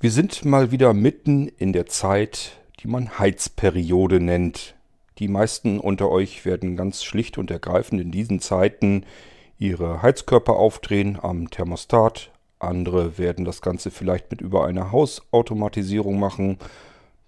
Wir 0.00 0.12
sind 0.12 0.44
mal 0.44 0.70
wieder 0.70 0.94
mitten 0.94 1.48
in 1.48 1.72
der 1.72 1.86
Zeit, 1.86 2.60
die 2.78 2.86
man 2.86 3.18
Heizperiode 3.18 4.20
nennt. 4.20 4.76
Die 5.18 5.26
meisten 5.26 5.80
unter 5.80 6.08
euch 6.08 6.44
werden 6.44 6.76
ganz 6.76 7.02
schlicht 7.02 7.36
und 7.36 7.50
ergreifend 7.50 8.00
in 8.00 8.12
diesen 8.12 8.38
Zeiten 8.38 9.04
ihre 9.58 10.00
Heizkörper 10.00 10.54
aufdrehen 10.54 11.18
am 11.20 11.50
Thermostat. 11.50 12.30
Andere 12.60 13.18
werden 13.18 13.44
das 13.44 13.60
Ganze 13.60 13.90
vielleicht 13.90 14.30
mit 14.30 14.40
über 14.40 14.66
eine 14.66 14.92
Hausautomatisierung 14.92 16.20
machen. 16.20 16.58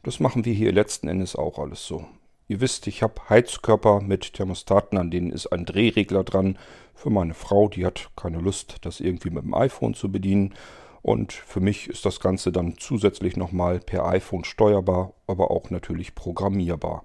Das 0.05 0.21
machen 0.21 0.45
wir 0.45 0.52
hier 0.55 0.71
letzten 0.71 1.09
Endes 1.09 1.34
auch 1.34 1.59
alles 1.59 1.84
so. 1.84 2.05
Ihr 2.46 2.61
wisst, 2.61 2.87
ich 2.87 3.02
habe 3.02 3.29
Heizkörper 3.29 4.00
mit 4.00 4.34
Thermostaten, 4.34 4.96
an 4.96 5.11
denen 5.11 5.32
ist 5.32 5.48
ein 5.48 5.66
Drehregler 5.66 6.23
dran. 6.23 6.57
Für 6.95 7.11
meine 7.11 7.34
Frau, 7.34 7.68
die 7.68 7.84
hat 7.84 8.11
keine 8.14 8.39
Lust, 8.39 8.77
das 8.82 9.00
irgendwie 9.00 9.30
mit 9.30 9.43
dem 9.43 9.55
iPhone 9.55 9.95
zu 9.95 10.12
bedienen. 10.12 10.55
Und 11.03 11.32
für 11.32 11.61
mich 11.61 11.89
ist 11.89 12.05
das 12.05 12.21
Ganze 12.21 12.53
dann 12.53 12.75
zusätzlich 12.79 13.37
nochmal 13.37 13.80
per 13.80 14.07
iPhone 14.07 14.45
steuerbar, 14.45 15.13
aber 15.26 15.50
auch 15.50 15.71
natürlich 15.71 16.14
programmierbar. 16.14 17.04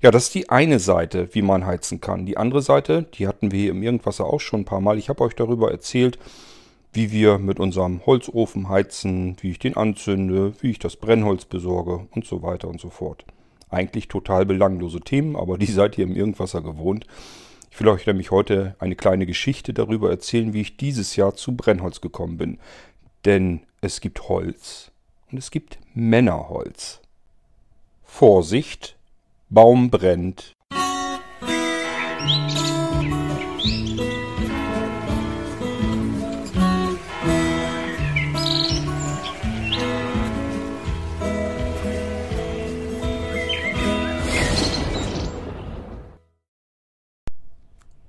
Ja, 0.00 0.10
das 0.10 0.24
ist 0.24 0.34
die 0.34 0.50
eine 0.50 0.80
Seite, 0.80 1.28
wie 1.32 1.42
man 1.42 1.64
heizen 1.64 2.00
kann. 2.00 2.26
Die 2.26 2.36
andere 2.36 2.62
Seite, 2.62 3.04
die 3.14 3.26
hatten 3.26 3.52
wir 3.52 3.60
hier 3.60 3.70
im 3.70 3.82
Irgendwasser 3.82 4.26
auch 4.26 4.40
schon 4.40 4.60
ein 4.60 4.64
paar 4.66 4.80
Mal. 4.80 4.98
Ich 4.98 5.08
habe 5.08 5.22
euch 5.22 5.34
darüber 5.34 5.70
erzählt, 5.70 6.18
wie 6.92 7.10
wir 7.10 7.38
mit 7.38 7.58
unserem 7.58 8.04
Holzofen 8.04 8.68
heizen, 8.68 9.36
wie 9.40 9.52
ich 9.52 9.58
den 9.58 9.76
anzünde, 9.76 10.52
wie 10.60 10.70
ich 10.70 10.78
das 10.78 10.96
Brennholz 10.96 11.44
besorge 11.44 12.06
und 12.14 12.26
so 12.26 12.42
weiter 12.42 12.68
und 12.68 12.80
so 12.80 12.90
fort. 12.90 13.24
Eigentlich 13.70 14.08
total 14.08 14.46
belanglose 14.46 15.00
Themen, 15.00 15.36
aber 15.36 15.58
die 15.58 15.66
seid 15.66 15.98
ihr 15.98 16.04
im 16.04 16.14
Irgendwasser 16.14 16.60
gewohnt. 16.60 17.06
Ich 17.74 17.80
will 17.80 17.88
euch 17.88 18.06
nämlich 18.06 18.30
heute 18.30 18.76
eine 18.78 18.94
kleine 18.94 19.26
Geschichte 19.26 19.74
darüber 19.74 20.08
erzählen, 20.08 20.52
wie 20.52 20.60
ich 20.60 20.76
dieses 20.76 21.16
Jahr 21.16 21.34
zu 21.34 21.56
Brennholz 21.56 22.00
gekommen 22.00 22.36
bin. 22.36 22.58
Denn 23.24 23.66
es 23.80 24.00
gibt 24.00 24.28
Holz 24.28 24.92
und 25.32 25.38
es 25.38 25.50
gibt 25.50 25.80
Männerholz. 25.92 27.00
Vorsicht, 28.04 28.96
Baum 29.48 29.90
brennt. 29.90 30.52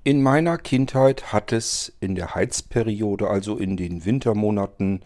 In 0.07 0.21
meiner 0.21 0.59
Kindheit 0.59 1.33
hat 1.33 1.51
es 1.51 1.91
in 1.99 2.13
der 2.13 2.35
Heizperiode, 2.35 3.27
also 3.27 3.57
in 3.57 3.75
den 3.75 4.05
Wintermonaten, 4.05 5.01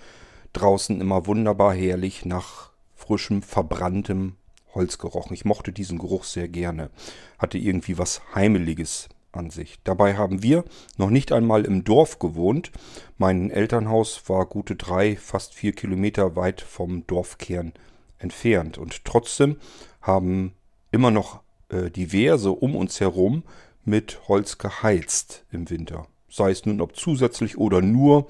draußen 0.51 0.99
immer 0.99 1.25
wunderbar 1.25 1.73
herrlich 1.73 2.25
nach 2.25 2.71
frischem, 2.97 3.41
verbranntem 3.41 4.35
Holz 4.75 4.97
gerochen. 4.97 5.33
Ich 5.33 5.45
mochte 5.45 5.71
diesen 5.71 5.99
Geruch 5.99 6.25
sehr 6.25 6.49
gerne. 6.49 6.89
Hatte 7.37 7.57
irgendwie 7.57 7.97
was 7.97 8.21
Heimeliges 8.35 9.07
an 9.31 9.51
sich. 9.51 9.79
Dabei 9.85 10.17
haben 10.17 10.43
wir 10.43 10.65
noch 10.97 11.11
nicht 11.11 11.31
einmal 11.31 11.63
im 11.63 11.85
Dorf 11.85 12.19
gewohnt. 12.19 12.69
Mein 13.17 13.51
Elternhaus 13.51 14.23
war 14.27 14.47
gute 14.47 14.75
drei, 14.75 15.15
fast 15.15 15.53
vier 15.53 15.71
Kilometer 15.71 16.35
weit 16.35 16.59
vom 16.59 17.07
Dorfkern 17.07 17.71
entfernt. 18.17 18.77
Und 18.77 19.05
trotzdem 19.05 19.59
haben 20.01 20.51
immer 20.91 21.09
noch 21.09 21.39
äh, 21.69 21.89
diverse 21.89 22.51
um 22.51 22.75
uns 22.75 22.99
herum 22.99 23.43
mit 23.89 24.19
Holz 24.27 24.57
geheizt 24.57 25.43
im 25.51 25.69
Winter. 25.69 26.07
Sei 26.29 26.51
es 26.51 26.65
nun 26.65 26.81
ob 26.81 26.95
zusätzlich 26.95 27.57
oder 27.57 27.81
nur 27.81 28.27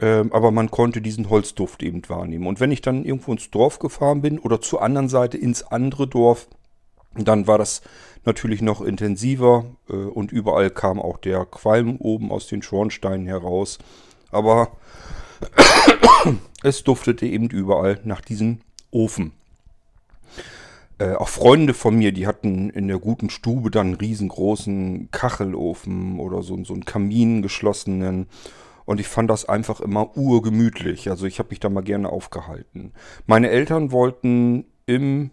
ähm, 0.00 0.32
aber 0.32 0.50
man 0.50 0.70
konnte 0.70 1.00
diesen 1.00 1.30
Holzduft 1.30 1.82
eben 1.82 2.02
wahrnehmen. 2.08 2.46
Und 2.46 2.60
wenn 2.60 2.72
ich 2.72 2.80
dann 2.80 3.04
irgendwo 3.04 3.32
ins 3.32 3.50
Dorf 3.50 3.78
gefahren 3.78 4.22
bin 4.22 4.38
oder 4.38 4.60
zur 4.60 4.82
anderen 4.82 5.08
Seite 5.08 5.38
ins 5.38 5.62
andere 5.62 6.08
Dorf, 6.08 6.48
dann 7.14 7.46
war 7.46 7.58
das 7.58 7.82
natürlich 8.24 8.62
noch 8.62 8.80
intensiver 8.80 9.66
äh, 9.88 9.92
und 9.92 10.32
überall 10.32 10.70
kam 10.70 11.00
auch 11.00 11.18
der 11.18 11.44
Qualm 11.44 11.96
oben 11.96 12.32
aus 12.32 12.46
den 12.46 12.62
Schornsteinen 12.62 13.26
heraus. 13.26 13.78
Aber 14.30 14.72
es 16.62 16.82
duftete 16.84 17.26
eben 17.26 17.48
überall 17.50 18.00
nach 18.04 18.22
diesem 18.22 18.60
Ofen. 18.90 19.32
Äh, 20.98 21.14
auch 21.14 21.28
Freunde 21.28 21.74
von 21.74 21.96
mir, 21.96 22.12
die 22.12 22.26
hatten 22.26 22.70
in 22.70 22.88
der 22.88 22.98
guten 22.98 23.30
Stube 23.30 23.70
dann 23.70 23.88
einen 23.88 23.96
riesengroßen 23.96 25.10
Kachelofen 25.10 26.20
oder 26.20 26.42
so, 26.42 26.62
so 26.64 26.74
einen 26.74 26.84
Kamin 26.84 27.42
geschlossenen. 27.42 28.26
Und 28.84 29.00
ich 29.00 29.08
fand 29.08 29.30
das 29.30 29.48
einfach 29.48 29.80
immer 29.80 30.16
urgemütlich. 30.16 31.08
Also 31.08 31.26
ich 31.26 31.38
habe 31.38 31.50
mich 31.50 31.60
da 31.60 31.68
mal 31.68 31.82
gerne 31.82 32.10
aufgehalten. 32.10 32.92
Meine 33.26 33.50
Eltern 33.50 33.92
wollten 33.92 34.64
im 34.86 35.30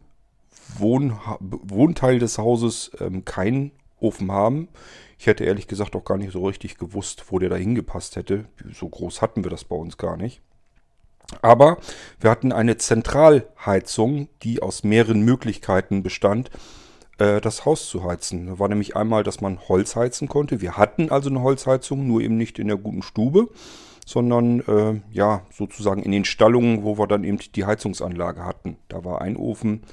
Wohn 0.78 1.14
Wohnteil 1.40 2.20
des 2.20 2.38
Hauses 2.38 2.92
ähm, 3.00 3.26
keinen 3.26 3.72
Ofen 4.00 4.32
haben. 4.32 4.70
Ich 5.18 5.28
hätte 5.28 5.44
ehrlich 5.44 5.68
gesagt 5.68 5.96
auch 5.96 6.06
gar 6.06 6.18
nicht 6.18 6.32
so 6.32 6.46
richtig 6.46 6.78
gewusst, 6.78 7.26
wo 7.30 7.40
der 7.40 7.50
da 7.50 7.56
hingepasst 7.56 8.16
hätte. 8.16 8.46
So 8.74 8.88
groß 8.88 9.22
hatten 9.22 9.44
wir 9.44 9.52
das 9.52 9.66
bei 9.66 9.76
uns 9.76 9.98
gar 9.98 10.16
nicht. 10.16 10.42
Aber 11.42 11.78
wir 12.20 12.30
hatten 12.30 12.52
eine 12.52 12.78
Zentralheizung, 12.78 14.30
die 14.44 14.62
aus 14.62 14.84
mehreren 14.84 15.22
Möglichkeiten 15.22 16.04
bestand 16.04 16.50
äh, 17.20 17.40
das 17.42 17.66
Haus 17.66 17.88
zu 17.88 18.04
heizen. 18.04 18.48
Da 18.48 18.60
war 18.60 18.68
nämlich 18.68 18.96
einmal, 18.96 19.24
dass 19.24 19.42
man 19.42 19.60
Holz 19.68 19.96
heizen 19.96 20.28
konnte. 20.28 20.62
Wir 20.62 20.78
hatten 20.78 21.12
also 21.12 21.30
eine 21.30 21.42
Holzheizung, 21.42 22.08
nur 22.08 22.22
eben 22.22 22.38
nicht 22.38 22.60
in 22.60 22.68
der 22.68 22.78
guten 22.78 23.04
Stube, 23.04 23.50
sondern 24.06 24.62
äh, 24.62 25.02
ja, 25.12 25.44
sozusagen 25.52 26.02
in 26.02 26.12
den 26.12 26.26
Stallungen, 26.26 26.84
wo 26.84 26.98
wir 26.98 27.08
dann 27.08 27.24
eben 27.24 27.40
die 27.56 27.66
Heizungsanlage 27.66 28.44
hatten. 28.44 28.78
Da 28.88 29.06
war 29.06 29.22
ein 29.22 29.38
Ofen, 29.38 29.84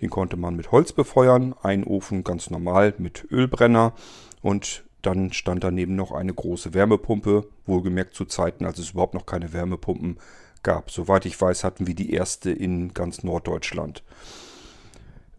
den 0.00 0.10
konnte 0.10 0.36
man 0.36 0.54
mit 0.54 0.70
Holz 0.70 0.92
befeuern, 0.92 1.54
ein 1.62 1.84
Ofen 1.84 2.24
ganz 2.24 2.50
normal 2.50 2.94
mit 2.98 3.26
Ölbrenner 3.30 3.94
und 4.42 4.84
dann 5.02 5.32
stand 5.32 5.64
daneben 5.64 5.96
noch 5.96 6.12
eine 6.12 6.32
große 6.32 6.72
Wärmepumpe, 6.72 7.46
wohlgemerkt 7.66 8.14
zu 8.14 8.24
Zeiten, 8.24 8.64
als 8.64 8.78
es 8.78 8.92
überhaupt 8.92 9.12
noch 9.12 9.26
keine 9.26 9.52
Wärmepumpen 9.52 10.14
gab. 10.14 10.43
Soweit 10.90 11.26
ich 11.26 11.40
weiß, 11.40 11.64
hatten 11.64 11.86
wir 11.86 11.94
die 11.94 12.12
erste 12.12 12.50
in 12.50 12.92
ganz 12.92 13.22
Norddeutschland. 13.22 14.02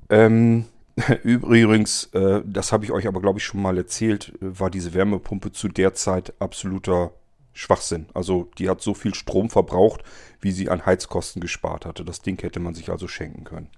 Ähm, 0.09 0.65
Übrigens, 1.23 2.05
äh, 2.13 2.41
das 2.45 2.71
habe 2.71 2.85
ich 2.85 2.91
euch 2.91 3.07
aber, 3.07 3.19
glaube 3.19 3.39
ich, 3.39 3.45
schon 3.45 3.61
mal 3.61 3.77
erzählt, 3.77 4.33
war 4.39 4.69
diese 4.69 4.93
Wärmepumpe 4.93 5.51
zu 5.51 5.67
der 5.67 5.93
Zeit 5.93 6.33
absoluter 6.39 7.11
Schwachsinn. 7.53 8.07
Also 8.13 8.49
die 8.57 8.69
hat 8.69 8.81
so 8.81 8.93
viel 8.93 9.13
Strom 9.13 9.49
verbraucht, 9.49 10.03
wie 10.39 10.51
sie 10.51 10.69
an 10.69 10.85
Heizkosten 10.85 11.41
gespart 11.41 11.85
hatte. 11.85 12.05
Das 12.05 12.21
Ding 12.21 12.41
hätte 12.41 12.59
man 12.59 12.75
sich 12.75 12.89
also 12.89 13.07
schenken 13.07 13.43
können. 13.43 13.69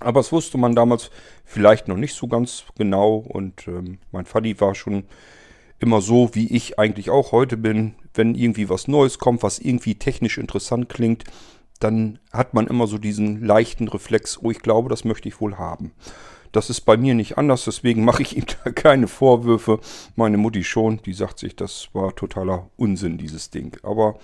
Aber 0.00 0.20
das 0.20 0.32
wusste 0.32 0.58
man 0.58 0.74
damals 0.74 1.10
vielleicht 1.44 1.88
noch 1.88 1.96
nicht 1.96 2.14
so 2.14 2.26
ganz 2.26 2.64
genau. 2.76 3.16
Und 3.16 3.66
ähm, 3.68 3.98
mein 4.10 4.26
Vati 4.26 4.60
war 4.60 4.74
schon 4.74 5.04
immer 5.82 6.00
so, 6.00 6.30
wie 6.34 6.46
ich 6.54 6.78
eigentlich 6.78 7.10
auch 7.10 7.32
heute 7.32 7.56
bin. 7.56 7.94
Wenn 8.14 8.34
irgendwie 8.34 8.68
was 8.68 8.88
Neues 8.88 9.18
kommt, 9.18 9.42
was 9.42 9.58
irgendwie 9.58 9.96
technisch 9.96 10.38
interessant 10.38 10.88
klingt, 10.88 11.24
dann 11.80 12.20
hat 12.32 12.54
man 12.54 12.68
immer 12.68 12.86
so 12.86 12.98
diesen 12.98 13.44
leichten 13.44 13.88
Reflex, 13.88 14.38
oh, 14.40 14.50
ich 14.50 14.60
glaube, 14.60 14.88
das 14.88 15.04
möchte 15.04 15.28
ich 15.28 15.40
wohl 15.40 15.58
haben. 15.58 15.92
Das 16.52 16.68
ist 16.70 16.82
bei 16.82 16.96
mir 16.96 17.14
nicht 17.14 17.38
anders, 17.38 17.64
deswegen 17.64 18.04
mache 18.04 18.22
ich 18.22 18.36
ihm 18.36 18.44
da 18.64 18.70
keine 18.70 19.08
Vorwürfe. 19.08 19.80
Meine 20.14 20.36
Mutti 20.36 20.62
schon, 20.62 21.00
die 21.04 21.14
sagt 21.14 21.38
sich, 21.38 21.56
das 21.56 21.88
war 21.92 22.14
totaler 22.14 22.70
Unsinn, 22.76 23.18
dieses 23.18 23.50
Ding. 23.50 23.76
Aber 23.82 24.18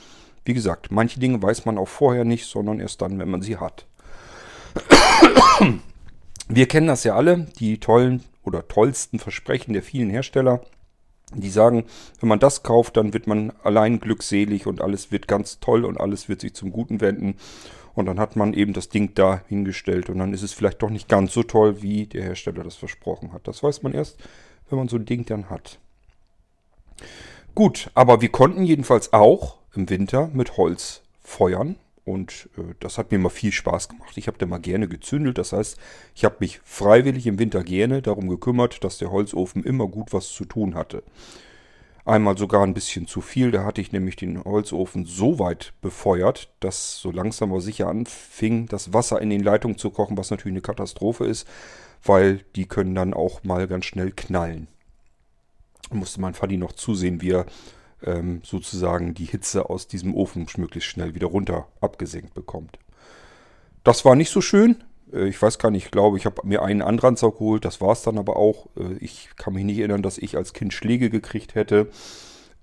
wie 0.44 0.54
gesagt, 0.54 0.92
manche 0.92 1.18
Dinge 1.18 1.42
weiß 1.42 1.64
man 1.64 1.78
auch 1.78 1.88
vorher 1.88 2.24
nicht, 2.24 2.46
sondern 2.46 2.80
erst 2.80 3.02
dann, 3.02 3.18
wenn 3.18 3.30
man 3.30 3.42
sie 3.42 3.56
hat. 3.56 3.86
Wir 6.48 6.68
kennen 6.68 6.86
das 6.86 7.04
ja 7.04 7.16
alle, 7.16 7.48
die 7.58 7.78
tollen 7.80 8.22
oder 8.44 8.68
tollsten 8.68 9.18
Versprechen 9.18 9.72
der 9.72 9.82
vielen 9.82 10.08
Hersteller. 10.08 10.62
Die 11.34 11.50
sagen, 11.50 11.84
wenn 12.20 12.28
man 12.28 12.38
das 12.38 12.62
kauft, 12.62 12.96
dann 12.96 13.12
wird 13.12 13.26
man 13.26 13.52
allein 13.62 14.00
glückselig 14.00 14.66
und 14.66 14.80
alles 14.80 15.12
wird 15.12 15.28
ganz 15.28 15.60
toll 15.60 15.84
und 15.84 16.00
alles 16.00 16.28
wird 16.28 16.40
sich 16.40 16.54
zum 16.54 16.72
Guten 16.72 17.00
wenden. 17.00 17.36
Und 17.94 18.06
dann 18.06 18.18
hat 18.20 18.36
man 18.36 18.54
eben 18.54 18.72
das 18.72 18.88
Ding 18.88 19.14
da 19.14 19.42
hingestellt 19.48 20.08
und 20.08 20.18
dann 20.18 20.32
ist 20.32 20.42
es 20.42 20.52
vielleicht 20.52 20.80
doch 20.82 20.90
nicht 20.90 21.08
ganz 21.08 21.32
so 21.32 21.42
toll, 21.42 21.82
wie 21.82 22.06
der 22.06 22.22
Hersteller 22.22 22.64
das 22.64 22.76
versprochen 22.76 23.32
hat. 23.32 23.46
Das 23.48 23.62
weiß 23.62 23.82
man 23.82 23.92
erst, 23.92 24.18
wenn 24.70 24.78
man 24.78 24.88
so 24.88 24.96
ein 24.96 25.04
Ding 25.04 25.26
dann 25.26 25.50
hat. 25.50 25.78
Gut, 27.54 27.90
aber 27.94 28.20
wir 28.20 28.28
konnten 28.28 28.62
jedenfalls 28.64 29.12
auch 29.12 29.58
im 29.74 29.90
Winter 29.90 30.30
mit 30.32 30.56
Holz 30.56 31.02
feuern. 31.20 31.76
Und 32.08 32.48
äh, 32.56 32.74
das 32.80 32.96
hat 32.96 33.12
mir 33.12 33.18
mal 33.18 33.28
viel 33.28 33.52
Spaß 33.52 33.88
gemacht. 33.88 34.16
Ich 34.16 34.28
habe 34.28 34.38
da 34.38 34.46
mal 34.46 34.58
gerne 34.58 34.88
gezündelt. 34.88 35.36
Das 35.36 35.52
heißt, 35.52 35.78
ich 36.14 36.24
habe 36.24 36.36
mich 36.40 36.60
freiwillig 36.64 37.26
im 37.26 37.38
Winter 37.38 37.62
gerne 37.62 38.00
darum 38.00 38.28
gekümmert, 38.28 38.82
dass 38.82 38.96
der 38.96 39.10
Holzofen 39.10 39.62
immer 39.62 39.86
gut 39.86 40.14
was 40.14 40.30
zu 40.30 40.46
tun 40.46 40.74
hatte. 40.74 41.02
Einmal 42.06 42.38
sogar 42.38 42.62
ein 42.62 42.72
bisschen 42.72 43.06
zu 43.06 43.20
viel. 43.20 43.50
Da 43.50 43.64
hatte 43.64 43.82
ich 43.82 43.92
nämlich 43.92 44.16
den 44.16 44.42
Holzofen 44.42 45.04
so 45.04 45.38
weit 45.38 45.74
befeuert, 45.82 46.50
dass 46.60 46.98
so 46.98 47.10
langsam 47.10 47.50
aber 47.50 47.60
sicher 47.60 47.88
anfing, 47.88 48.66
das 48.66 48.94
Wasser 48.94 49.20
in 49.20 49.28
den 49.28 49.42
Leitungen 49.42 49.76
zu 49.76 49.90
kochen, 49.90 50.16
was 50.16 50.30
natürlich 50.30 50.54
eine 50.54 50.62
Katastrophe 50.62 51.26
ist, 51.26 51.46
weil 52.02 52.40
die 52.56 52.64
können 52.64 52.94
dann 52.94 53.12
auch 53.12 53.44
mal 53.44 53.68
ganz 53.68 53.84
schnell 53.84 54.12
knallen. 54.12 54.68
Da 55.90 55.96
musste 55.96 56.22
mein 56.22 56.32
Vati 56.32 56.56
noch 56.56 56.72
zusehen, 56.72 57.20
wie 57.20 57.32
er 57.32 57.44
ähm, 58.04 58.40
sozusagen 58.44 59.14
die 59.14 59.24
Hitze 59.24 59.68
aus 59.68 59.88
diesem 59.88 60.14
Ofen 60.14 60.46
möglichst 60.56 60.90
schnell 60.90 61.14
wieder 61.14 61.26
runter 61.26 61.66
abgesenkt 61.80 62.34
bekommt. 62.34 62.78
Das 63.84 64.04
war 64.04 64.16
nicht 64.16 64.30
so 64.30 64.40
schön. 64.40 64.84
Äh, 65.12 65.28
ich 65.28 65.40
weiß 65.40 65.58
gar 65.58 65.70
nicht, 65.70 65.86
ich 65.86 65.90
glaube, 65.90 66.16
ich 66.16 66.26
habe 66.26 66.46
mir 66.46 66.62
einen 66.62 66.82
Anranzer 66.82 67.30
geholt, 67.30 67.64
das 67.64 67.80
war 67.80 67.92
es 67.92 68.02
dann 68.02 68.18
aber 68.18 68.36
auch. 68.36 68.66
Äh, 68.76 68.94
ich 69.00 69.30
kann 69.36 69.54
mich 69.54 69.64
nicht 69.64 69.78
erinnern, 69.78 70.02
dass 70.02 70.18
ich 70.18 70.36
als 70.36 70.52
Kind 70.52 70.72
Schläge 70.72 71.10
gekriegt 71.10 71.54
hätte. 71.54 71.90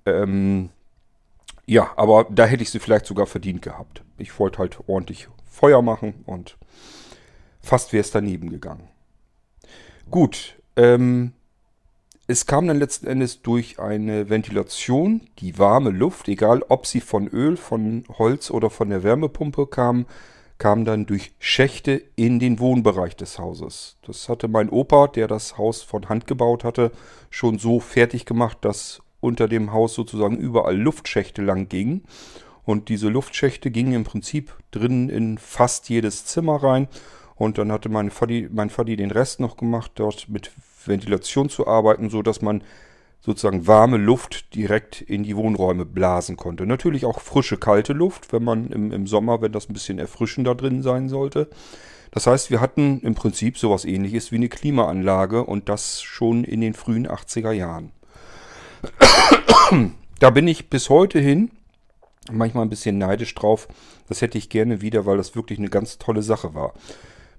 Ähm, 0.05 0.69
ja, 1.65 1.91
aber 1.95 2.27
da 2.29 2.45
hätte 2.45 2.63
ich 2.63 2.69
sie 2.69 2.79
vielleicht 2.79 3.05
sogar 3.05 3.25
verdient 3.25 3.61
gehabt. 3.61 4.03
Ich 4.17 4.37
wollte 4.39 4.59
halt 4.59 4.77
ordentlich 4.87 5.27
Feuer 5.49 5.81
machen 5.81 6.23
und 6.25 6.57
fast 7.61 7.91
wäre 7.91 8.01
es 8.01 8.11
daneben 8.11 8.49
gegangen. 8.49 8.87
Gut, 10.11 10.61
ähm, 10.75 11.33
es 12.27 12.47
kam 12.47 12.67
dann 12.67 12.79
letzten 12.79 13.05
Endes 13.07 13.41
durch 13.43 13.79
eine 13.79 14.29
Ventilation, 14.29 15.21
die 15.39 15.59
warme 15.59 15.91
Luft, 15.91 16.27
egal 16.27 16.63
ob 16.69 16.87
sie 16.87 17.01
von 17.01 17.27
Öl, 17.27 17.55
von 17.55 18.03
Holz 18.17 18.49
oder 18.49 18.69
von 18.69 18.89
der 18.89 19.03
Wärmepumpe 19.03 19.67
kam, 19.67 20.07
kam 20.57 20.85
dann 20.85 21.05
durch 21.05 21.33
Schächte 21.37 22.01
in 22.15 22.39
den 22.39 22.59
Wohnbereich 22.59 23.15
des 23.15 23.37
Hauses. 23.37 23.97
Das 24.03 24.27
hatte 24.29 24.47
mein 24.47 24.69
Opa, 24.69 25.07
der 25.07 25.27
das 25.27 25.57
Haus 25.57 25.83
von 25.83 26.09
Hand 26.09 26.25
gebaut 26.25 26.63
hatte, 26.63 26.91
schon 27.29 27.59
so 27.59 27.79
fertig 27.79 28.25
gemacht, 28.25 28.57
dass 28.61 29.01
unter 29.19 29.47
dem 29.47 29.73
Haus 29.73 29.93
sozusagen 29.93 30.37
überall 30.37 30.77
Luftschächte 30.77 31.41
lang 31.41 31.69
gingen. 31.69 32.03
Und 32.63 32.89
diese 32.89 33.09
Luftschächte 33.09 33.69
gingen 33.69 33.93
im 33.93 34.03
Prinzip 34.03 34.55
drinnen 34.71 35.09
in 35.09 35.37
fast 35.37 35.89
jedes 35.89 36.25
Zimmer 36.25 36.63
rein. 36.63 36.87
Und 37.35 37.57
dann 37.57 37.71
hatte 37.71 37.89
mein 37.89 38.11
Vati, 38.11 38.47
mein 38.51 38.69
Vati 38.69 38.95
den 38.95 39.11
Rest 39.11 39.39
noch 39.39 39.57
gemacht, 39.57 39.91
dort 39.95 40.29
mit 40.29 40.51
Ventilation 40.85 41.49
zu 41.49 41.67
arbeiten, 41.67 42.09
so 42.09 42.21
dass 42.21 42.41
man 42.41 42.63
sozusagen 43.19 43.67
warme 43.67 43.97
Luft 43.97 44.53
direkt 44.55 45.01
in 45.01 45.23
die 45.23 45.35
Wohnräume 45.35 45.85
blasen 45.85 46.37
konnte. 46.37 46.65
Natürlich 46.65 47.05
auch 47.05 47.19
frische, 47.19 47.57
kalte 47.57 47.93
Luft, 47.93 48.31
wenn 48.31 48.43
man 48.43 48.67
im, 48.67 48.91
im 48.91 49.07
Sommer, 49.07 49.41
wenn 49.41 49.51
das 49.51 49.67
ein 49.67 49.73
bisschen 49.73 49.97
erfrischender 49.97 50.53
drin 50.53 50.83
sein 50.83 51.09
sollte. 51.09 51.49
Das 52.11 52.27
heißt, 52.27 52.51
wir 52.51 52.61
hatten 52.61 53.01
im 53.01 53.15
Prinzip 53.15 53.57
sowas 53.57 53.83
ähnliches 53.83 54.31
wie 54.31 54.35
eine 54.35 54.47
Klimaanlage 54.47 55.43
und 55.43 55.69
das 55.69 56.01
schon 56.01 56.43
in 56.43 56.61
den 56.61 56.73
frühen 56.73 57.07
80er 57.07 57.51
Jahren. 57.51 57.91
da 60.19 60.29
bin 60.29 60.47
ich 60.47 60.69
bis 60.69 60.89
heute 60.89 61.19
hin 61.19 61.51
manchmal 62.31 62.65
ein 62.65 62.69
bisschen 62.69 62.97
neidisch 62.97 63.33
drauf. 63.35 63.67
Das 64.07 64.21
hätte 64.21 64.37
ich 64.37 64.49
gerne 64.49 64.81
wieder, 64.81 65.05
weil 65.05 65.17
das 65.17 65.35
wirklich 65.35 65.59
eine 65.59 65.69
ganz 65.69 65.97
tolle 65.97 66.21
Sache 66.21 66.53
war. 66.53 66.73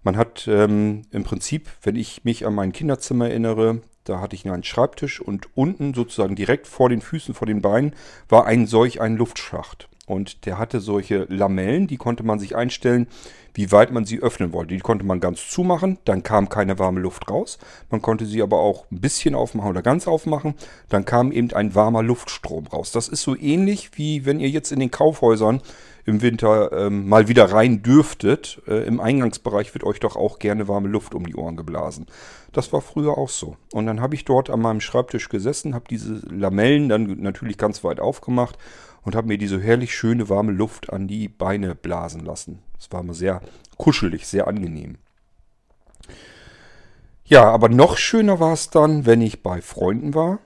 Man 0.07 0.17
hat 0.17 0.47
ähm, 0.47 1.03
im 1.11 1.25
Prinzip, 1.25 1.69
wenn 1.83 1.97
ich 1.97 2.23
mich 2.23 2.47
an 2.47 2.55
mein 2.55 2.73
Kinderzimmer 2.73 3.29
erinnere, 3.29 3.81
da 4.05 4.21
hatte 4.21 4.37
ich 4.37 4.49
einen 4.49 4.63
Schreibtisch 4.63 5.21
und 5.21 5.49
unten 5.57 5.95
sozusagen 5.95 6.37
direkt 6.37 6.69
vor 6.69 6.89
den 6.89 7.01
Füßen, 7.01 7.35
vor 7.35 7.49
den 7.49 7.61
Beinen 7.61 7.93
war 8.29 8.47
ein 8.47 8.69
solch 8.69 9.01
ein 9.01 9.17
Luftschacht. 9.17 9.89
Und 10.07 10.47
der 10.47 10.59
hatte 10.59 10.79
solche 10.79 11.25
Lamellen, 11.25 11.89
die 11.89 11.97
konnte 11.97 12.23
man 12.23 12.39
sich 12.39 12.55
einstellen, 12.55 13.09
wie 13.55 13.73
weit 13.73 13.91
man 13.91 14.05
sie 14.05 14.21
öffnen 14.21 14.53
wollte. 14.53 14.75
Die 14.75 14.81
konnte 14.81 15.05
man 15.05 15.19
ganz 15.19 15.49
zumachen, 15.51 15.99
dann 16.05 16.23
kam 16.23 16.49
keine 16.49 16.79
warme 16.79 17.01
Luft 17.01 17.29
raus. 17.29 17.59
Man 17.91 18.01
konnte 18.01 18.27
sie 18.27 18.43
aber 18.43 18.61
auch 18.61 18.89
ein 18.93 19.01
bisschen 19.01 19.35
aufmachen 19.35 19.71
oder 19.71 19.83
ganz 19.83 20.07
aufmachen. 20.07 20.55
Dann 20.89 21.05
kam 21.05 21.33
eben 21.33 21.53
ein 21.53 21.75
warmer 21.75 22.05
Luftstrom 22.05 22.69
raus. 22.69 22.93
Das 22.93 23.09
ist 23.09 23.23
so 23.23 23.37
ähnlich 23.37 23.91
wie 23.97 24.25
wenn 24.25 24.39
ihr 24.39 24.51
jetzt 24.51 24.71
in 24.71 24.79
den 24.79 24.93
Kaufhäusern 24.93 25.63
im 26.07 26.23
Winter 26.23 26.71
ähm, 26.73 27.09
mal 27.09 27.27
wieder 27.27 27.51
rein 27.51 27.83
dürftet. 27.83 28.63
Äh, 28.67 28.87
Im 28.87 29.01
Eingangsbereich 29.01 29.75
wird 29.75 29.83
euch 29.83 29.99
doch 29.99 30.15
auch 30.15 30.39
gerne 30.39 30.69
warme 30.69 30.89
Luft 30.89 31.15
um 31.17 31.27
die 31.27 31.35
Ohren 31.35 31.57
geblasen. 31.57 32.07
Das 32.53 32.73
war 32.73 32.81
früher 32.81 33.19
auch 33.19 33.29
so. 33.29 33.57
Und 33.73 33.87
dann 33.87 34.01
habe 34.01 34.15
ich 34.15 34.25
dort 34.25 34.49
an 34.49 34.61
meinem 34.61 34.81
Schreibtisch 34.81 35.29
gesessen, 35.29 35.75
habe 35.75 35.87
diese 35.91 36.23
Lamellen 36.31 36.89
dann 36.89 37.21
natürlich 37.21 37.59
ganz 37.59 37.83
weit 37.83 37.99
aufgemacht 37.99 38.57
und 39.03 39.17
habe 39.17 39.27
mir 39.27 39.37
diese 39.37 39.61
herrlich 39.61 39.95
schöne 39.97 40.29
warme 40.29 40.53
Luft 40.53 40.93
an 40.93 41.09
die 41.09 41.29
Beine 41.29 41.75
blasen 41.75 42.25
lassen. 42.25 42.63
Es 42.79 42.91
war 42.93 43.03
mir 43.03 43.15
sehr 43.15 43.43
kuschelig, 43.77 44.29
sehr 44.29 44.47
angenehm. 44.47 44.99
Ja, 47.25 47.51
aber 47.51 47.69
noch 47.69 47.97
schöner 47.97 48.39
war 48.39 48.53
es 48.53 48.71
dann, 48.71 49.07
wenn 49.07 49.21
ich 49.21 49.43
bei 49.43 49.61
Freunden 49.61 50.15
war. 50.15 50.39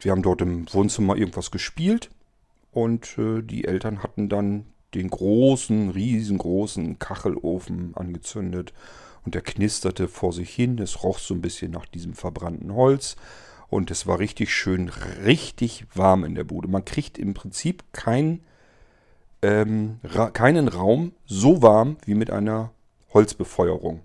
Wir 0.00 0.10
haben 0.10 0.22
dort 0.22 0.42
im 0.42 0.66
Wohnzimmer 0.72 1.16
irgendwas 1.16 1.52
gespielt 1.52 2.10
und 2.76 3.16
äh, 3.16 3.40
die 3.40 3.64
Eltern 3.64 4.02
hatten 4.02 4.28
dann 4.28 4.66
den 4.92 5.08
großen, 5.08 5.88
riesengroßen 5.88 6.98
Kachelofen 6.98 7.96
angezündet 7.96 8.74
und 9.24 9.34
der 9.34 9.40
knisterte 9.40 10.08
vor 10.08 10.34
sich 10.34 10.50
hin. 10.50 10.78
Es 10.78 11.02
roch 11.02 11.18
so 11.18 11.32
ein 11.32 11.40
bisschen 11.40 11.70
nach 11.70 11.86
diesem 11.86 12.12
verbrannten 12.12 12.74
Holz 12.74 13.16
und 13.70 13.90
es 13.90 14.06
war 14.06 14.18
richtig 14.18 14.52
schön, 14.52 14.90
richtig 15.24 15.86
warm 15.94 16.22
in 16.22 16.34
der 16.34 16.44
Bude. 16.44 16.68
Man 16.68 16.84
kriegt 16.84 17.16
im 17.16 17.32
Prinzip 17.32 17.82
kein, 17.92 18.42
ähm, 19.40 19.98
ra 20.04 20.28
keinen 20.28 20.68
Raum 20.68 21.12
so 21.24 21.62
warm 21.62 21.96
wie 22.04 22.14
mit 22.14 22.30
einer 22.30 22.72
Holzbefeuerung. 23.14 24.02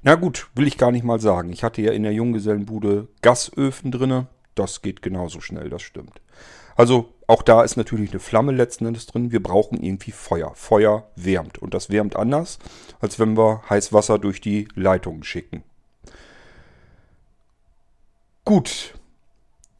Na 0.00 0.14
gut, 0.14 0.48
will 0.54 0.66
ich 0.66 0.78
gar 0.78 0.90
nicht 0.90 1.04
mal 1.04 1.20
sagen. 1.20 1.52
Ich 1.52 1.62
hatte 1.62 1.82
ja 1.82 1.92
in 1.92 2.02
der 2.02 2.14
Junggesellenbude 2.14 3.08
Gasöfen 3.20 3.92
drinne. 3.92 4.26
Das 4.54 4.80
geht 4.80 5.02
genauso 5.02 5.42
schnell, 5.42 5.68
das 5.68 5.82
stimmt. 5.82 6.22
Also 6.76 7.12
auch 7.26 7.42
da 7.42 7.62
ist 7.62 7.76
natürlich 7.76 8.10
eine 8.10 8.20
Flamme 8.20 8.52
letzten 8.52 8.86
Endes 8.86 9.06
drin. 9.06 9.32
Wir 9.32 9.42
brauchen 9.42 9.82
irgendwie 9.82 10.12
Feuer. 10.12 10.54
Feuer 10.54 11.10
wärmt. 11.16 11.58
Und 11.58 11.74
das 11.74 11.90
wärmt 11.90 12.14
anders, 12.14 12.58
als 13.00 13.18
wenn 13.18 13.36
wir 13.36 13.62
heiß 13.68 13.92
Wasser 13.92 14.18
durch 14.18 14.40
die 14.40 14.68
Leitungen 14.74 15.24
schicken. 15.24 15.64
Gut. 18.44 18.94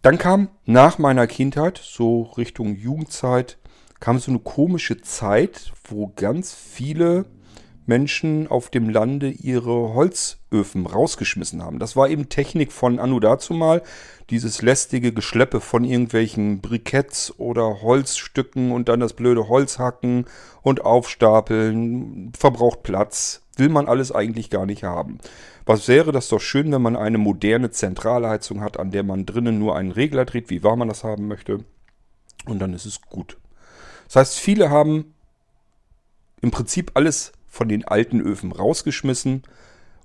Dann 0.02 0.18
kam 0.18 0.48
nach 0.64 0.98
meiner 0.98 1.26
Kindheit, 1.26 1.80
so 1.82 2.22
Richtung 2.22 2.76
Jugendzeit, 2.76 3.58
kam 4.00 4.18
so 4.18 4.30
eine 4.30 4.40
komische 4.40 5.00
Zeit, 5.00 5.72
wo 5.88 6.12
ganz 6.14 6.54
viele 6.54 7.26
Menschen 7.86 8.48
auf 8.48 8.70
dem 8.70 8.88
Lande 8.88 9.30
ihre 9.30 9.94
Holzöfen 9.94 10.86
rausgeschmissen 10.86 11.62
haben. 11.62 11.78
Das 11.78 11.96
war 11.96 12.08
eben 12.08 12.28
Technik 12.28 12.72
von 12.72 12.98
Anno 12.98 13.20
dazu 13.20 13.54
mal. 13.54 13.82
Dieses 14.30 14.60
lästige 14.62 15.12
Geschleppe 15.12 15.60
von 15.60 15.84
irgendwelchen 15.84 16.60
Briketts 16.60 17.38
oder 17.38 17.82
Holzstücken 17.82 18.72
und 18.72 18.88
dann 18.88 19.00
das 19.00 19.12
blöde 19.12 19.48
Holz 19.48 19.78
hacken 19.78 20.26
und 20.62 20.84
aufstapeln, 20.84 22.32
verbraucht 22.36 22.82
Platz. 22.82 23.42
Will 23.56 23.68
man 23.68 23.86
alles 23.86 24.12
eigentlich 24.12 24.50
gar 24.50 24.66
nicht 24.66 24.82
haben. 24.82 25.18
Was 25.64 25.88
wäre 25.88 26.12
das 26.12 26.28
doch 26.28 26.40
schön, 26.40 26.70
wenn 26.72 26.82
man 26.82 26.96
eine 26.96 27.18
moderne 27.18 27.70
Zentralheizung 27.70 28.60
hat, 28.60 28.78
an 28.78 28.90
der 28.90 29.02
man 29.02 29.26
drinnen 29.26 29.58
nur 29.58 29.76
einen 29.76 29.92
Regler 29.92 30.24
dreht, 30.24 30.50
wie 30.50 30.62
warm 30.62 30.80
man 30.80 30.88
das 30.88 31.04
haben 31.04 31.26
möchte. 31.26 31.64
Und 32.46 32.58
dann 32.58 32.72
ist 32.72 32.84
es 32.84 33.00
gut. 33.02 33.36
Das 34.06 34.16
heißt, 34.16 34.38
viele 34.38 34.70
haben 34.70 35.14
im 36.40 36.50
Prinzip 36.50 36.92
alles 36.94 37.32
von 37.56 37.68
den 37.68 37.84
alten 37.84 38.20
Öfen 38.20 38.52
rausgeschmissen 38.52 39.42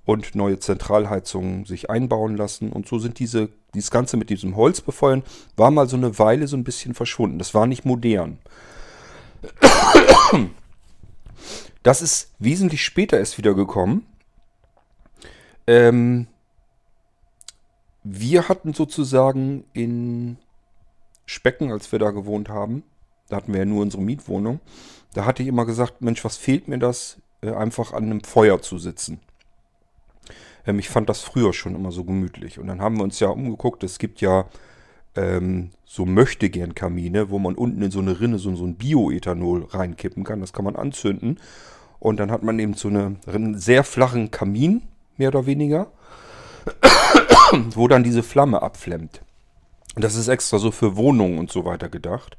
und 0.04 0.34
neue 0.34 0.58
Zentralheizungen 0.58 1.64
sich 1.64 1.90
einbauen 1.90 2.36
lassen. 2.36 2.72
Und 2.72 2.88
so 2.88 2.98
sind 2.98 3.18
diese, 3.18 3.50
dieses 3.74 3.90
Ganze 3.90 4.16
mit 4.16 4.30
diesem 4.30 4.56
Holz 4.56 4.80
befeuern, 4.80 5.22
war 5.56 5.70
mal 5.70 5.88
so 5.88 5.96
eine 5.96 6.18
Weile 6.18 6.48
so 6.48 6.56
ein 6.56 6.64
bisschen 6.64 6.94
verschwunden. 6.94 7.38
Das 7.38 7.54
war 7.54 7.66
nicht 7.66 7.84
modern. 7.84 8.38
Das 11.82 12.00
ist 12.00 12.32
wesentlich 12.38 12.84
später 12.84 13.18
erst 13.18 13.38
wieder 13.38 13.54
gekommen. 13.54 14.06
Ähm, 15.66 16.26
wir 18.04 18.48
hatten 18.48 18.72
sozusagen 18.72 19.64
in 19.72 20.38
Specken, 21.26 21.72
als 21.72 21.90
wir 21.92 21.98
da 21.98 22.10
gewohnt 22.10 22.48
haben, 22.48 22.82
da 23.28 23.36
hatten 23.36 23.52
wir 23.52 23.60
ja 23.60 23.64
nur 23.64 23.82
unsere 23.82 24.02
Mietwohnung, 24.02 24.60
da 25.14 25.24
hatte 25.24 25.42
ich 25.42 25.48
immer 25.48 25.66
gesagt, 25.66 26.02
Mensch, 26.02 26.24
was 26.24 26.36
fehlt 26.36 26.68
mir 26.68 26.78
das? 26.78 27.18
Äh, 27.42 27.52
einfach 27.52 27.92
an 27.92 28.04
einem 28.04 28.22
Feuer 28.22 28.62
zu 28.62 28.78
sitzen. 28.78 29.20
Ähm, 30.66 30.78
ich 30.78 30.88
fand 30.88 31.08
das 31.08 31.20
früher 31.22 31.52
schon 31.52 31.74
immer 31.74 31.92
so 31.92 32.04
gemütlich. 32.04 32.58
Und 32.58 32.68
dann 32.68 32.80
haben 32.80 32.96
wir 32.96 33.04
uns 33.04 33.20
ja 33.20 33.28
umgeguckt, 33.28 33.82
es 33.84 33.98
gibt 33.98 34.20
ja 34.20 34.46
ähm, 35.16 35.70
so 35.84 36.06
möchtegern 36.06 36.74
Kamine, 36.74 37.30
wo 37.30 37.38
man 37.38 37.54
unten 37.54 37.82
in 37.82 37.90
so 37.90 38.00
eine 38.00 38.20
Rinne 38.20 38.38
so, 38.38 38.54
so 38.54 38.64
ein 38.64 38.76
Bioethanol 38.76 39.64
reinkippen 39.70 40.24
kann. 40.24 40.40
Das 40.40 40.52
kann 40.52 40.64
man 40.64 40.76
anzünden. 40.76 41.38
Und 41.98 42.18
dann 42.18 42.30
hat 42.30 42.42
man 42.42 42.58
eben 42.58 42.74
so 42.74 42.88
eine, 42.88 43.16
einen 43.26 43.58
sehr 43.58 43.84
flachen 43.84 44.30
Kamin, 44.30 44.82
mehr 45.16 45.28
oder 45.28 45.46
weniger, 45.46 45.88
wo 47.74 47.86
dann 47.86 48.02
diese 48.02 48.22
Flamme 48.22 48.62
abflemmt. 48.62 49.22
Das 49.94 50.14
ist 50.14 50.28
extra 50.28 50.58
so 50.58 50.70
für 50.70 50.96
Wohnungen 50.96 51.38
und 51.38 51.50
so 51.50 51.64
weiter 51.64 51.88
gedacht. 51.88 52.36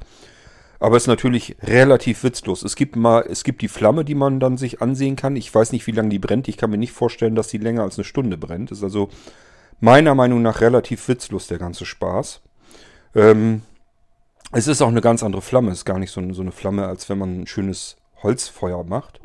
Aber 0.84 0.98
es 0.98 1.04
ist 1.04 1.08
natürlich 1.08 1.56
relativ 1.62 2.26
witzlos. 2.26 2.62
Es 2.62 2.76
gibt 2.76 2.98
mal, 2.98 3.26
es 3.30 3.46
gibt 3.46 3.62
die 3.62 3.70
Flamme, 3.70 4.04
die 4.04 4.16
man 4.16 4.42
dann 4.42 4.58
sich 4.58 4.82
ansehen 4.82 5.16
kann. 5.16 5.38
Ich 5.38 5.56
weiß 5.56 5.72
nicht, 5.72 5.88
wie 5.88 5.94
lange 5.94 6.10
die 6.10 6.20
brennt. 6.20 6.50
Ich 6.50 6.58
kann 6.58 6.72
mir 6.72 6.78
nicht 6.78 6.92
vorstellen, 6.92 7.36
dass 7.36 7.50
sie 7.50 7.58
länger 7.58 7.84
als 7.84 7.98
eine 7.98 8.04
Stunde 8.04 8.38
brennt. 8.38 8.70
Ist 8.70 8.84
also 8.84 9.08
meiner 9.80 10.14
Meinung 10.14 10.42
nach 10.42 10.60
relativ 10.60 11.08
witzlos, 11.08 11.48
der 11.48 11.58
ganze 11.58 11.86
Spaß. 11.86 12.42
Ähm, 13.16 13.62
es 14.52 14.68
ist 14.68 14.82
auch 14.82 14.90
eine 14.90 15.00
ganz 15.00 15.24
andere 15.24 15.42
Flamme. 15.42 15.72
Es 15.72 15.78
ist 15.78 15.86
gar 15.86 16.00
nicht 16.00 16.12
so, 16.12 16.34
so 16.34 16.42
eine 16.42 16.52
Flamme, 16.52 16.86
als 16.86 17.08
wenn 17.08 17.18
man 17.18 17.40
ein 17.40 17.48
schönes 17.48 17.96
Holzfeuer 18.22 18.84
macht. 18.84 19.22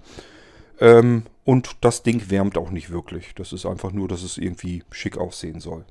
Ähm, 0.78 1.24
und 1.44 1.78
das 1.80 2.04
Ding 2.04 2.30
wärmt 2.30 2.56
auch 2.56 2.70
nicht 2.70 2.90
wirklich. 2.90 3.34
Das 3.34 3.52
ist 3.52 3.66
einfach 3.66 3.90
nur, 3.90 4.06
dass 4.06 4.22
es 4.22 4.38
irgendwie 4.38 4.84
schick 4.92 5.18
aussehen 5.18 5.58
soll. 5.58 5.84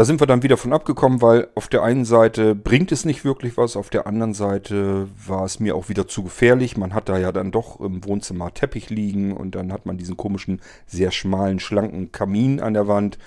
Da 0.00 0.06
sind 0.06 0.18
wir 0.18 0.26
dann 0.26 0.42
wieder 0.42 0.56
von 0.56 0.72
abgekommen, 0.72 1.20
weil 1.20 1.48
auf 1.54 1.68
der 1.68 1.82
einen 1.82 2.06
Seite 2.06 2.54
bringt 2.54 2.90
es 2.90 3.04
nicht 3.04 3.22
wirklich 3.22 3.58
was, 3.58 3.76
auf 3.76 3.90
der 3.90 4.06
anderen 4.06 4.32
Seite 4.32 5.08
war 5.26 5.44
es 5.44 5.60
mir 5.60 5.76
auch 5.76 5.90
wieder 5.90 6.08
zu 6.08 6.22
gefährlich. 6.22 6.78
Man 6.78 6.94
hat 6.94 7.10
da 7.10 7.18
ja 7.18 7.32
dann 7.32 7.50
doch 7.50 7.78
im 7.80 8.02
Wohnzimmer 8.06 8.54
Teppich 8.54 8.88
liegen 8.88 9.36
und 9.36 9.54
dann 9.54 9.70
hat 9.70 9.84
man 9.84 9.98
diesen 9.98 10.16
komischen, 10.16 10.62
sehr 10.86 11.10
schmalen, 11.10 11.60
schlanken 11.60 12.12
Kamin 12.12 12.60
an 12.60 12.72
der 12.72 12.88
Wand 12.88 13.18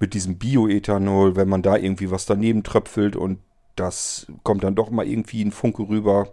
mit 0.00 0.14
diesem 0.14 0.38
Bioethanol, 0.38 1.36
wenn 1.36 1.50
man 1.50 1.60
da 1.60 1.76
irgendwie 1.76 2.10
was 2.10 2.24
daneben 2.24 2.62
tröpfelt 2.62 3.14
und 3.14 3.38
das 3.76 4.26
kommt 4.42 4.64
dann 4.64 4.74
doch 4.74 4.88
mal 4.88 5.06
irgendwie 5.06 5.44
ein 5.44 5.52
Funke 5.52 5.86
rüber. 5.86 6.28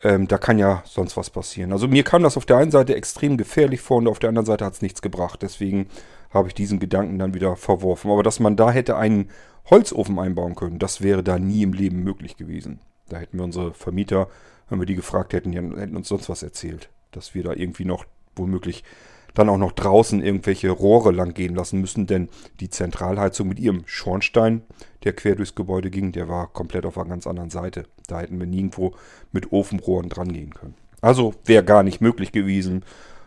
Ähm, 0.00 0.28
da 0.28 0.38
kann 0.38 0.60
ja 0.60 0.84
sonst 0.86 1.16
was 1.16 1.28
passieren. 1.28 1.72
Also 1.72 1.88
mir 1.88 2.04
kam 2.04 2.22
das 2.22 2.36
auf 2.36 2.46
der 2.46 2.58
einen 2.58 2.70
Seite 2.70 2.94
extrem 2.94 3.36
gefährlich 3.36 3.80
vor 3.80 3.96
und 3.96 4.06
auf 4.06 4.20
der 4.20 4.28
anderen 4.28 4.46
Seite 4.46 4.64
hat 4.64 4.74
es 4.74 4.82
nichts 4.82 5.02
gebracht. 5.02 5.42
Deswegen 5.42 5.88
habe 6.30 6.48
ich 6.48 6.54
diesen 6.54 6.78
Gedanken 6.78 7.18
dann 7.18 7.34
wieder 7.34 7.56
verworfen. 7.56 8.10
Aber 8.10 8.22
dass 8.22 8.40
man 8.40 8.56
da 8.56 8.70
hätte 8.70 8.96
einen 8.96 9.30
Holzofen 9.70 10.18
einbauen 10.18 10.54
können, 10.54 10.78
das 10.78 11.02
wäre 11.02 11.22
da 11.22 11.38
nie 11.38 11.62
im 11.62 11.72
Leben 11.72 12.02
möglich 12.02 12.36
gewesen. 12.36 12.80
Da 13.08 13.18
hätten 13.18 13.38
wir 13.38 13.44
unsere 13.44 13.72
Vermieter, 13.74 14.28
wenn 14.68 14.78
wir 14.78 14.86
die 14.86 14.94
gefragt 14.94 15.32
hätten, 15.32 15.52
die 15.52 15.58
hätten 15.58 15.96
uns 15.96 16.08
sonst 16.08 16.28
was 16.28 16.42
erzählt. 16.42 16.90
Dass 17.10 17.34
wir 17.34 17.42
da 17.42 17.52
irgendwie 17.52 17.84
noch 17.84 18.04
womöglich 18.36 18.84
dann 19.34 19.48
auch 19.48 19.58
noch 19.58 19.72
draußen 19.72 20.22
irgendwelche 20.22 20.70
Rohre 20.70 21.12
lang 21.12 21.32
gehen 21.32 21.54
lassen 21.54 21.80
müssen, 21.80 22.06
denn 22.06 22.28
die 22.60 22.70
Zentralheizung 22.70 23.48
mit 23.48 23.60
ihrem 23.60 23.82
Schornstein, 23.86 24.62
der 25.04 25.12
quer 25.12 25.36
durchs 25.36 25.54
Gebäude 25.54 25.90
ging, 25.90 26.12
der 26.12 26.28
war 26.28 26.48
komplett 26.48 26.84
auf 26.84 26.98
einer 26.98 27.10
ganz 27.10 27.26
anderen 27.26 27.50
Seite. 27.50 27.84
Da 28.06 28.20
hätten 28.20 28.40
wir 28.40 28.46
nirgendwo 28.46 28.94
mit 29.32 29.52
Ofenrohren 29.52 30.08
dran 30.08 30.32
gehen 30.32 30.54
können. 30.54 30.74
Also 31.00 31.34
wäre 31.44 31.62
gar 31.62 31.82
nicht 31.82 32.00
möglich 32.00 32.32
gewesen. 32.32 32.84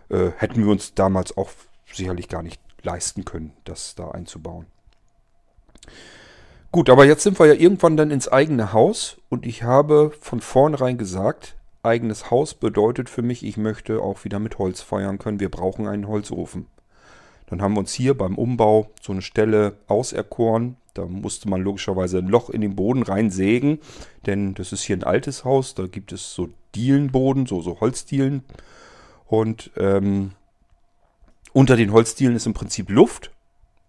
Äh, 0.09 0.31
hätten 0.37 0.63
wir 0.63 0.71
uns 0.71 0.93
damals 0.93 1.37
auch 1.37 1.49
sicherlich 1.91 2.27
gar 2.27 2.43
nicht 2.43 2.59
leisten 2.83 3.25
können, 3.25 3.53
das 3.63 3.95
da 3.95 4.11
einzubauen. 4.11 4.65
Gut, 6.71 6.89
aber 6.89 7.05
jetzt 7.05 7.23
sind 7.23 7.37
wir 7.37 7.47
ja 7.47 7.53
irgendwann 7.53 7.97
dann 7.97 8.11
ins 8.11 8.29
eigene 8.29 8.71
Haus 8.71 9.17
und 9.29 9.45
ich 9.45 9.63
habe 9.63 10.13
von 10.21 10.39
vornherein 10.39 10.97
gesagt, 10.97 11.57
eigenes 11.83 12.31
Haus 12.31 12.53
bedeutet 12.53 13.09
für 13.09 13.21
mich, 13.21 13.43
ich 13.43 13.57
möchte 13.57 14.01
auch 14.01 14.23
wieder 14.23 14.39
mit 14.39 14.57
Holz 14.57 14.81
feuern 14.81 15.19
können. 15.19 15.39
Wir 15.39 15.49
brauchen 15.49 15.87
einen 15.87 16.07
Holzofen. 16.07 16.67
Dann 17.47 17.61
haben 17.61 17.73
wir 17.73 17.79
uns 17.79 17.91
hier 17.91 18.17
beim 18.17 18.35
Umbau 18.35 18.89
so 19.01 19.11
eine 19.11 19.21
Stelle 19.21 19.75
auserkoren. 19.87 20.77
Da 20.93 21.05
musste 21.05 21.49
man 21.49 21.61
logischerweise 21.61 22.19
ein 22.19 22.27
Loch 22.27 22.49
in 22.49 22.61
den 22.61 22.75
Boden 22.75 23.03
reinsägen, 23.03 23.79
denn 24.25 24.53
das 24.53 24.71
ist 24.71 24.83
hier 24.83 24.95
ein 24.95 25.03
altes 25.03 25.43
Haus. 25.43 25.75
Da 25.75 25.87
gibt 25.87 26.13
es 26.13 26.33
so 26.33 26.49
Dielenboden, 26.75 27.45
so, 27.47 27.61
so 27.61 27.81
Holzdielen. 27.81 28.43
Und 29.25 29.71
ähm, 29.77 30.31
unter 31.53 31.75
den 31.75 31.91
Holzdielen 31.91 32.35
ist 32.35 32.45
im 32.45 32.53
Prinzip 32.53 32.89
Luft, 32.89 33.31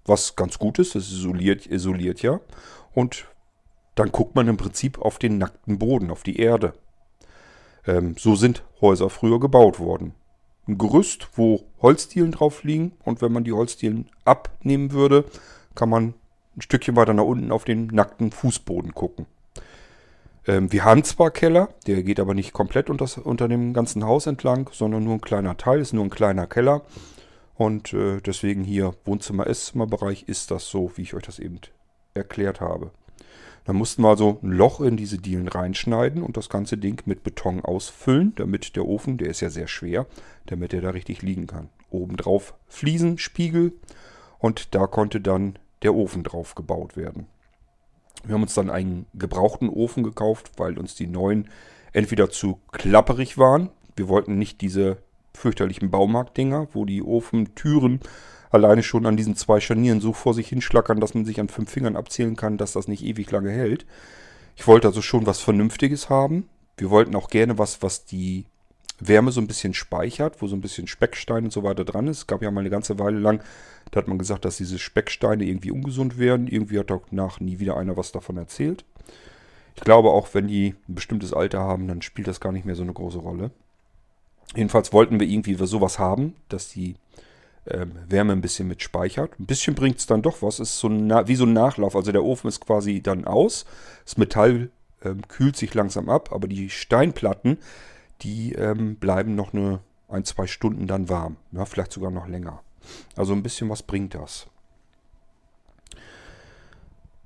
was 0.05 0.37
ganz 0.37 0.59
gut 0.59 0.79
ist. 0.79 0.95
Das 0.95 1.11
isoliert, 1.11 1.67
isoliert 1.67 2.23
ja. 2.23 2.41
Und 2.95 3.27
dann 3.95 4.11
guckt 4.11 4.35
man 4.35 4.49
im 4.49 4.57
Prinzip 4.57 5.01
auf 5.01 5.19
den 5.19 5.39
nackten 5.39 5.79
Boden, 5.79 6.11
auf 6.11 6.23
die 6.23 6.39
Erde. 6.39 6.75
Ähm, 7.87 8.17
so 8.19 8.37
sind 8.37 8.63
Häuser 8.81 9.11
früher 9.11 9.41
gebaut 9.41 9.79
worden. 9.79 10.15
Ein 10.67 10.79
Gerüst, 10.79 11.29
wo 11.35 11.65
Holzdielen 11.81 12.33
drauf 12.33 12.63
liegen 12.63 12.93
und 13.05 13.21
wenn 13.21 13.33
man 13.33 13.45
die 13.45 13.53
Holzdielen 13.53 14.09
abnehmen 14.25 14.93
würde, 14.93 15.25
kann 15.75 15.89
man 15.89 16.15
ein 16.57 16.63
Stückchen 16.63 16.97
weiter 16.97 17.15
nach 17.15 17.25
unten 17.25 17.51
auf 17.51 17.65
den 17.65 17.87
nackten 17.89 18.31
Fußboden 18.31 18.95
gucken. 18.95 19.27
Ähm, 20.47 20.73
wir 20.73 20.85
haben 20.85 21.05
zwar 21.05 21.31
Keller, 21.31 21.69
der 21.87 22.03
geht 22.03 22.21
aber 22.21 22.35
nicht 22.35 22.53
komplett 22.53 22.91
unter, 22.91 23.09
unter 23.25 23.49
dem 23.49 23.73
ganzen 23.73 24.05
Haus 24.05 24.27
entlang, 24.27 24.71
sondern 24.73 25.05
nur 25.05 25.15
ein 25.15 25.21
kleiner 25.21 25.57
Teil, 25.57 25.81
ist 25.81 25.93
nur 25.93 26.05
ein 26.05 26.11
kleiner 26.11 26.47
Keller. 26.47 26.83
Und 27.55 27.93
äh, 27.93 28.21
deswegen 28.21 28.65
hier 28.65 28.95
Wohnzimmer-Esszimmerbereich 29.05 30.25
ist 30.25 30.51
das 30.51 30.69
so, 30.69 30.91
wie 30.97 31.03
ich 31.03 31.15
euch 31.15 31.23
das 31.23 31.39
eben 31.39 31.61
erklärt 32.15 32.61
habe. 32.61 32.91
Dann 33.65 33.77
mussten 33.77 34.03
wir 34.03 34.09
also 34.09 34.41
ein 34.43 34.51
Loch 34.51 34.81
in 34.81 34.97
diese 34.97 35.19
Dielen 35.19 35.47
reinschneiden 35.47 36.23
und 36.23 36.37
das 36.37 36.49
ganze 36.49 36.77
Ding 36.77 37.01
mit 37.07 37.23
Beton 37.23 37.61
ausfüllen, 37.65 38.35
damit 38.35 38.75
der 38.75 38.87
Ofen, 38.87 39.19
der 39.19 39.29
ist 39.29 39.41
ja 39.41 39.51
sehr 39.51 39.69
schwer, 39.69 40.07
damit 40.47 40.75
er 40.75 40.81
da 40.81 40.91
richtig 40.91 41.23
liegen 41.23 41.47
kann. 41.47 41.69
Obendrauf 41.91 42.55
Fliesen, 42.67 43.19
Spiegel 43.19 43.73
und 44.39 44.75
da 44.75 44.87
konnte 44.87 45.21
dann 45.21 45.59
der 45.83 45.95
Ofen 45.95 46.25
drauf 46.25 46.55
gebaut 46.55 46.97
werden. 46.97 47.27
Wir 48.25 48.35
haben 48.35 48.43
uns 48.43 48.55
dann 48.55 48.71
einen 48.71 49.07
gebrauchten 49.15 49.69
Ofen 49.69 50.03
gekauft, 50.03 50.53
weil 50.57 50.79
uns 50.79 50.95
die 50.95 51.07
neuen 51.07 51.49
entweder 51.93 52.31
zu 52.31 52.61
klapperig 52.73 53.39
waren. 53.39 53.71
Wir 53.97 54.09
wollten 54.09 54.39
nicht 54.39 54.61
diese 54.61 54.99
fürchterlichen 55.35 55.91
Baumarktdinger, 55.91 56.69
wo 56.73 56.85
die 56.85 57.03
Ofentüren 57.03 58.01
alleine 58.51 58.83
schon 58.83 59.07
an 59.07 59.17
diesen 59.17 59.35
zwei 59.35 59.61
Scharnieren 59.61 60.01
so 60.01 60.13
vor 60.13 60.35
sich 60.35 60.49
hinschlackern, 60.49 61.01
dass 61.01 61.15
man 61.15 61.25
sich 61.25 61.41
an 61.41 61.49
fünf 61.49 61.71
Fingern 61.71 61.97
abzählen 61.97 62.37
kann, 62.37 62.59
dass 62.59 62.73
das 62.73 62.89
nicht 62.89 63.03
ewig 63.03 63.31
lange 63.31 63.51
hält. 63.51 63.87
Ich 64.57 64.67
wollte 64.67 64.89
also 64.89 65.01
schon 65.03 65.27
was 65.27 65.41
Vernünftiges 65.41 66.11
haben. 66.11 66.49
Wir 66.77 66.91
wollten 66.91 67.17
auch 67.17 67.29
gerne 67.29 67.59
was, 67.59 67.83
was 67.83 68.05
die 68.05 68.45
Wärme 69.01 69.33
so 69.33 69.41
ein 69.41 69.47
bisschen 69.47 69.75
speichert, 69.75 70.41
wo 70.41 70.47
so 70.47 70.55
ein 70.55 70.61
bisschen 70.61 70.87
Speckstein 70.87 71.45
und 71.45 71.53
so 71.53 71.63
weiter 71.63 71.85
dran 71.85 72.07
ist. 72.07 72.19
Es 72.19 72.27
gab 72.27 72.43
ja 72.43 72.51
mal 72.51 72.61
eine 72.61 72.71
ganze 72.71 72.99
Weile 72.99 73.19
lang, 73.19 73.43
da 73.91 73.99
hat 73.99 74.09
man 74.09 74.19
gesagt, 74.19 74.45
dass 74.45 74.59
diese 74.59 74.79
Specksteine 74.79 75.45
irgendwie 75.45 75.71
ungesund 75.71 76.19
wären. 76.19 76.47
Irgendwie 76.47 76.79
hat 76.79 76.91
danach 76.91 77.41
nie 77.41 77.59
wieder 77.59 77.77
einer 77.77 77.97
was 77.97 78.13
davon 78.13 78.37
erzählt. 78.37 78.85
Ich 79.75 79.83
glaube 79.83 80.11
auch, 80.11 80.29
wenn 80.35 80.49
die 80.49 80.75
ein 80.89 80.95
bestimmtes 80.95 81.33
Alter 81.33 81.61
haben, 81.61 81.89
dann 81.89 82.03
spielt 82.03 82.29
das 82.29 82.41
gar 82.41 82.53
nicht 82.53 82.67
mehr 82.67 82.75
so 82.75 82.83
eine 82.83 82.93
große 82.93 83.19
Rolle. 83.19 83.51
Jedenfalls 84.55 84.93
wollten 84.93 85.19
wir 85.19 85.27
irgendwie 85.27 85.55
sowas 85.67 85.99
haben, 85.99 86.35
dass 86.49 86.69
die 86.69 86.97
ähm, 87.67 87.93
Wärme 88.09 88.33
ein 88.33 88.41
bisschen 88.41 88.69
mit 88.69 88.83
speichert. 88.83 89.39
Ein 89.39 89.47
bisschen 89.47 89.75
bringt 89.75 89.99
es 89.99 90.07
dann 90.07 90.23
doch 90.23 90.43
was. 90.43 90.61
Ist 90.61 90.79
so 90.79 90.91
wie 90.91 91.37
so 91.37 91.45
ein 91.45 91.53
Nachlauf. 91.53 91.97
Also 91.97 92.13
der 92.13 92.25
Ofen 92.25 92.49
ist 92.49 92.61
quasi 92.61 93.01
dann 93.01 93.25
aus. 93.25 93.65
Das 94.05 94.17
Metall 94.17 94.71
ähm, 95.05 95.27
kühlt 95.29 95.57
sich 95.57 95.73
langsam 95.75 96.09
ab, 96.09 96.31
aber 96.33 96.49
die 96.49 96.71
Steinplatten, 96.71 97.59
die 98.23 98.53
ähm, 98.53 98.97
bleiben 98.97 99.35
noch 99.35 99.53
eine, 99.53 99.81
ein, 100.09 100.25
zwei 100.25 100.47
Stunden 100.47 100.87
dann 100.87 101.09
warm. 101.09 101.37
Ja, 101.53 101.65
vielleicht 101.65 101.93
sogar 101.93 102.11
noch 102.11 102.27
länger. 102.27 102.61
Also 103.17 103.33
ein 103.33 103.43
bisschen 103.43 103.69
was 103.69 103.83
bringt 103.83 104.15
das. 104.15 104.49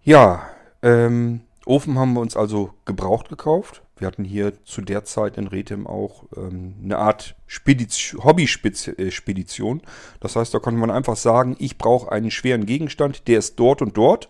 Ja, 0.04 0.48
ähm, 0.82 1.40
Ofen 1.64 1.98
haben 1.98 2.12
wir 2.12 2.20
uns 2.20 2.36
also 2.36 2.74
gebraucht 2.84 3.28
gekauft. 3.28 3.82
Wir 3.98 4.06
hatten 4.06 4.24
hier 4.24 4.52
zu 4.64 4.82
der 4.82 5.04
Zeit 5.04 5.38
in 5.38 5.46
Rethem 5.46 5.86
auch 5.86 6.24
ähm, 6.36 6.74
eine 6.84 6.98
Art 6.98 7.34
Hobby-Spedition. 7.48 9.80
Das 10.20 10.36
heißt, 10.36 10.52
da 10.52 10.58
konnte 10.58 10.78
man 10.78 10.90
einfach 10.90 11.16
sagen, 11.16 11.56
ich 11.58 11.78
brauche 11.78 12.12
einen 12.12 12.30
schweren 12.30 12.66
Gegenstand, 12.66 13.26
der 13.26 13.38
ist 13.38 13.58
dort 13.58 13.80
und 13.80 13.96
dort. 13.96 14.28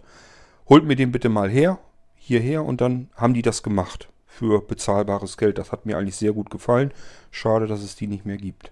Holt 0.69 0.85
mir 0.85 0.95
den 0.95 1.11
bitte 1.11 1.29
mal 1.29 1.51
her, 1.51 1.81
hierher 2.17 2.65
und 2.65 2.81
dann 2.81 3.09
haben 3.17 3.35
die 3.35 3.43
das 3.43 3.65
gemacht 3.65 4.09
für 4.27 4.61
bezahlbares 4.61 5.37
Geld. 5.37 5.59
Das 5.59 5.73
hat 5.73 5.85
mir 5.85 5.99
eigentlich 5.99 6.17
sehr 6.17 6.33
gut 6.33 6.51
gefallen. 6.51 6.93
Schade, 7.33 7.67
dass 7.67 7.83
es 7.83 7.97
die 7.97 8.07
nicht 8.07 8.25
mehr 8.25 8.37
gibt. 8.37 8.71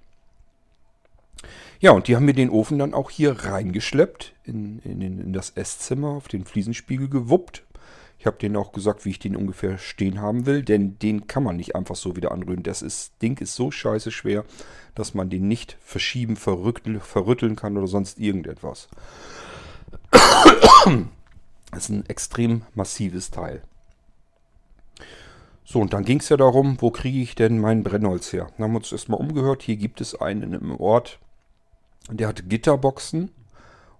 Ja, 1.80 1.90
und 1.90 2.06
die 2.06 2.14
haben 2.14 2.24
mir 2.24 2.34
den 2.34 2.50
Ofen 2.50 2.78
dann 2.78 2.94
auch 2.94 3.10
hier 3.10 3.32
reingeschleppt 3.32 4.32
in, 4.44 4.78
in, 4.80 5.02
in 5.02 5.32
das 5.32 5.50
Esszimmer, 5.50 6.10
auf 6.10 6.28
den 6.28 6.44
Fliesenspiegel 6.44 7.08
gewuppt. 7.08 7.64
Ich 8.24 8.26
habe 8.26 8.38
denen 8.38 8.56
auch 8.56 8.72
gesagt, 8.72 9.04
wie 9.04 9.10
ich 9.10 9.18
den 9.18 9.36
ungefähr 9.36 9.76
stehen 9.76 10.18
haben 10.18 10.46
will, 10.46 10.62
denn 10.62 10.98
den 10.98 11.26
kann 11.26 11.42
man 11.42 11.56
nicht 11.56 11.76
einfach 11.76 11.94
so 11.94 12.16
wieder 12.16 12.32
anrühren. 12.32 12.62
Das 12.62 12.80
ist, 12.80 13.20
Ding 13.20 13.38
ist 13.38 13.54
so 13.54 13.70
scheiße 13.70 14.10
schwer, 14.10 14.46
dass 14.94 15.12
man 15.12 15.28
den 15.28 15.46
nicht 15.46 15.76
verschieben, 15.82 16.36
verrütteln, 16.36 17.02
verrütteln 17.02 17.54
kann 17.54 17.76
oder 17.76 17.86
sonst 17.86 18.18
irgendetwas. 18.18 18.88
Das 21.70 21.82
ist 21.82 21.90
ein 21.90 22.06
extrem 22.06 22.62
massives 22.74 23.30
Teil. 23.30 23.60
So, 25.66 25.78
und 25.82 25.92
dann 25.92 26.06
ging 26.06 26.20
es 26.20 26.30
ja 26.30 26.38
darum, 26.38 26.80
wo 26.80 26.90
kriege 26.90 27.20
ich 27.20 27.34
denn 27.34 27.58
mein 27.58 27.84
Brennholz 27.84 28.32
her? 28.32 28.46
Dann 28.56 28.64
haben 28.64 28.72
wir 28.72 28.78
uns 28.78 28.90
erstmal 28.90 29.20
umgehört. 29.20 29.62
Hier 29.62 29.76
gibt 29.76 30.00
es 30.00 30.18
einen 30.18 30.54
im 30.54 30.80
Ort, 30.80 31.18
der 32.10 32.28
hat 32.28 32.48
Gitterboxen 32.48 33.32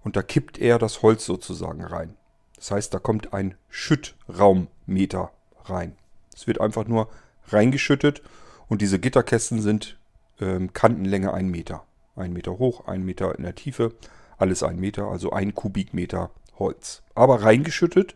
und 0.03 0.15
da 0.15 0.23
kippt 0.23 0.57
er 0.57 0.79
das 0.79 1.03
Holz 1.03 1.27
sozusagen 1.27 1.83
rein. 1.83 2.17
Das 2.57 2.71
heißt, 2.71 2.93
da 2.93 2.99
kommt 2.99 3.33
ein 3.33 3.55
Schüttraummeter 3.69 5.31
rein. 5.65 5.95
Es 6.33 6.47
wird 6.47 6.61
einfach 6.61 6.87
nur 6.87 7.09
reingeschüttet 7.47 8.21
und 8.67 8.81
diese 8.81 8.99
Gitterkästen 8.99 9.61
sind 9.61 9.97
ähm, 10.39 10.73
Kantenlänge 10.73 11.33
1 11.33 11.49
Meter. 11.49 11.83
1 12.15 12.33
Meter 12.33 12.57
hoch, 12.57 12.87
1 12.87 13.03
Meter 13.03 13.35
in 13.37 13.43
der 13.43 13.55
Tiefe, 13.55 13.93
alles 14.37 14.63
1 14.63 14.79
Meter, 14.79 15.05
also 15.05 15.31
1 15.31 15.53
Kubikmeter 15.55 16.31
Holz. 16.57 17.03
Aber 17.13 17.43
reingeschüttet 17.43 18.15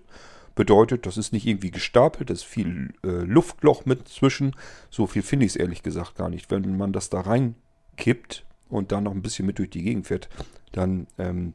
bedeutet, 0.56 1.06
das 1.06 1.18
ist 1.18 1.32
nicht 1.32 1.46
irgendwie 1.46 1.72
gestapelt, 1.72 2.30
das 2.30 2.40
ist 2.40 2.46
viel 2.46 2.94
äh, 3.04 3.08
Luftloch 3.08 3.86
mit 3.86 4.08
zwischen. 4.08 4.56
So 4.90 5.08
viel 5.08 5.22
finde 5.22 5.46
ich 5.46 5.54
es 5.54 5.56
ehrlich 5.56 5.84
gesagt 5.84 6.16
gar 6.16 6.30
nicht. 6.30 6.52
Wenn 6.52 6.78
man 6.78 6.92
das 6.92 7.10
da 7.10 7.22
reinkippt 7.22 8.46
und 8.70 8.92
dann 8.92 9.06
noch 9.06 9.14
ein 9.14 9.22
bisschen 9.22 9.46
mit 9.46 9.60
durch 9.60 9.70
die 9.70 9.84
Gegend 9.84 10.08
fährt, 10.08 10.30
dann 10.72 11.08
ähm, 11.18 11.54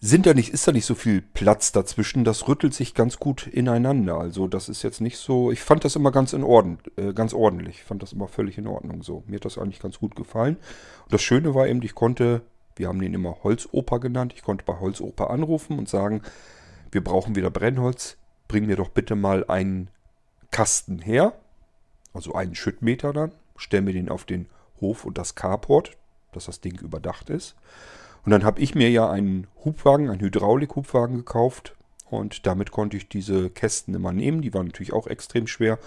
sind 0.00 0.26
da 0.26 0.34
nicht, 0.34 0.50
ist 0.50 0.66
da 0.68 0.72
nicht 0.72 0.84
so 0.84 0.94
viel 0.94 1.22
Platz 1.22 1.72
dazwischen. 1.72 2.24
Das 2.24 2.48
rüttelt 2.48 2.74
sich 2.74 2.94
ganz 2.94 3.18
gut 3.18 3.46
ineinander. 3.46 4.18
Also 4.18 4.46
das 4.46 4.68
ist 4.68 4.82
jetzt 4.82 5.00
nicht 5.00 5.18
so. 5.18 5.50
Ich 5.50 5.62
fand 5.62 5.84
das 5.84 5.96
immer 5.96 6.12
ganz 6.12 6.32
in 6.32 6.44
Ordnung, 6.44 6.78
äh, 6.96 7.12
ganz 7.12 7.32
ordentlich. 7.32 7.76
Ich 7.76 7.84
fand 7.84 8.02
das 8.02 8.12
immer 8.12 8.28
völlig 8.28 8.58
in 8.58 8.66
Ordnung 8.66 9.02
so. 9.02 9.22
Mir 9.26 9.36
hat 9.36 9.44
das 9.44 9.58
eigentlich 9.58 9.80
ganz 9.80 9.98
gut 9.98 10.14
gefallen. 10.16 10.56
Und 11.04 11.12
das 11.12 11.22
Schöne 11.22 11.54
war 11.54 11.66
eben, 11.66 11.82
ich 11.82 11.94
konnte 11.94 12.42
Wir 12.78 12.88
haben 12.88 13.00
den 13.00 13.14
immer 13.14 13.38
Holzoper 13.42 14.00
genannt. 14.00 14.34
Ich 14.36 14.42
konnte 14.42 14.64
bei 14.64 14.78
Holzoper 14.78 15.30
anrufen 15.30 15.78
und 15.78 15.88
sagen, 15.88 16.20
wir 16.92 17.02
brauchen 17.02 17.34
wieder 17.34 17.50
Brennholz. 17.50 18.18
Bring 18.48 18.66
mir 18.66 18.76
doch 18.76 18.90
bitte 18.90 19.16
mal 19.16 19.44
einen 19.48 19.88
Kasten 20.50 20.98
her. 20.98 21.32
Also 22.12 22.34
einen 22.34 22.54
Schüttmeter 22.54 23.14
dann. 23.14 23.32
Stell 23.56 23.80
mir 23.80 23.94
den 23.94 24.10
auf 24.10 24.26
den 24.26 24.46
Hof 24.80 25.06
und 25.06 25.16
das 25.16 25.34
Carport, 25.34 25.96
dass 26.32 26.44
das 26.44 26.60
Ding 26.60 26.78
überdacht 26.80 27.30
ist. 27.30 27.56
Und 28.26 28.32
dann 28.32 28.44
habe 28.44 28.60
ich 28.60 28.74
mir 28.74 28.90
ja 28.90 29.08
einen 29.08 29.46
Hubwagen, 29.64 30.10
einen 30.10 30.20
Hydraulik-Hubwagen 30.20 31.18
gekauft. 31.18 31.76
Und 32.10 32.44
damit 32.44 32.72
konnte 32.72 32.96
ich 32.96 33.08
diese 33.08 33.50
Kästen 33.50 33.94
immer 33.94 34.12
nehmen. 34.12 34.42
Die 34.42 34.52
waren 34.52 34.66
natürlich 34.66 34.92
auch 34.92 35.06
extrem 35.06 35.46
schwer. 35.46 35.78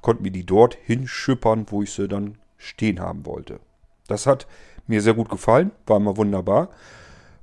Konnte 0.00 0.22
mir 0.22 0.30
die 0.30 0.46
dort 0.46 0.76
hinschippern, 0.76 1.66
wo 1.70 1.82
ich 1.82 1.92
sie 1.92 2.06
dann 2.06 2.38
stehen 2.56 3.00
haben 3.00 3.26
wollte. 3.26 3.58
Das 4.06 4.26
hat 4.26 4.46
mir 4.86 5.02
sehr 5.02 5.14
gut 5.14 5.28
gefallen, 5.28 5.72
war 5.86 5.96
immer 5.96 6.16
wunderbar. 6.16 6.68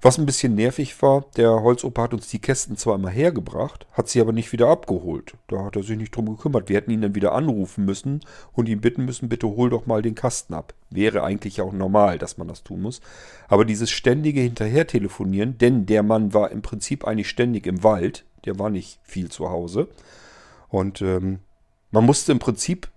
Was 0.06 0.20
ein 0.20 0.28
bisschen 0.28 0.54
nervig 0.54 1.02
war, 1.02 1.26
der 1.36 1.50
Holzoper 1.64 2.04
hat 2.04 2.14
uns 2.14 2.28
die 2.28 2.38
Kästen 2.38 2.78
zwar 2.78 2.94
immer 2.94 3.10
hergebracht, 3.10 3.88
hat 3.92 4.08
sie 4.08 4.22
aber 4.22 4.34
nicht 4.34 4.52
wieder 4.52 4.68
abgeholt. 4.68 5.34
Da 5.48 5.66
hat 5.66 5.76
er 5.76 5.82
sich 5.82 5.98
nicht 5.98 6.16
drum 6.16 6.28
gekümmert. 6.28 6.70
Wir 6.70 6.78
hätten 6.78 6.92
ihn 6.92 7.02
dann 7.02 7.16
wieder 7.16 7.32
anrufen 7.32 7.86
müssen 7.86 8.20
und 8.54 8.70
ihn 8.70 8.82
bitten 8.82 9.06
müssen, 9.06 9.30
bitte 9.30 9.48
hol 9.48 9.72
doch 9.72 9.88
mal 9.88 10.04
den 10.04 10.14
Kasten 10.14 10.54
ab. 10.54 10.76
Wäre 10.92 11.24
eigentlich 11.24 11.60
auch 11.60 11.74
normal, 11.74 12.20
dass 12.20 12.38
man 12.38 12.48
das 12.48 12.62
tun 12.62 12.84
muss. 12.84 13.02
Aber 13.48 13.66
dieses 13.66 13.90
ständige 13.90 14.42
Hinterher-Telefonieren, 14.42 15.58
denn 15.58 15.88
der 15.88 16.04
Mann 16.04 16.36
war 16.36 16.52
im 16.52 16.62
Prinzip 16.62 17.08
eigentlich 17.08 17.30
ständig 17.30 17.66
im 17.66 17.84
Wald, 17.84 18.26
der 18.46 18.60
war 18.60 18.70
nicht 18.70 19.00
viel 19.02 19.32
zu 19.32 19.50
Hause. 19.50 19.88
Und 20.70 21.02
ähm, 21.02 21.40
man 21.90 22.06
musste 22.06 22.32
im 22.32 22.38
Prinzip 22.38 22.90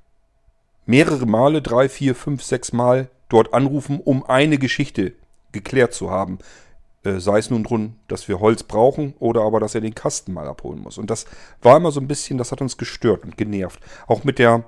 mehrere 0.85 1.25
Male, 1.25 1.63
drei, 1.63 1.89
vier, 1.89 2.15
fünf, 2.15 2.43
sechs 2.43 2.75
Mal 2.75 3.09
dort 3.31 3.55
anrufen, 3.55 3.99
um 3.99 4.27
eine 4.27 4.59
Geschichte 4.59 5.15
geklärt 5.53 5.95
zu 5.95 6.11
haben. 6.11 6.39
Äh, 7.05 7.21
sei 7.21 7.39
es 7.39 7.51
nun 7.51 7.65
drum, 7.65 7.97
dass 8.09 8.29
wir 8.29 8.41
Holz 8.41 8.63
brauchen 8.63 9.15
oder 9.19 9.43
aber, 9.43 9.61
dass 9.61 9.75
er 9.75 9.81
den 9.81 9.95
Kasten 9.95 10.33
mal 10.33 10.49
abholen 10.49 10.81
muss. 10.81 10.99
Und 10.99 11.11
das 11.11 11.27
war 11.63 11.77
immer 11.77 11.93
so 11.93 12.01
ein 12.01 12.09
bisschen, 12.09 12.39
das 12.39 12.53
hat 12.53 12.61
uns 12.61 12.77
gestört 12.77 13.25
und 13.25 13.37
genervt. 13.37 13.81
Auch 14.07 14.25
mit 14.25 14.39
der 14.39 14.65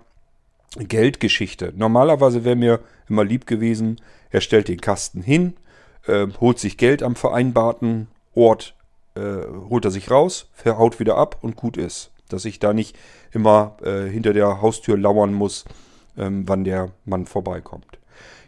Geldgeschichte. 0.79 1.73
Normalerweise 1.77 2.45
wäre 2.45 2.57
mir 2.57 2.81
immer 3.09 3.25
lieb 3.25 3.47
gewesen, 3.47 4.01
er 4.31 4.41
stellt 4.41 4.69
den 4.69 4.81
Kasten 4.81 5.23
hin, 5.23 5.55
äh, 6.07 6.29
holt 6.41 6.61
sich 6.61 6.77
Geld 6.77 7.03
am 7.03 7.17
vereinbarten 7.17 8.07
Ort, 8.35 8.77
äh, 9.17 9.21
holt 9.69 9.85
er 9.85 9.91
sich 9.91 10.11
raus, 10.11 10.49
verhaut 10.53 11.01
wieder 11.01 11.17
ab 11.17 11.39
und 11.43 11.57
gut 11.57 11.77
ist. 11.77 12.13
Dass 12.29 12.45
ich 12.45 12.61
da 12.61 12.73
nicht 12.73 12.97
immer 13.33 13.77
äh, 13.83 14.09
hinter 14.09 14.33
der 14.33 14.63
Haustür 14.63 14.97
lauern 14.97 15.35
muss, 15.35 15.65
ähm, 16.17 16.45
wann 16.47 16.63
der 16.63 16.93
Mann 17.05 17.27
vorbeikommt. 17.27 18.00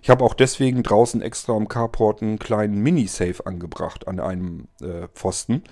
Ich 0.02 0.10
habe 0.10 0.24
auch 0.24 0.34
deswegen 0.34 0.82
draußen 0.82 1.22
extra 1.22 1.54
am 1.54 1.68
Carport 1.68 2.22
einen 2.22 2.40
kleinen 2.40 2.82
Mini-Safe 2.82 3.46
angebracht 3.46 4.08
an 4.08 4.18
einem 4.18 4.66
äh, 4.80 5.06
Pfosten. 5.14 5.62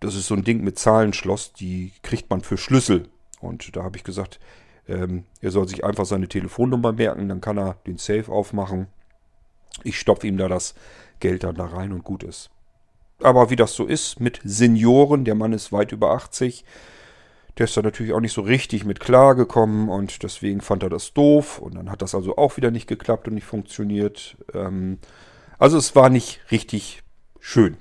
Das 0.00 0.14
ist 0.14 0.26
so 0.26 0.34
ein 0.34 0.44
Ding 0.44 0.62
mit 0.62 0.78
Zahlenschloss, 0.78 1.54
die 1.54 1.92
kriegt 2.02 2.28
man 2.28 2.42
für 2.42 2.58
Schlüssel. 2.58 3.08
Und 3.40 3.74
da 3.74 3.82
habe 3.82 3.96
ich 3.96 4.04
gesagt, 4.04 4.38
ähm, 4.86 5.24
er 5.40 5.50
soll 5.50 5.66
sich 5.66 5.82
einfach 5.82 6.04
seine 6.04 6.28
Telefonnummer 6.28 6.92
merken, 6.92 7.30
dann 7.30 7.40
kann 7.40 7.56
er 7.56 7.78
den 7.86 7.96
Safe 7.96 8.30
aufmachen. 8.30 8.88
Ich 9.82 9.98
stopfe 9.98 10.26
ihm 10.26 10.36
da 10.36 10.46
das 10.48 10.74
Geld 11.20 11.42
dann 11.42 11.54
da 11.54 11.64
rein 11.64 11.92
und 11.92 12.04
gut 12.04 12.22
ist. 12.22 12.50
Aber 13.22 13.48
wie 13.48 13.56
das 13.56 13.72
so 13.72 13.86
ist 13.86 14.20
mit 14.20 14.40
Senioren, 14.44 15.24
der 15.24 15.34
Mann 15.34 15.54
ist 15.54 15.72
weit 15.72 15.92
über 15.92 16.10
80, 16.10 16.66
der 17.58 17.64
ist 17.64 17.76
da 17.76 17.82
natürlich 17.82 18.12
auch 18.12 18.20
nicht 18.20 18.32
so 18.32 18.42
richtig 18.42 18.84
mit 18.84 19.00
klargekommen 19.00 19.88
und 19.88 20.22
deswegen 20.22 20.60
fand 20.60 20.82
er 20.82 20.90
das 20.90 21.12
doof 21.12 21.58
und 21.58 21.76
dann 21.76 21.90
hat 21.90 22.02
das 22.02 22.14
also 22.14 22.36
auch 22.36 22.56
wieder 22.56 22.70
nicht 22.70 22.88
geklappt 22.88 23.28
und 23.28 23.34
nicht 23.34 23.46
funktioniert. 23.46 24.36
Ähm, 24.52 24.98
also 25.58 25.78
es 25.78 25.94
war 25.94 26.10
nicht 26.10 26.40
richtig 26.50 27.02
schön. 27.38 27.76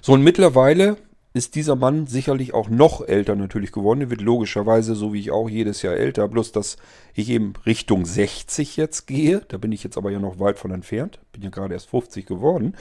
So 0.00 0.12
und 0.12 0.22
mittlerweile 0.22 0.96
ist 1.36 1.54
dieser 1.54 1.76
Mann 1.76 2.06
sicherlich 2.06 2.54
auch 2.54 2.68
noch 2.68 3.06
älter 3.06 3.36
natürlich 3.36 3.72
geworden. 3.72 4.00
Er 4.00 4.10
wird 4.10 4.20
logischerweise, 4.20 4.94
so 4.94 5.12
wie 5.12 5.20
ich 5.20 5.30
auch, 5.30 5.48
jedes 5.48 5.82
Jahr 5.82 5.94
älter. 5.94 6.26
Bloß, 6.28 6.52
dass 6.52 6.76
ich 7.14 7.30
eben 7.30 7.54
Richtung 7.64 8.04
60 8.04 8.76
jetzt 8.76 9.06
gehe. 9.06 9.42
Da 9.48 9.58
bin 9.58 9.72
ich 9.72 9.84
jetzt 9.84 9.96
aber 9.96 10.10
ja 10.10 10.18
noch 10.18 10.38
weit 10.40 10.58
von 10.58 10.70
entfernt. 10.70 11.20
Bin 11.32 11.42
ja 11.42 11.50
gerade 11.50 11.74
erst 11.74 11.90
50 11.90 12.26
geworden. 12.26 12.74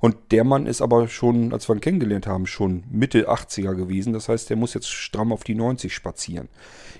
Und 0.00 0.16
der 0.30 0.44
Mann 0.44 0.66
ist 0.66 0.82
aber 0.82 1.08
schon, 1.08 1.52
als 1.52 1.68
wir 1.68 1.74
ihn 1.74 1.80
kennengelernt 1.80 2.26
haben, 2.26 2.46
schon 2.46 2.84
Mitte 2.90 3.30
80er 3.30 3.74
gewesen. 3.74 4.12
Das 4.12 4.28
heißt, 4.28 4.50
der 4.50 4.56
muss 4.56 4.74
jetzt 4.74 4.88
stramm 4.88 5.32
auf 5.32 5.44
die 5.44 5.54
90 5.54 5.94
spazieren. 5.94 6.48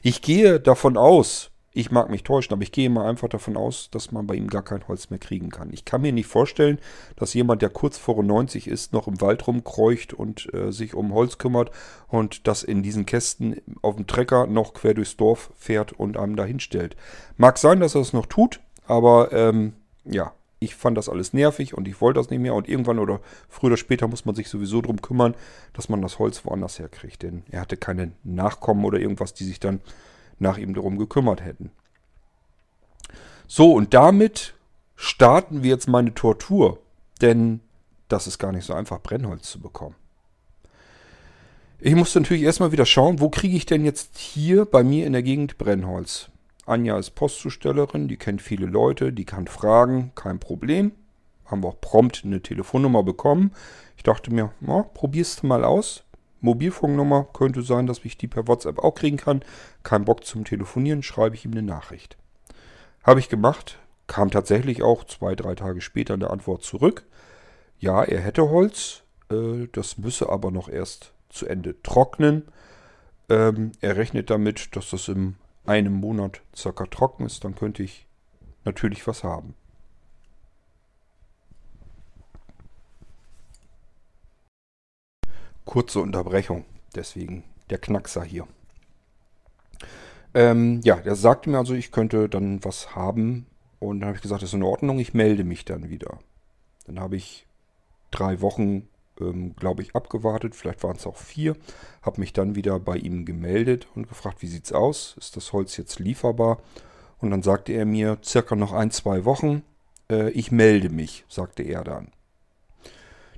Ich 0.02 0.22
gehe 0.22 0.60
davon 0.60 0.96
aus, 0.96 1.50
ich 1.80 1.90
mag 1.90 2.10
mich 2.10 2.22
täuschen, 2.22 2.52
aber 2.52 2.62
ich 2.62 2.72
gehe 2.72 2.90
mal 2.90 3.08
einfach 3.08 3.28
davon 3.28 3.56
aus, 3.56 3.88
dass 3.90 4.12
man 4.12 4.26
bei 4.26 4.34
ihm 4.34 4.48
gar 4.48 4.62
kein 4.62 4.86
Holz 4.86 5.10
mehr 5.10 5.18
kriegen 5.18 5.50
kann. 5.50 5.72
Ich 5.72 5.84
kann 5.84 6.02
mir 6.02 6.12
nicht 6.12 6.26
vorstellen, 6.26 6.78
dass 7.16 7.34
jemand, 7.34 7.62
der 7.62 7.70
kurz 7.70 7.96
vor 7.96 8.22
90 8.22 8.68
ist, 8.68 8.92
noch 8.92 9.08
im 9.08 9.20
Wald 9.20 9.46
rumkreucht 9.46 10.12
und 10.12 10.52
äh, 10.52 10.72
sich 10.72 10.94
um 10.94 11.14
Holz 11.14 11.38
kümmert 11.38 11.70
und 12.08 12.46
das 12.46 12.62
in 12.62 12.82
diesen 12.82 13.06
Kästen 13.06 13.60
auf 13.82 13.96
dem 13.96 14.06
Trecker 14.06 14.46
noch 14.46 14.74
quer 14.74 14.94
durchs 14.94 15.16
Dorf 15.16 15.50
fährt 15.56 15.92
und 15.92 16.16
einem 16.16 16.36
dahin 16.36 16.60
stellt. 16.60 16.96
Mag 17.38 17.56
sein, 17.56 17.80
dass 17.80 17.94
er 17.94 18.02
es 18.02 18.12
noch 18.12 18.26
tut, 18.26 18.60
aber 18.86 19.32
ähm, 19.32 19.72
ja, 20.04 20.32
ich 20.58 20.74
fand 20.74 20.98
das 20.98 21.08
alles 21.08 21.32
nervig 21.32 21.72
und 21.74 21.88
ich 21.88 22.00
wollte 22.02 22.20
das 22.20 22.28
nicht 22.28 22.40
mehr. 22.40 22.54
Und 22.54 22.68
irgendwann 22.68 22.98
oder 22.98 23.20
früher 23.48 23.68
oder 23.68 23.76
später 23.78 24.06
muss 24.06 24.26
man 24.26 24.34
sich 24.34 24.48
sowieso 24.48 24.82
darum 24.82 25.00
kümmern, 25.00 25.34
dass 25.72 25.88
man 25.88 26.02
das 26.02 26.18
Holz 26.18 26.44
woanders 26.44 26.78
herkriegt. 26.78 27.22
Denn 27.22 27.44
er 27.50 27.62
hatte 27.62 27.78
keine 27.78 28.12
Nachkommen 28.22 28.84
oder 28.84 28.98
irgendwas, 28.98 29.32
die 29.32 29.44
sich 29.44 29.58
dann 29.58 29.80
nach 30.40 30.58
ihm 30.58 30.74
darum 30.74 30.98
gekümmert 30.98 31.44
hätten. 31.44 31.70
So, 33.46 33.72
und 33.72 33.94
damit 33.94 34.54
starten 34.96 35.62
wir 35.62 35.70
jetzt 35.70 35.88
meine 35.88 36.14
Tortur. 36.14 36.78
Denn 37.20 37.60
das 38.08 38.26
ist 38.26 38.38
gar 38.38 38.52
nicht 38.52 38.64
so 38.64 38.74
einfach, 38.74 39.00
Brennholz 39.00 39.50
zu 39.50 39.60
bekommen. 39.60 39.94
Ich 41.78 41.94
musste 41.94 42.20
natürlich 42.20 42.42
erstmal 42.42 42.72
wieder 42.72 42.84
schauen, 42.84 43.20
wo 43.20 43.30
kriege 43.30 43.56
ich 43.56 43.64
denn 43.64 43.84
jetzt 43.84 44.18
hier 44.18 44.66
bei 44.66 44.82
mir 44.82 45.06
in 45.06 45.14
der 45.14 45.22
Gegend 45.22 45.56
Brennholz. 45.56 46.28
Anja 46.66 46.98
ist 46.98 47.12
Postzustellerin, 47.12 48.06
die 48.06 48.18
kennt 48.18 48.42
viele 48.42 48.66
Leute, 48.66 49.12
die 49.12 49.24
kann 49.24 49.46
fragen, 49.46 50.12
kein 50.14 50.38
Problem. 50.38 50.92
Haben 51.46 51.64
wir 51.64 51.68
auch 51.68 51.80
prompt 51.80 52.22
eine 52.24 52.42
Telefonnummer 52.42 53.02
bekommen. 53.02 53.52
Ich 53.96 54.02
dachte 54.02 54.32
mir, 54.32 54.52
na, 54.60 54.82
probierst 54.82 55.42
du 55.42 55.46
mal 55.46 55.64
aus. 55.64 56.04
Mobilfunknummer 56.40 57.28
könnte 57.32 57.62
sein, 57.62 57.86
dass 57.86 58.04
ich 58.04 58.16
die 58.16 58.28
per 58.28 58.48
WhatsApp 58.48 58.78
auch 58.78 58.94
kriegen 58.94 59.16
kann. 59.16 59.42
Kein 59.82 60.04
Bock 60.04 60.24
zum 60.24 60.44
Telefonieren, 60.44 61.02
schreibe 61.02 61.34
ich 61.34 61.44
ihm 61.44 61.52
eine 61.52 61.62
Nachricht. 61.62 62.16
Habe 63.04 63.20
ich 63.20 63.28
gemacht, 63.28 63.78
kam 64.06 64.30
tatsächlich 64.30 64.82
auch 64.82 65.04
zwei, 65.04 65.34
drei 65.34 65.54
Tage 65.54 65.80
später 65.80 66.14
eine 66.14 66.30
Antwort 66.30 66.62
zurück. 66.62 67.04
Ja, 67.78 68.02
er 68.02 68.20
hätte 68.20 68.50
Holz, 68.50 69.02
äh, 69.30 69.68
das 69.72 69.98
müsse 69.98 70.28
aber 70.28 70.50
noch 70.50 70.68
erst 70.68 71.12
zu 71.28 71.46
Ende 71.46 71.80
trocknen. 71.82 72.48
Ähm, 73.28 73.72
er 73.80 73.96
rechnet 73.96 74.28
damit, 74.30 74.76
dass 74.76 74.90
das 74.90 75.08
im 75.08 75.36
einem 75.66 75.92
Monat 75.92 76.40
circa 76.54 76.86
trocken 76.86 77.26
ist, 77.26 77.44
dann 77.44 77.54
könnte 77.54 77.82
ich 77.82 78.06
natürlich 78.64 79.06
was 79.06 79.22
haben. 79.24 79.54
Kurze 85.70 86.00
Unterbrechung, 86.00 86.64
deswegen 86.96 87.44
der 87.70 87.78
Knackser 87.78 88.24
hier. 88.24 88.44
Ähm, 90.34 90.80
ja, 90.82 90.96
der 90.96 91.14
sagte 91.14 91.48
mir 91.48 91.58
also, 91.58 91.74
ich 91.74 91.92
könnte 91.92 92.28
dann 92.28 92.64
was 92.64 92.96
haben. 92.96 93.46
Und 93.78 94.00
dann 94.00 94.08
habe 94.08 94.16
ich 94.16 94.22
gesagt, 94.22 94.42
das 94.42 94.50
ist 94.50 94.54
in 94.54 94.64
Ordnung, 94.64 94.98
ich 94.98 95.14
melde 95.14 95.44
mich 95.44 95.64
dann 95.64 95.88
wieder. 95.88 96.18
Dann 96.86 96.98
habe 96.98 97.14
ich 97.14 97.46
drei 98.10 98.40
Wochen 98.40 98.88
ähm, 99.20 99.54
glaube 99.54 99.82
ich, 99.82 99.94
abgewartet. 99.94 100.56
Vielleicht 100.56 100.82
waren 100.82 100.96
es 100.96 101.06
auch 101.06 101.16
vier. 101.16 101.54
Habe 102.02 102.20
mich 102.20 102.32
dann 102.32 102.56
wieder 102.56 102.80
bei 102.80 102.96
ihm 102.96 103.24
gemeldet 103.24 103.86
und 103.94 104.08
gefragt, 104.08 104.42
wie 104.42 104.48
sieht 104.48 104.64
es 104.64 104.72
aus? 104.72 105.14
Ist 105.18 105.36
das 105.36 105.52
Holz 105.52 105.76
jetzt 105.76 106.00
lieferbar? 106.00 106.58
Und 107.18 107.30
dann 107.30 107.44
sagte 107.44 107.74
er 107.74 107.86
mir, 107.86 108.18
circa 108.24 108.56
noch 108.56 108.72
ein, 108.72 108.90
zwei 108.90 109.24
Wochen, 109.24 109.62
äh, 110.10 110.30
ich 110.30 110.50
melde 110.50 110.90
mich, 110.90 111.24
sagte 111.28 111.62
er 111.62 111.84
dann. 111.84 112.08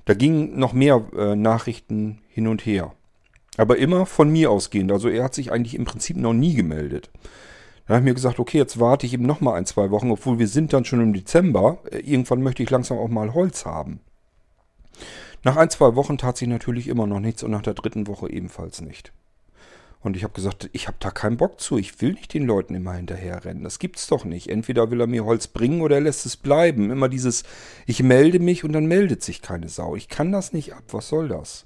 Da 0.05 0.13
gingen 0.13 0.59
noch 0.59 0.73
mehr 0.73 1.03
äh, 1.15 1.35
Nachrichten 1.35 2.19
hin 2.27 2.47
und 2.47 2.65
her. 2.65 2.93
Aber 3.57 3.77
immer 3.77 4.05
von 4.05 4.31
mir 4.31 4.51
ausgehend. 4.51 4.91
Also 4.91 5.09
er 5.09 5.23
hat 5.23 5.35
sich 5.35 5.51
eigentlich 5.51 5.75
im 5.75 5.85
Prinzip 5.85 6.17
noch 6.17 6.33
nie 6.33 6.55
gemeldet. 6.55 7.11
Dann 7.85 7.95
habe 7.95 8.03
ich 8.03 8.09
mir 8.11 8.15
gesagt, 8.15 8.39
okay, 8.39 8.57
jetzt 8.57 8.79
warte 8.79 9.05
ich 9.05 9.13
eben 9.13 9.25
noch 9.25 9.41
mal 9.41 9.55
ein, 9.55 9.65
zwei 9.65 9.91
Wochen, 9.91 10.11
obwohl 10.11 10.39
wir 10.39 10.47
sind 10.47 10.73
dann 10.73 10.85
schon 10.85 11.01
im 11.01 11.13
Dezember. 11.13 11.79
Äh, 11.91 11.99
irgendwann 11.99 12.41
möchte 12.41 12.63
ich 12.63 12.69
langsam 12.69 12.97
auch 12.97 13.09
mal 13.09 13.33
Holz 13.33 13.65
haben. 13.65 13.99
Nach 15.43 15.57
ein, 15.57 15.69
zwei 15.69 15.95
Wochen 15.95 16.17
tat 16.17 16.37
sich 16.37 16.47
natürlich 16.47 16.87
immer 16.87 17.05
noch 17.05 17.19
nichts 17.19 17.43
und 17.43 17.51
nach 17.51 17.61
der 17.61 17.73
dritten 17.73 18.07
Woche 18.07 18.29
ebenfalls 18.29 18.81
nicht. 18.81 19.11
Und 20.03 20.17
ich 20.17 20.23
habe 20.23 20.33
gesagt, 20.33 20.69
ich 20.73 20.87
habe 20.87 20.97
da 20.99 21.11
keinen 21.11 21.37
Bock 21.37 21.61
zu. 21.61 21.77
Ich 21.77 22.01
will 22.01 22.13
nicht 22.13 22.33
den 22.33 22.45
Leuten 22.45 22.75
immer 22.75 22.93
hinterherrennen. 22.93 23.63
Das 23.63 23.79
gibt's 23.79 24.07
doch 24.07 24.25
nicht. 24.25 24.49
Entweder 24.49 24.91
will 24.91 24.99
er 24.99 25.07
mir 25.07 25.23
Holz 25.23 25.47
bringen 25.47 25.81
oder 25.81 25.95
er 25.95 26.01
lässt 26.01 26.25
es 26.25 26.35
bleiben. 26.35 26.91
Immer 26.91 27.07
dieses, 27.07 27.43
ich 27.85 28.03
melde 28.03 28.39
mich 28.39 28.65
und 28.65 28.73
dann 28.73 28.85
meldet 28.85 29.23
sich 29.23 29.41
keine 29.41 29.69
Sau. 29.69 29.95
Ich 29.95 30.09
kann 30.09 30.33
das 30.33 30.51
nicht 30.51 30.73
ab. 30.73 30.83
Was 30.91 31.07
soll 31.07 31.29
das? 31.29 31.65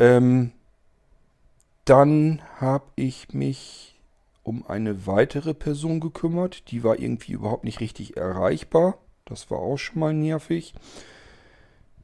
Ähm, 0.00 0.50
dann 1.84 2.42
habe 2.56 2.86
ich 2.96 3.32
mich 3.32 3.96
um 4.42 4.66
eine 4.66 5.06
weitere 5.06 5.54
Person 5.54 6.00
gekümmert. 6.00 6.70
Die 6.72 6.82
war 6.82 6.98
irgendwie 6.98 7.32
überhaupt 7.32 7.64
nicht 7.64 7.80
richtig 7.80 8.16
erreichbar. 8.16 8.98
Das 9.24 9.52
war 9.52 9.58
auch 9.58 9.76
schon 9.76 10.00
mal 10.00 10.14
nervig. 10.14 10.74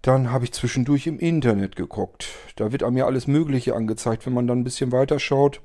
Dann 0.05 0.31
habe 0.31 0.45
ich 0.45 0.53
zwischendurch 0.53 1.07
im 1.07 1.19
Internet 1.19 1.77
geguckt. 1.77 2.29
Da 2.57 2.73
wird 2.73 2.83
einem 2.83 2.99
ja 2.99 3.07
alles 3.07 3.27
Mögliche 3.27 3.75
angezeigt. 3.75 4.27
Wenn 4.27 4.35
man 4.35 4.47
dann 4.47 4.59
ein 4.59 4.65
bisschen 4.65 4.93
weiter 4.93 5.19
schaut, 5.19 5.63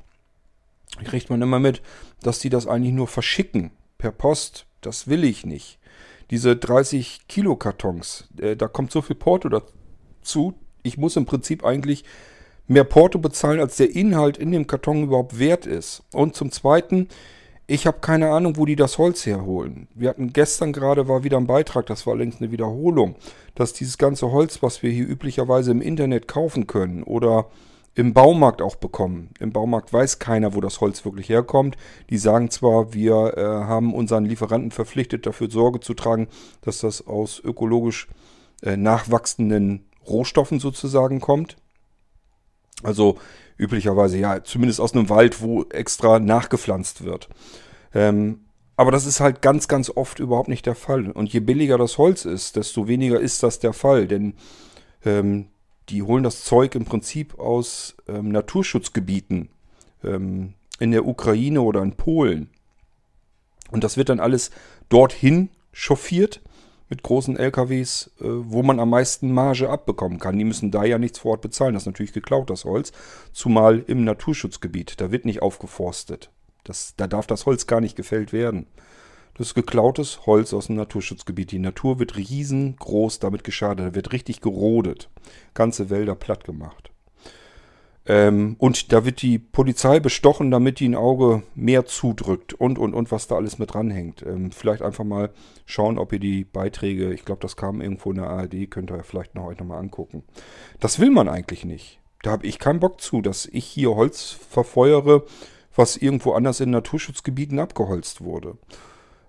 kriegt 1.04 1.30
man 1.30 1.42
immer 1.42 1.60
mit, 1.60 1.82
dass 2.22 2.40
die 2.40 2.50
das 2.50 2.66
eigentlich 2.66 2.94
nur 2.94 3.10
verschicken. 3.10 3.72
Per 3.98 4.14
Post. 4.14 4.66
Das 4.80 5.10
will 5.10 5.26
ich 5.26 5.46
nicht. 5.46 5.78
Diese 6.32 6.56
30 6.56 7.28
Kilo 7.28 7.58
Kartons, 7.58 8.30
äh, 8.40 8.56
da 8.56 8.70
kommt 8.70 8.94
so 8.94 9.02
viel 9.02 9.18
Porto 9.18 9.50
dazu. 9.50 10.54
Ich 10.84 10.98
muss 10.98 11.18
im 11.18 11.26
Prinzip 11.26 11.66
eigentlich 11.66 12.06
mehr 12.66 12.86
Porto 12.86 13.20
bezahlen, 13.20 13.60
als 13.60 13.76
der 13.76 13.94
Inhalt 13.94 14.38
in 14.38 14.54
dem 14.54 14.68
Karton 14.68 15.04
überhaupt 15.04 15.38
wert 15.38 15.66
ist. 15.66 16.04
Und 16.14 16.38
zum 16.38 16.54
Zweiten, 16.54 17.10
ich 17.70 17.86
habe 17.86 18.00
keine 18.00 18.32
Ahnung, 18.32 18.58
wo 18.58 18.66
die 18.66 18.76
das 18.76 18.98
Holz 18.98 19.28
herholen. 19.28 19.88
Wir 19.94 20.10
hatten 20.10 20.34
gestern 20.34 20.74
gerade, 20.74 21.08
war 21.08 21.24
wieder 21.24 21.38
ein 21.38 21.46
Beitrag, 21.46 21.86
das 21.86 22.08
war 22.08 22.16
längst 22.16 22.42
eine 22.42 22.52
Wiederholung, 22.52 23.16
dass 23.54 23.74
dieses 23.74 24.00
ganze 24.00 24.32
Holz, 24.32 24.64
was 24.64 24.82
wir 24.82 24.90
hier 24.90 25.08
üblicherweise 25.08 25.70
im 25.70 25.82
Internet 25.82 26.28
kaufen 26.28 26.66
können 26.66 27.04
oder 27.04 27.46
im 27.94 28.14
Baumarkt 28.14 28.64
auch 28.64 28.76
bekommen. 28.76 29.30
Im 29.40 29.52
Baumarkt 29.52 29.94
weiß 29.94 30.18
keiner, 30.18 30.56
wo 30.56 30.62
das 30.62 30.82
Holz 30.82 31.06
wirklich 31.06 31.30
herkommt. 31.30 31.78
Die 32.10 32.18
sagen 32.18 32.50
zwar, 32.50 32.94
wir 32.94 33.38
äh, 33.38 33.42
haben 33.42 33.94
unseren 33.94 34.26
Lieferanten 34.26 34.72
verpflichtet, 34.72 35.28
dafür 35.28 35.52
Sorge 35.52 35.80
zu 35.80 35.94
tragen, 35.94 36.28
dass 36.62 36.80
das 36.80 37.06
aus 37.06 37.40
ökologisch 37.44 38.08
äh, 38.64 38.78
nachwachsenden 38.78 39.86
Rohstoffen 40.08 40.60
sozusagen 40.60 41.20
kommt. 41.20 41.56
Also 42.82 43.18
üblicherweise 43.60 44.18
ja, 44.18 44.44
zumindest 44.44 44.80
aus 44.80 44.94
einem 44.94 45.10
Wald, 45.10 45.42
wo 45.42 45.64
extra 45.66 46.20
nachgepflanzt 46.20 47.04
wird. 47.04 47.30
Ähm, 47.94 48.46
aber 48.76 48.92
das 48.92 49.06
ist 49.06 49.20
halt 49.20 49.42
ganz, 49.42 49.68
ganz 49.68 49.92
oft 49.94 50.20
überhaupt 50.20 50.48
nicht 50.48 50.66
der 50.66 50.76
Fall. 50.76 51.12
Und 51.12 51.34
je 51.34 51.42
billiger 51.42 51.78
das 51.78 51.98
Holz 51.98 52.24
ist, 52.24 52.56
desto 52.56 52.88
weniger 52.88 53.20
ist 53.20 53.44
das 53.44 53.60
der 53.60 53.74
Fall. 53.74 54.08
Denn 54.08 54.36
ähm, 55.06 55.48
die 55.90 56.02
holen 56.02 56.24
das 56.24 56.46
Zeug 56.46 56.76
im 56.76 56.86
Prinzip 56.86 57.38
aus 57.38 57.98
ähm, 58.08 58.30
Naturschutzgebieten 58.30 59.50
ähm, 60.04 60.54
in 60.80 60.92
der 60.92 61.06
Ukraine 61.06 61.62
oder 61.62 61.82
in 61.82 61.98
Polen. 61.98 62.50
Und 63.70 63.84
das 63.84 63.98
wird 63.98 64.08
dann 64.08 64.22
alles 64.22 64.52
dorthin 64.88 65.50
chauffiert 65.74 66.42
mit 66.90 67.04
großen 67.04 67.38
LKWs, 67.38 68.12
äh, 68.20 68.24
wo 68.26 68.64
man 68.64 68.80
am 68.80 68.90
meisten 68.90 69.32
Marge 69.32 69.70
abbekommen 69.70 70.20
kann. 70.20 70.38
Die 70.38 70.44
müssen 70.44 70.72
da 70.72 70.84
ja 70.84 70.98
nichts 70.98 71.20
vor 71.20 71.32
Ort 71.32 71.42
bezahlen. 71.42 71.74
Das 71.74 71.84
ist 71.84 71.88
natürlich 71.88 72.14
geklaut, 72.14 72.50
das 72.50 72.66
Holz. 72.66 72.92
Zumal 73.32 73.84
im 73.88 74.04
Naturschutzgebiet. 74.04 75.00
Da 75.00 75.12
wird 75.12 75.26
nicht 75.26 75.42
aufgeforstet. 75.42 76.32
Das, 76.64 76.96
da 76.98 77.08
darf 77.08 77.28
das 77.28 77.46
Holz 77.46 77.68
gar 77.68 77.80
nicht 77.80 77.96
gefällt 77.96 78.34
werden. 78.34 78.68
Das 79.36 79.48
ist 79.48 79.54
geklautes 79.54 80.26
Holz 80.26 80.54
aus 80.54 80.68
dem 80.68 80.76
Naturschutzgebiet. 80.76 81.52
Die 81.52 81.60
Natur 81.60 82.00
wird 82.00 82.18
riesengroß 82.18 83.20
damit 83.20 83.44
geschadet. 83.44 83.86
Da 83.86 83.96
wird 83.96 84.12
richtig 84.12 84.42
gerodet. 84.42 85.10
Ganze 85.54 85.90
Wälder 85.90 86.16
platt 86.16 86.44
gemacht. 86.44 86.89
Ähm, 88.06 88.56
und 88.58 88.92
da 88.92 89.06
wird 89.06 89.22
die 89.22 89.40
Polizei 89.40 90.00
bestochen, 90.00 90.52
damit 90.52 90.80
die 90.80 90.90
ein 90.90 90.96
Auge 90.96 91.44
mehr 91.54 91.86
zudrückt 91.86 92.54
und, 92.54 92.80
und, 92.80 92.94
und, 92.94 93.12
was 93.12 93.28
da 93.28 93.36
alles 93.36 93.60
mit 93.60 93.74
dranhängt. 93.74 94.24
Ähm, 94.24 94.52
vielleicht 94.52 94.82
einfach 94.82 95.04
mal 95.04 95.32
schauen, 95.66 96.00
ob 96.00 96.14
ihr 96.14 96.20
die 96.20 96.44
Beiträge, 96.44 97.14
ich 97.14 97.26
glaube, 97.26 97.42
das 97.42 97.56
kam 97.56 97.82
irgendwo 97.82 98.12
in 98.12 98.18
der 98.18 98.30
ARD, 98.30 98.72
könnt 98.72 98.92
ihr 98.92 99.04
vielleicht 99.04 99.36
noch 99.36 99.46
euch 99.46 99.60
nochmal 99.60 99.80
angucken. 99.80 100.24
Das 100.80 101.00
will 101.00 101.12
man 101.12 101.30
eigentlich 101.30 101.66
nicht. 101.66 102.00
Da 102.24 102.32
habe 102.32 102.48
ich 102.48 102.60
keinen 102.60 102.80
Bock 102.80 103.00
zu, 103.00 103.22
dass 103.22 103.46
ich 103.46 103.66
hier 103.66 103.96
Holz 103.96 104.32
verfeuere, 104.32 105.24
was 105.76 105.96
irgendwo 105.96 106.34
anders 106.34 106.60
in 106.60 106.72
Naturschutzgebieten 106.72 107.60
abgeholzt 107.60 108.22
wurde. 108.22 108.58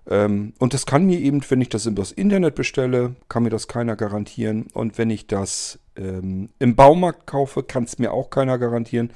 Ähm, 0.09 0.53
und 0.59 0.73
das 0.73 0.85
kann 0.85 1.05
mir 1.05 1.19
eben, 1.19 1.41
wenn 1.49 1.61
ich 1.61 1.69
das 1.69 1.85
übers 1.85 2.11
Internet 2.11 2.55
bestelle, 2.55 3.15
kann 3.29 3.43
mir 3.43 3.49
das 3.49 3.67
keiner 3.67 3.95
garantieren. 3.95 4.67
Und 4.73 4.97
wenn 4.97 5.09
ich 5.09 5.27
das 5.27 5.79
ähm, 5.95 6.49
im 6.59 6.75
Baumarkt 6.75 7.27
kaufe, 7.27 7.63
kann 7.63 7.83
es 7.83 7.99
mir 7.99 8.11
auch 8.11 8.29
keiner 8.29 8.57
garantieren. 8.57 9.11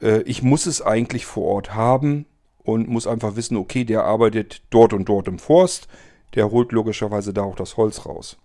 Äh, 0.00 0.22
ich 0.22 0.42
muss 0.42 0.66
es 0.66 0.82
eigentlich 0.82 1.26
vor 1.26 1.44
Ort 1.44 1.74
haben 1.74 2.26
und 2.62 2.88
muss 2.88 3.06
einfach 3.06 3.36
wissen, 3.36 3.56
okay, 3.56 3.84
der 3.84 4.04
arbeitet 4.04 4.62
dort 4.70 4.92
und 4.92 5.08
dort 5.08 5.28
im 5.28 5.38
Forst. 5.38 5.88
Der 6.34 6.50
holt 6.50 6.72
logischerweise 6.72 7.32
da 7.32 7.42
auch 7.42 7.56
das 7.56 7.76
Holz 7.76 8.06
raus. 8.06 8.36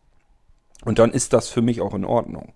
Und 0.83 0.99
dann 0.99 1.11
ist 1.11 1.33
das 1.33 1.49
für 1.49 1.61
mich 1.61 1.81
auch 1.81 1.93
in 1.93 2.05
Ordnung. 2.05 2.53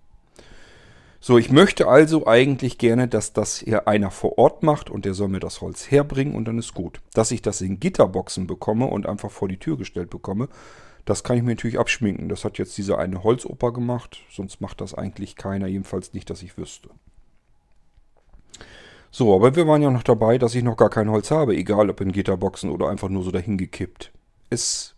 So, 1.22 1.36
ich 1.36 1.50
möchte 1.50 1.86
also 1.86 2.26
eigentlich 2.26 2.78
gerne, 2.78 3.06
dass 3.06 3.34
das 3.34 3.58
hier 3.58 3.86
einer 3.86 4.10
vor 4.10 4.38
Ort 4.38 4.62
macht 4.62 4.88
und 4.88 5.04
der 5.04 5.12
soll 5.12 5.28
mir 5.28 5.38
das 5.38 5.60
Holz 5.60 5.90
herbringen 5.90 6.34
und 6.34 6.46
dann 6.46 6.58
ist 6.58 6.72
gut. 6.72 7.02
Dass 7.12 7.30
ich 7.30 7.42
das 7.42 7.60
in 7.60 7.78
Gitterboxen 7.78 8.46
bekomme 8.46 8.86
und 8.86 9.06
einfach 9.06 9.30
vor 9.30 9.46
die 9.46 9.58
Tür 9.58 9.76
gestellt 9.76 10.08
bekomme, 10.08 10.48
das 11.04 11.24
kann 11.24 11.36
ich 11.36 11.42
mir 11.42 11.50
natürlich 11.50 11.78
abschminken. 11.78 12.28
Das 12.28 12.44
hat 12.44 12.58
jetzt 12.58 12.76
dieser 12.78 12.98
eine 12.98 13.22
Holzoper 13.24 13.72
gemacht, 13.72 14.18
sonst 14.30 14.60
macht 14.60 14.80
das 14.80 14.94
eigentlich 14.94 15.36
keiner, 15.36 15.66
jedenfalls 15.66 16.12
nicht, 16.12 16.30
dass 16.30 16.42
ich 16.42 16.56
wüsste. 16.56 16.90
So, 19.10 19.34
aber 19.34 19.56
wir 19.56 19.66
waren 19.66 19.82
ja 19.82 19.90
noch 19.90 20.04
dabei, 20.04 20.38
dass 20.38 20.54
ich 20.54 20.62
noch 20.62 20.76
gar 20.76 20.90
kein 20.90 21.10
Holz 21.10 21.30
habe, 21.30 21.56
egal 21.56 21.90
ob 21.90 22.00
in 22.00 22.12
Gitterboxen 22.12 22.70
oder 22.70 22.88
einfach 22.88 23.08
nur 23.08 23.24
so 23.24 23.32
dahin 23.32 23.58
gekippt. 23.58 24.12
Es 24.50 24.94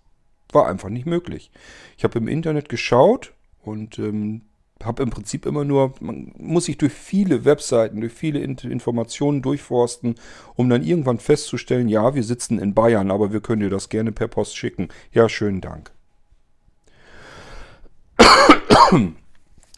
war 0.53 0.69
einfach 0.69 0.91
nicht 0.91 1.07
möglich. 1.07 1.51
Ich 1.97 2.05
habe 2.05 2.19
im 2.19 2.29
Internet 2.29 2.69
geschaut 2.69 3.33
und 3.63 3.99
ähm, 3.99 4.43
habe 4.85 5.03
im 5.03 5.11
Prinzip 5.11 5.47
immer 5.47 5.65
nur, 5.65 5.95
man 6.01 6.33
muss 6.37 6.65
sich 6.67 6.79
durch 6.79 6.93
viele 6.93 7.45
Webseiten, 7.45 8.01
durch 8.01 8.13
viele 8.13 8.39
Informationen 8.41 9.43
durchforsten, 9.43 10.17
um 10.55 10.69
dann 10.69 10.83
irgendwann 10.83 11.19
festzustellen, 11.19 11.89
ja, 11.89 12.15
wir 12.15 12.25
sitzen 12.25 12.59
in 12.59 12.75
Bayern, 12.75 13.11
aber 13.11 13.33
wir 13.33 13.41
können 13.41 13.63
dir 13.63 13.71
das 13.71 13.89
gerne 13.89 14.13
per 14.13 14.29
Post 14.29 14.57
schicken. 14.57 14.89
Ja, 15.13 15.29
schönen 15.29 15.61
Dank. 15.61 15.93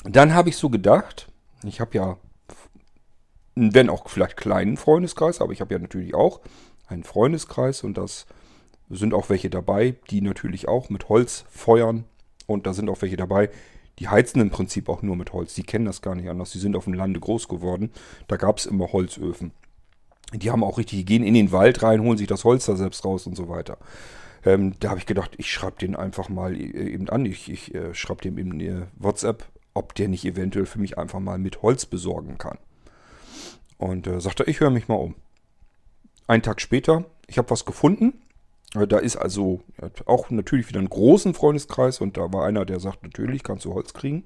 Dann 0.04 0.34
habe 0.34 0.48
ich 0.48 0.56
so 0.56 0.70
gedacht, 0.70 1.28
ich 1.64 1.80
habe 1.80 1.96
ja, 1.96 2.16
wenn 3.54 3.88
auch 3.88 4.08
vielleicht 4.08 4.36
kleinen 4.36 4.76
Freundeskreis, 4.76 5.40
aber 5.40 5.52
ich 5.52 5.60
habe 5.60 5.74
ja 5.74 5.80
natürlich 5.80 6.14
auch 6.14 6.40
einen 6.86 7.04
Freundeskreis 7.04 7.84
und 7.84 7.96
das 7.96 8.26
sind 8.90 9.14
auch 9.14 9.30
welche 9.30 9.50
dabei, 9.50 9.94
die 10.10 10.20
natürlich 10.20 10.68
auch 10.68 10.90
mit 10.90 11.08
Holz 11.08 11.44
feuern 11.48 12.04
und 12.46 12.66
da 12.66 12.74
sind 12.74 12.90
auch 12.90 13.00
welche 13.00 13.16
dabei, 13.16 13.50
die 13.98 14.08
heizen 14.08 14.40
im 14.40 14.50
Prinzip 14.50 14.88
auch 14.88 15.02
nur 15.02 15.16
mit 15.16 15.32
Holz. 15.32 15.54
Die 15.54 15.62
kennen 15.62 15.84
das 15.84 16.02
gar 16.02 16.14
nicht 16.14 16.28
anders. 16.28 16.50
Die 16.50 16.58
sind 16.58 16.76
auf 16.76 16.84
dem 16.84 16.94
Lande 16.94 17.20
groß 17.20 17.48
geworden. 17.48 17.90
Da 18.26 18.36
gab 18.36 18.58
es 18.58 18.66
immer 18.66 18.92
Holzöfen. 18.92 19.52
Die 20.32 20.50
haben 20.50 20.64
auch 20.64 20.78
richtig, 20.78 20.98
die 20.98 21.04
gehen 21.04 21.22
in 21.22 21.34
den 21.34 21.52
Wald 21.52 21.82
rein, 21.82 22.02
holen 22.02 22.18
sich 22.18 22.26
das 22.26 22.44
Holz 22.44 22.66
da 22.66 22.74
selbst 22.74 23.04
raus 23.04 23.26
und 23.26 23.36
so 23.36 23.48
weiter. 23.48 23.78
Ähm, 24.44 24.74
da 24.80 24.90
habe 24.90 24.98
ich 24.98 25.06
gedacht, 25.06 25.32
ich 25.38 25.50
schreibe 25.50 25.78
den 25.78 25.96
einfach 25.96 26.28
mal 26.28 26.54
äh, 26.54 26.92
eben 26.92 27.08
an. 27.08 27.24
Ich, 27.24 27.50
ich 27.50 27.74
äh, 27.74 27.94
schreibe 27.94 28.22
dem 28.22 28.36
eben 28.38 28.52
eine 28.52 28.88
WhatsApp, 28.96 29.46
ob 29.74 29.94
der 29.94 30.08
nicht 30.08 30.24
eventuell 30.24 30.66
für 30.66 30.78
mich 30.78 30.98
einfach 30.98 31.20
mal 31.20 31.38
mit 31.38 31.62
Holz 31.62 31.86
besorgen 31.86 32.36
kann. 32.36 32.58
Und 33.78 34.06
äh, 34.06 34.20
sagte, 34.20 34.44
ich 34.44 34.60
höre 34.60 34.70
mich 34.70 34.88
mal 34.88 34.94
um. 34.94 35.14
Einen 36.26 36.42
Tag 36.42 36.60
später, 36.60 37.04
ich 37.26 37.38
habe 37.38 37.50
was 37.50 37.64
gefunden. 37.64 38.14
Äh, 38.74 38.86
da 38.86 38.98
ist 38.98 39.16
also 39.16 39.60
auch 40.06 40.30
natürlich 40.30 40.68
wieder 40.68 40.80
einen 40.80 40.90
großen 40.90 41.34
Freundeskreis 41.34 42.00
und 42.00 42.16
da 42.16 42.32
war 42.32 42.44
einer, 42.44 42.64
der 42.64 42.80
sagt, 42.80 43.02
natürlich 43.02 43.42
kannst 43.42 43.64
du 43.64 43.74
Holz 43.74 43.92
kriegen. 43.94 44.24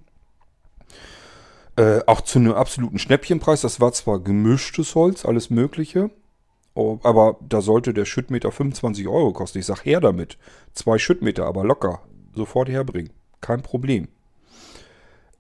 Äh, 1.76 2.00
auch 2.06 2.22
zu 2.22 2.38
einem 2.38 2.52
absoluten 2.52 2.98
Schnäppchenpreis. 2.98 3.60
Das 3.60 3.80
war 3.80 3.92
zwar 3.92 4.18
gemischtes 4.18 4.94
Holz, 4.94 5.24
alles 5.24 5.50
Mögliche, 5.50 6.10
aber 6.74 7.36
da 7.48 7.60
sollte 7.60 7.92
der 7.94 8.04
Schüttmeter 8.04 8.52
25 8.52 9.06
Euro 9.08 9.32
kosten. 9.32 9.58
Ich 9.58 9.66
sag 9.66 9.84
her 9.84 10.00
damit. 10.00 10.38
Zwei 10.74 10.98
Schüttmeter, 10.98 11.46
aber 11.46 11.64
locker. 11.64 12.02
Sofort 12.34 12.68
herbringen. 12.68 13.12
Kein 13.40 13.62
Problem. 13.62 14.08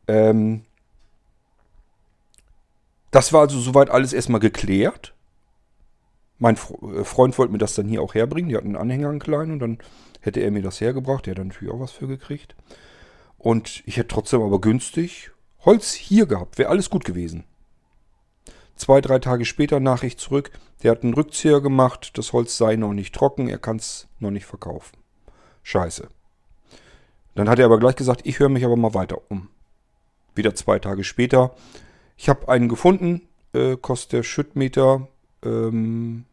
Ähm, 0.06 0.62
das 3.10 3.32
war 3.32 3.42
also 3.42 3.58
soweit 3.60 3.90
alles 3.90 4.12
erstmal 4.12 4.40
geklärt. 4.40 5.14
Mein 6.38 6.56
äh, 6.56 7.04
Freund 7.04 7.36
wollte 7.38 7.52
mir 7.52 7.58
das 7.58 7.74
dann 7.74 7.88
hier 7.88 8.02
auch 8.02 8.14
herbringen. 8.14 8.48
Die 8.48 8.56
hatten 8.56 8.68
einen 8.68 8.76
Anhänger 8.76 9.10
einen 9.10 9.18
kleinen 9.18 9.52
und 9.52 9.58
dann 9.58 9.78
hätte 10.20 10.40
er 10.40 10.50
mir 10.50 10.62
das 10.62 10.80
hergebracht. 10.80 11.26
Der 11.26 11.34
hat 11.34 11.44
natürlich 11.44 11.72
auch 11.72 11.80
was 11.80 11.92
für 11.92 12.06
gekriegt. 12.06 12.56
Und 13.36 13.82
ich 13.86 13.96
hätte 13.96 14.08
trotzdem 14.08 14.42
aber 14.42 14.60
günstig 14.60 15.30
Holz 15.64 15.92
hier 15.92 16.26
gehabt. 16.26 16.58
Wäre 16.58 16.70
alles 16.70 16.90
gut 16.90 17.04
gewesen. 17.04 17.44
Zwei, 18.76 19.00
drei 19.00 19.18
Tage 19.18 19.44
später 19.44 19.80
Nachricht 19.80 20.20
zurück. 20.20 20.52
Der 20.82 20.92
hat 20.92 21.02
einen 21.02 21.14
Rückzieher 21.14 21.60
gemacht. 21.60 22.16
Das 22.16 22.32
Holz 22.32 22.56
sei 22.56 22.76
noch 22.76 22.92
nicht 22.92 23.14
trocken. 23.14 23.48
Er 23.48 23.58
kann 23.58 23.76
es 23.76 24.06
noch 24.20 24.30
nicht 24.30 24.46
verkaufen. 24.46 24.96
Scheiße. 25.64 26.08
Dann 27.34 27.48
hat 27.48 27.58
er 27.58 27.66
aber 27.66 27.78
gleich 27.78 27.96
gesagt, 27.96 28.22
ich 28.24 28.38
höre 28.38 28.48
mich 28.48 28.64
aber 28.64 28.76
mal 28.76 28.94
weiter 28.94 29.18
um. 29.28 29.48
Wieder 30.34 30.54
zwei 30.54 30.78
Tage 30.78 31.02
später. 31.02 31.54
Ich 32.16 32.28
habe 32.28 32.48
einen 32.48 32.68
gefunden. 32.68 33.28
Äh, 33.52 33.76
kostet 33.76 34.12
der 34.12 34.22
Schüttmeter 34.22 35.08
ähm, 35.44 36.24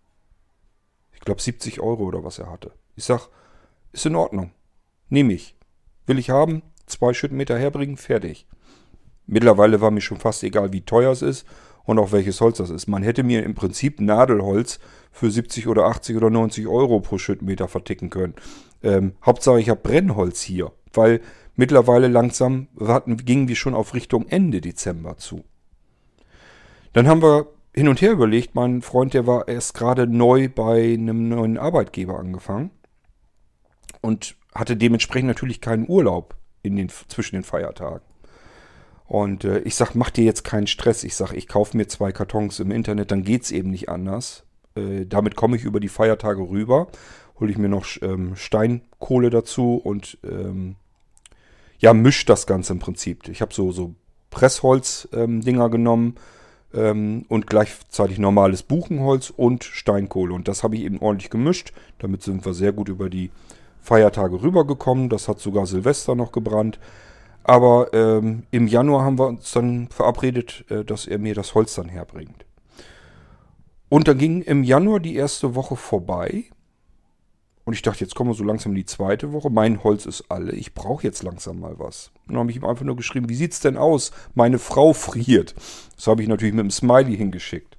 ich 1.13 1.21
glaube 1.21 1.41
70 1.41 1.79
Euro 1.79 2.03
oder 2.03 2.23
was 2.23 2.39
er 2.39 2.51
hatte. 2.51 2.71
Ich 2.95 3.05
sag, 3.05 3.29
ist 3.91 4.05
in 4.05 4.15
Ordnung. 4.15 4.51
Nehme 5.09 5.33
ich. 5.33 5.55
Will 6.05 6.19
ich 6.19 6.29
haben, 6.29 6.61
zwei 6.85 7.13
Schüttenmeter 7.13 7.57
herbringen, 7.57 7.97
fertig. 7.97 8.47
Mittlerweile 9.27 9.81
war 9.81 9.91
mir 9.91 10.01
schon 10.01 10.19
fast 10.19 10.43
egal, 10.43 10.71
wie 10.71 10.81
teuer 10.81 11.11
es 11.11 11.21
ist. 11.21 11.45
und 11.85 11.99
auch 11.99 12.11
welches 12.11 12.41
Holz 12.41 12.57
das 12.57 12.71
ist. 12.71 12.87
Man 12.87 13.03
hätte 13.03 13.23
mir 13.23 13.43
im 13.43 13.53
Prinzip 13.53 14.01
Nadelholz 14.01 14.79
für 15.11 15.29
70 15.29 15.67
oder 15.67 15.85
80 15.85 16.17
oder 16.17 16.29
90 16.29 16.67
Euro 16.67 16.99
pro 16.99 17.17
Schüttmeter 17.17 17.67
verticken 17.67 18.09
können. 18.09 18.33
Ähm, 18.83 19.13
Hauptsache 19.23 19.59
ich 19.59 19.69
habe 19.69 19.81
Brennholz 19.81 20.41
hier, 20.41 20.71
weil 20.93 21.21
mittlerweile 21.55 22.07
langsam 22.07 22.67
hatten, 22.79 23.17
gingen 23.17 23.47
wir 23.47 23.55
schon 23.55 23.75
auf 23.75 23.93
Richtung 23.93 24.27
Ende 24.27 24.61
Dezember 24.61 25.17
zu. 25.17 25.43
Dann 26.93 27.07
haben 27.07 27.21
wir 27.21 27.47
hin 27.75 27.89
und 27.89 28.01
her 28.01 28.13
überlegt, 28.13 28.55
mein 28.55 28.81
Freund, 28.81 29.13
der 29.13 29.27
war 29.27 29.49
erst 29.49 29.73
gerade 29.73 30.07
neu 30.07 30.47
bei 30.47 30.93
einem 30.93 31.27
neuen 31.27 31.57
Arbeitgeber 31.57 32.17
angefangen 32.17 32.71
und 34.01 34.35
hatte 34.53 34.77
dementsprechend 34.77 35.27
natürlich 35.27 35.59
keinen 35.59 35.88
Urlaub 35.88 36.35
in 36.63 36.77
den, 36.77 36.89
zwischen 36.89 37.35
den 37.35 37.43
Feiertagen. 37.43 38.05
Und 39.07 39.43
äh, 39.43 39.59
ich 39.59 39.75
sag, 39.75 39.93
mach 39.93 40.09
dir 40.09 40.23
jetzt 40.23 40.43
keinen 40.43 40.67
Stress. 40.67 41.03
Ich 41.03 41.15
sag, 41.15 41.33
ich 41.33 41.47
kaufe 41.47 41.75
mir 41.75 41.88
zwei 41.88 42.13
Kartons 42.13 42.59
im 42.59 42.71
Internet, 42.71 43.11
dann 43.11 43.23
geht's 43.23 43.51
eben 43.51 43.71
nicht 43.71 43.89
anders. 43.89 44.45
Äh, 44.75 45.05
damit 45.05 45.35
komme 45.35 45.57
ich 45.57 45.65
über 45.65 45.81
die 45.81 45.89
Feiertage 45.89 46.41
rüber. 46.41 46.88
Hole 47.39 47.51
ich 47.51 47.57
mir 47.57 47.69
noch 47.69 47.85
ähm, 48.01 48.38
Steinkohle 48.38 49.29
dazu 49.29 49.75
und 49.75 50.17
ähm, 50.23 50.77
ja, 51.77 51.93
misch 51.93 52.23
das 52.25 52.47
Ganze 52.47 52.71
im 52.71 52.79
Prinzip. 52.79 53.27
Ich 53.27 53.41
habe 53.41 53.53
so, 53.53 53.73
so 53.73 53.95
Pressholz-Dinger 54.29 55.65
ähm, 55.65 55.71
genommen 55.71 56.15
ähm, 56.75 57.25
und 57.29 57.47
gleichzeitig 57.47 58.19
normales 58.19 58.63
Buchenholz 58.63 59.31
und 59.35 59.63
Steinkohle. 59.63 60.33
Und 60.33 60.47
das 60.47 60.63
habe 60.63 60.75
ich 60.75 60.83
eben 60.83 60.99
ordentlich 60.99 61.29
gemischt. 61.29 61.73
Damit 61.99 62.23
sind 62.23 62.45
wir 62.45 62.53
sehr 62.53 62.73
gut 62.73 62.89
über 62.89 63.09
die 63.09 63.31
Feiertage 63.81 64.41
rübergekommen. 64.41 65.09
Das 65.09 65.27
hat 65.27 65.39
sogar 65.39 65.65
Silvester 65.65 66.15
noch 66.15 66.31
gebrannt. 66.31 66.79
Aber 67.43 67.93
ähm, 67.93 68.43
im 68.49 68.67
Januar 68.67 69.05
haben 69.05 69.19
wir 69.19 69.27
uns 69.27 69.51
dann 69.51 69.88
verabredet, 69.89 70.65
äh, 70.69 70.83
dass 70.83 71.05
er 71.05 71.19
mir 71.19 71.35
das 71.35 71.53
Holz 71.53 71.75
dann 71.75 71.89
herbringt. 71.89 72.45
Und 73.88 74.07
dann 74.07 74.17
ging 74.17 74.41
im 74.41 74.63
Januar 74.63 74.99
die 74.99 75.15
erste 75.15 75.53
Woche 75.53 75.75
vorbei. 75.75 76.45
Und 77.65 77.73
ich 77.73 77.82
dachte, 77.82 78.01
jetzt 78.01 78.13
kommen 78.13 78.30
wir 78.30 78.36
so 78.36 78.43
langsam 78.43 78.73
in 78.73 78.78
die 78.78 78.86
zweite 78.86 79.34
Woche. 79.34 79.49
Mein 79.49 79.84
Holz 79.84 80.06
ist 80.06 80.25
alle. 80.30 80.54
Ich 80.54 80.75
brauche 80.75 81.04
jetzt 81.04 81.23
langsam 81.23 81.60
mal 81.60 81.80
was. 81.80 82.12
Und 82.28 82.34
dann 82.34 82.41
habe 82.41 82.51
ich 82.51 82.58
ihm 82.58 82.65
einfach 82.65 82.86
nur 82.86 82.95
geschrieben, 82.95 83.28
wie 83.28 83.36
sieht's 83.36 83.60
denn 83.60 83.75
aus? 83.75 84.12
Meine 84.36 84.60
Frau 84.60 84.93
friert. 84.93 85.56
Das 85.95 86.06
habe 86.06 86.21
ich 86.21 86.28
natürlich 86.28 86.54
mit 86.54 86.62
einem 86.62 86.71
Smiley 86.71 87.17
hingeschickt. 87.17 87.75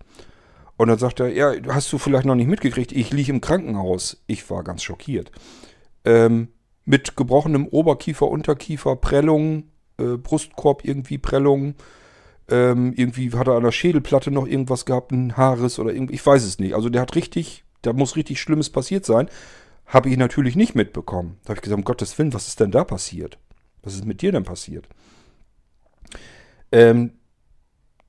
Und 0.77 0.89
dann 0.89 0.99
sagt 0.99 1.21
er, 1.21 1.29
ja, 1.33 1.53
hast 1.69 1.93
du 1.93 1.99
vielleicht 1.99 2.27
noch 2.27 2.35
nicht 2.35 2.49
mitgekriegt, 2.49 2.93
ich 2.93 3.13
liege 3.13 3.33
im 3.33 3.41
Krankenhaus. 3.41 4.23
Ich 4.27 4.51
war 4.51 4.65
ganz 4.65 4.83
schockiert. 4.83 5.31
Ähm, 6.05 6.49
mit 6.85 7.17
gebrochenem 7.17 7.67
Oberkiefer, 7.69 8.29
Unterkiefer, 8.29 8.97
Prellungen, 8.97 9.71
äh, 9.99 10.17
Brustkorb 10.17 10.85
irgendwie 10.85 11.19
Prellungen. 11.19 11.77
Ähm, 12.49 12.93
irgendwie 12.97 13.33
hat 13.33 13.49
er 13.49 13.55
an 13.55 13.65
der 13.65 13.73
Schädelplatte 13.73 14.31
noch 14.31 14.47
irgendwas 14.47 14.85
gehabt, 14.85 15.13
ein 15.13 15.37
Haarriss 15.37 15.79
oder 15.79 15.93
irgendwie, 15.93 16.15
ich 16.15 16.25
weiß 16.25 16.45
es 16.45 16.59
nicht. 16.59 16.75
Also 16.75 16.89
der 16.89 17.03
hat 17.03 17.15
richtig, 17.15 17.65
da 17.83 17.93
muss 17.93 18.17
richtig 18.17 18.41
Schlimmes 18.41 18.71
passiert 18.71 19.05
sein. 19.05 19.29
Habe 19.87 20.11
ich 20.11 20.17
natürlich 20.17 20.57
nicht 20.57 20.75
mitbekommen. 20.75 21.39
Da 21.45 21.51
habe 21.51 21.59
ich 21.59 21.63
gesagt, 21.63 21.79
um 21.79 21.85
Gottes 21.85 22.19
Willen, 22.19 22.35
was 22.35 22.49
ist 22.49 22.61
denn 22.61 22.71
da 22.71 22.85
passiert? 22.85 23.39
Was 23.83 23.95
ist 23.95 24.05
mit 24.05 24.23
dir 24.23 24.33
denn 24.33 24.45
passiert? 24.45 24.89
Ähm, 26.73 27.13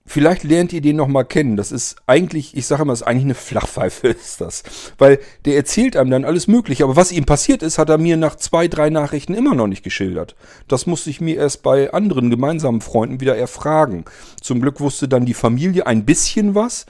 Vielleicht 0.09 0.45
lernt 0.45 0.71
ihr 0.71 0.79
den 0.79 0.95
nochmal 0.95 1.25
kennen. 1.25 1.57
Das 1.57 1.73
ist 1.73 1.97
eigentlich, 2.07 2.55
ich 2.55 2.65
sage 2.65 2.83
immer, 2.83 2.93
das 2.93 3.01
ist 3.01 3.07
eigentlich 3.07 3.25
eine 3.25 3.35
Flachpfeife 3.35 4.07
ist 4.07 4.39
das. 4.39 4.63
Weil 4.97 5.19
der 5.43 5.57
erzählt 5.57 5.97
einem 5.97 6.09
dann 6.09 6.23
alles 6.23 6.47
Mögliche. 6.47 6.85
Aber 6.85 6.95
was 6.95 7.11
ihm 7.11 7.25
passiert 7.25 7.61
ist, 7.61 7.77
hat 7.77 7.89
er 7.89 7.97
mir 7.97 8.15
nach 8.15 8.35
zwei, 8.37 8.69
drei 8.69 8.89
Nachrichten 8.89 9.33
immer 9.33 9.53
noch 9.53 9.67
nicht 9.67 9.83
geschildert. 9.83 10.37
Das 10.69 10.87
musste 10.87 11.09
ich 11.09 11.19
mir 11.19 11.35
erst 11.35 11.61
bei 11.61 11.91
anderen 11.91 12.29
gemeinsamen 12.29 12.79
Freunden 12.79 13.19
wieder 13.19 13.37
erfragen. 13.37 14.05
Zum 14.39 14.61
Glück 14.61 14.79
wusste 14.79 15.09
dann 15.09 15.25
die 15.25 15.33
Familie 15.33 15.85
ein 15.85 16.05
bisschen 16.05 16.55
was. 16.55 16.85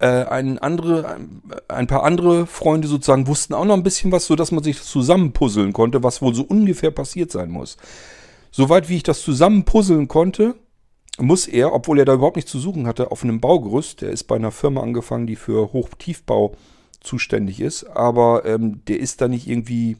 Äh, 0.00 0.24
ein, 0.24 0.58
andere, 0.58 1.18
ein 1.66 1.86
paar 1.88 2.04
andere 2.04 2.46
Freunde 2.46 2.86
sozusagen 2.86 3.26
wussten 3.26 3.54
auch 3.54 3.64
noch 3.64 3.74
ein 3.74 3.82
bisschen 3.82 4.12
was, 4.12 4.26
sodass 4.26 4.52
man 4.52 4.62
sich 4.62 4.78
das 4.78 4.86
zusammenpuzzeln 4.86 5.72
konnte, 5.72 6.02
was 6.02 6.22
wohl 6.22 6.34
so 6.34 6.44
ungefähr 6.44 6.92
passiert 6.92 7.32
sein 7.32 7.50
muss. 7.50 7.76
Soweit 8.50 8.88
wie 8.88 8.96
ich 8.96 9.02
das 9.02 9.22
zusammenpuzzeln 9.22 10.06
konnte, 10.06 10.54
muss 11.18 11.48
er, 11.48 11.72
obwohl 11.72 11.98
er 11.98 12.04
da 12.04 12.14
überhaupt 12.14 12.36
nichts 12.36 12.52
zu 12.52 12.60
suchen 12.60 12.86
hatte, 12.86 13.10
auf 13.10 13.24
einem 13.24 13.40
Baugerüst, 13.40 14.02
der 14.02 14.10
ist 14.10 14.24
bei 14.24 14.36
einer 14.36 14.52
Firma 14.52 14.82
angefangen, 14.82 15.26
die 15.26 15.36
für 15.36 15.72
Hochtiefbau 15.72 16.54
zuständig 17.00 17.60
ist, 17.60 17.84
aber 17.84 18.44
ähm, 18.44 18.82
der 18.86 19.00
ist 19.00 19.20
da 19.20 19.28
nicht 19.28 19.48
irgendwie 19.48 19.96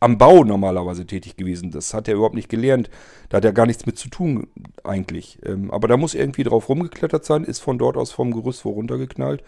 am 0.00 0.18
Bau 0.18 0.44
normalerweise 0.44 1.06
tätig 1.06 1.36
gewesen. 1.36 1.70
Das 1.70 1.94
hat 1.94 2.08
er 2.08 2.14
überhaupt 2.14 2.34
nicht 2.34 2.48
gelernt. 2.48 2.90
Da 3.28 3.38
hat 3.38 3.44
er 3.44 3.52
gar 3.52 3.66
nichts 3.66 3.86
mit 3.86 3.98
zu 3.98 4.08
tun 4.08 4.48
eigentlich. 4.84 5.38
Ähm, 5.44 5.70
aber 5.70 5.88
da 5.88 5.96
muss 5.96 6.14
irgendwie 6.14 6.44
drauf 6.44 6.68
rumgeklettert 6.68 7.24
sein, 7.24 7.44
ist 7.44 7.60
von 7.60 7.78
dort 7.78 7.96
aus 7.96 8.12
vom 8.12 8.32
Gerüst 8.32 8.64
runtergeknallt 8.64 9.42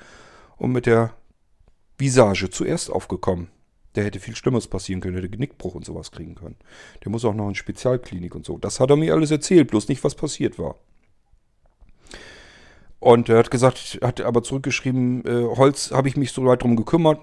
und 0.57 0.73
mit 0.73 0.87
der 0.87 1.15
Visage 1.99 2.51
zuerst 2.51 2.91
aufgekommen. 2.91 3.49
Der 3.95 4.05
hätte 4.05 4.21
viel 4.21 4.37
Schlimmes 4.37 4.69
passieren 4.69 5.01
können, 5.01 5.17
hätte 5.17 5.29
Genickbruch 5.29 5.75
und 5.75 5.85
sowas 5.85 6.13
kriegen 6.13 6.35
können. 6.35 6.57
Der 7.05 7.11
muss 7.11 7.25
auch 7.25 7.35
noch 7.35 7.49
in 7.49 7.55
Spezialklinik 7.55 8.35
und 8.35 8.45
so. 8.45 8.59
Das 8.59 8.81
hat 8.81 8.91
er 8.91 8.97
mir 8.97 9.15
alles 9.15 9.31
erzählt, 9.31 9.69
bloß 9.69 9.89
nicht, 9.89 10.05
was 10.05 10.15
passiert 10.15 10.59
war. 10.59 10.77
Und 13.01 13.29
er 13.29 13.39
hat 13.39 13.53
gesagt, 13.53 14.01
hat 14.03 14.21
aber 14.21 14.43
zurückgeschrieben, 14.43 15.25
äh, 15.25 15.57
Holz 15.57 15.93
habe 15.93 16.09
ich 16.09 16.17
mich 16.17 16.33
so 16.33 16.45
weit 16.45 16.63
drum 16.63 16.75
gekümmert, 16.75 17.21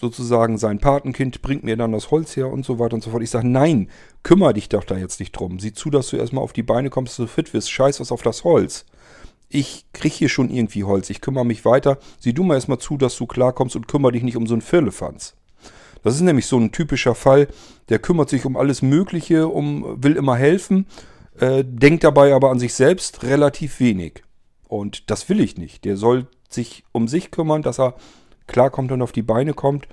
sozusagen 0.00 0.56
sein 0.56 0.78
Patenkind 0.78 1.42
bringt 1.42 1.64
mir 1.64 1.76
dann 1.76 1.92
das 1.92 2.10
Holz 2.10 2.34
her 2.34 2.48
und 2.48 2.64
so 2.64 2.78
weiter 2.78 2.94
und 2.94 3.02
so 3.02 3.10
fort. 3.10 3.22
Ich 3.22 3.28
sage, 3.28 3.46
nein, 3.46 3.90
kümmere 4.22 4.54
dich 4.54 4.70
doch 4.70 4.84
da 4.84 4.96
jetzt 4.96 5.20
nicht 5.20 5.32
drum. 5.32 5.60
Sieh 5.60 5.74
zu, 5.74 5.90
dass 5.90 6.08
du 6.08 6.16
erstmal 6.16 6.42
auf 6.42 6.54
die 6.54 6.62
Beine 6.62 6.88
kommst, 6.88 7.18
du 7.18 7.26
fit 7.26 7.52
wirst. 7.52 7.70
Scheiß 7.70 8.00
was 8.00 8.10
auf 8.10 8.22
das 8.22 8.42
Holz. 8.44 8.86
Ich 9.50 9.84
krieg 9.92 10.12
hier 10.12 10.30
schon 10.30 10.48
irgendwie 10.48 10.84
Holz, 10.84 11.10
ich 11.10 11.20
kümmere 11.20 11.44
mich 11.44 11.64
weiter. 11.66 11.98
Sieh 12.18 12.32
du 12.32 12.42
mal 12.42 12.54
erstmal 12.54 12.78
zu, 12.78 12.96
dass 12.96 13.16
du 13.16 13.26
klarkommst 13.26 13.76
und 13.76 13.86
kümmere 13.86 14.12
dich 14.12 14.22
nicht 14.22 14.36
um 14.36 14.46
so 14.46 14.54
einen 14.54 14.62
Firlefanz. 14.62 15.34
Das 16.02 16.14
ist 16.14 16.22
nämlich 16.22 16.46
so 16.46 16.56
ein 16.56 16.72
typischer 16.72 17.14
Fall, 17.14 17.48
der 17.90 17.98
kümmert 17.98 18.30
sich 18.30 18.46
um 18.46 18.56
alles 18.56 18.80
Mögliche, 18.80 19.48
um, 19.48 20.02
will 20.02 20.16
immer 20.16 20.36
helfen, 20.36 20.86
äh, 21.38 21.64
denkt 21.66 22.04
dabei 22.04 22.32
aber 22.32 22.50
an 22.50 22.58
sich 22.58 22.72
selbst 22.72 23.22
relativ 23.24 23.80
wenig. 23.80 24.22
Und 24.70 25.10
das 25.10 25.28
will 25.28 25.40
ich 25.40 25.58
nicht. 25.58 25.84
Der 25.84 25.96
soll 25.96 26.28
sich 26.48 26.84
um 26.92 27.08
sich 27.08 27.32
kümmern, 27.32 27.62
dass 27.62 27.80
er 27.80 27.96
klarkommt 28.46 28.92
und 28.92 29.02
auf 29.02 29.10
die 29.10 29.22
Beine 29.22 29.52
kommt. 29.52 29.88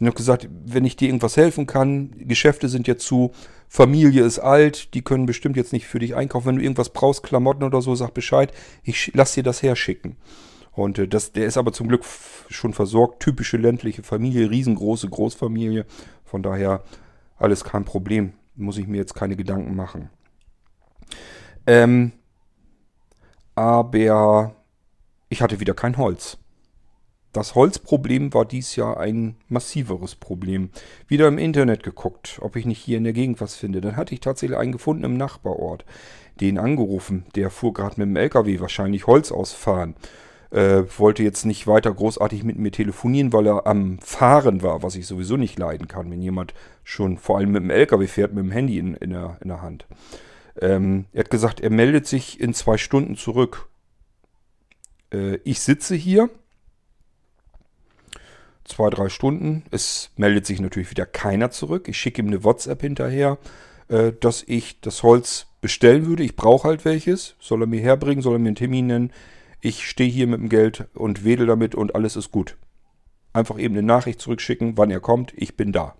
Und 0.00 0.06
habe 0.06 0.16
gesagt, 0.16 0.48
wenn 0.64 0.86
ich 0.86 0.96
dir 0.96 1.08
irgendwas 1.08 1.36
helfen 1.36 1.66
kann, 1.66 2.12
Geschäfte 2.16 2.70
sind 2.70 2.88
jetzt 2.88 3.04
zu, 3.04 3.32
Familie 3.68 4.24
ist 4.24 4.38
alt, 4.38 4.94
die 4.94 5.02
können 5.02 5.26
bestimmt 5.26 5.58
jetzt 5.58 5.74
nicht 5.74 5.86
für 5.86 5.98
dich 5.98 6.16
einkaufen. 6.16 6.46
Wenn 6.46 6.56
du 6.56 6.62
irgendwas 6.62 6.88
brauchst, 6.88 7.22
Klamotten 7.22 7.62
oder 7.62 7.82
so, 7.82 7.94
sag 7.94 8.14
Bescheid, 8.14 8.54
ich 8.82 9.12
lass 9.14 9.34
dir 9.34 9.42
das 9.42 9.62
herschicken. 9.62 10.16
Und 10.72 10.98
äh, 10.98 11.06
das, 11.06 11.32
der 11.32 11.44
ist 11.44 11.58
aber 11.58 11.74
zum 11.74 11.88
Glück 11.88 12.02
schon 12.48 12.72
versorgt. 12.72 13.22
Typische 13.22 13.58
ländliche 13.58 14.02
Familie, 14.02 14.50
riesengroße 14.50 15.10
Großfamilie. 15.10 15.84
Von 16.24 16.42
daher 16.42 16.84
alles 17.36 17.64
kein 17.64 17.84
Problem. 17.84 18.32
Muss 18.56 18.78
ich 18.78 18.86
mir 18.86 18.96
jetzt 18.96 19.14
keine 19.14 19.36
Gedanken 19.36 19.76
machen. 19.76 20.08
Ähm, 21.66 22.12
aber 23.54 24.54
ich 25.28 25.42
hatte 25.42 25.60
wieder 25.60 25.74
kein 25.74 25.96
Holz. 25.96 26.38
Das 27.32 27.54
Holzproblem 27.54 28.34
war 28.34 28.44
dies 28.44 28.76
Jahr 28.76 29.00
ein 29.00 29.36
massiveres 29.48 30.14
Problem. 30.14 30.68
Wieder 31.08 31.28
im 31.28 31.38
Internet 31.38 31.82
geguckt, 31.82 32.38
ob 32.42 32.56
ich 32.56 32.66
nicht 32.66 32.78
hier 32.78 32.98
in 32.98 33.04
der 33.04 33.14
Gegend 33.14 33.40
was 33.40 33.54
finde. 33.54 33.80
Dann 33.80 33.96
hatte 33.96 34.12
ich 34.12 34.20
tatsächlich 34.20 34.58
einen 34.58 34.72
gefunden 34.72 35.04
im 35.04 35.16
Nachbarort. 35.16 35.86
Den 36.40 36.58
angerufen. 36.58 37.24
Der 37.34 37.48
fuhr 37.48 37.72
gerade 37.72 37.94
mit 37.98 38.08
dem 38.08 38.16
LKW 38.16 38.60
wahrscheinlich 38.60 39.06
Holz 39.06 39.32
ausfahren. 39.32 39.94
Äh, 40.50 40.82
wollte 40.98 41.22
jetzt 41.22 41.46
nicht 41.46 41.66
weiter 41.66 41.94
großartig 41.94 42.44
mit 42.44 42.58
mir 42.58 42.70
telefonieren, 42.70 43.32
weil 43.32 43.46
er 43.46 43.66
am 43.66 43.98
Fahren 44.00 44.62
war, 44.62 44.82
was 44.82 44.96
ich 44.96 45.06
sowieso 45.06 45.38
nicht 45.38 45.58
leiden 45.58 45.88
kann, 45.88 46.10
wenn 46.10 46.20
jemand 46.20 46.52
schon 46.84 47.16
vor 47.16 47.38
allem 47.38 47.52
mit 47.52 47.62
dem 47.62 47.70
LKW 47.70 48.06
fährt, 48.06 48.34
mit 48.34 48.44
dem 48.44 48.50
Handy 48.50 48.78
in, 48.78 48.92
in, 48.96 49.10
der, 49.10 49.38
in 49.40 49.48
der 49.48 49.62
Hand. 49.62 49.86
Ähm, 50.60 51.06
er 51.12 51.20
hat 51.20 51.30
gesagt, 51.30 51.60
er 51.60 51.70
meldet 51.70 52.06
sich 52.06 52.40
in 52.40 52.54
zwei 52.54 52.76
Stunden 52.76 53.16
zurück. 53.16 53.68
Äh, 55.12 55.36
ich 55.44 55.60
sitze 55.60 55.94
hier. 55.94 56.30
Zwei, 58.64 58.90
drei 58.90 59.08
Stunden. 59.08 59.64
Es 59.70 60.10
meldet 60.16 60.46
sich 60.46 60.60
natürlich 60.60 60.90
wieder 60.90 61.06
keiner 61.06 61.50
zurück. 61.50 61.88
Ich 61.88 61.98
schicke 61.98 62.22
ihm 62.22 62.28
eine 62.28 62.44
WhatsApp 62.44 62.80
hinterher, 62.80 63.38
äh, 63.88 64.12
dass 64.12 64.44
ich 64.46 64.80
das 64.80 65.02
Holz 65.02 65.46
bestellen 65.60 66.06
würde. 66.06 66.22
Ich 66.22 66.36
brauche 66.36 66.68
halt 66.68 66.84
welches. 66.84 67.34
Soll 67.40 67.62
er 67.62 67.66
mir 67.66 67.80
herbringen, 67.80 68.22
soll 68.22 68.36
er 68.36 68.38
mir 68.38 68.48
einen 68.48 68.56
Termin 68.56 68.86
nennen. 68.86 69.12
Ich 69.60 69.88
stehe 69.88 70.10
hier 70.10 70.26
mit 70.26 70.40
dem 70.40 70.48
Geld 70.48 70.86
und 70.94 71.24
wedel 71.24 71.46
damit 71.46 71.74
und 71.74 71.94
alles 71.94 72.16
ist 72.16 72.30
gut. 72.30 72.56
Einfach 73.32 73.58
eben 73.58 73.74
eine 73.74 73.86
Nachricht 73.86 74.20
zurückschicken, 74.20 74.76
wann 74.76 74.90
er 74.90 75.00
kommt. 75.00 75.32
Ich 75.36 75.56
bin 75.56 75.72
da. 75.72 75.94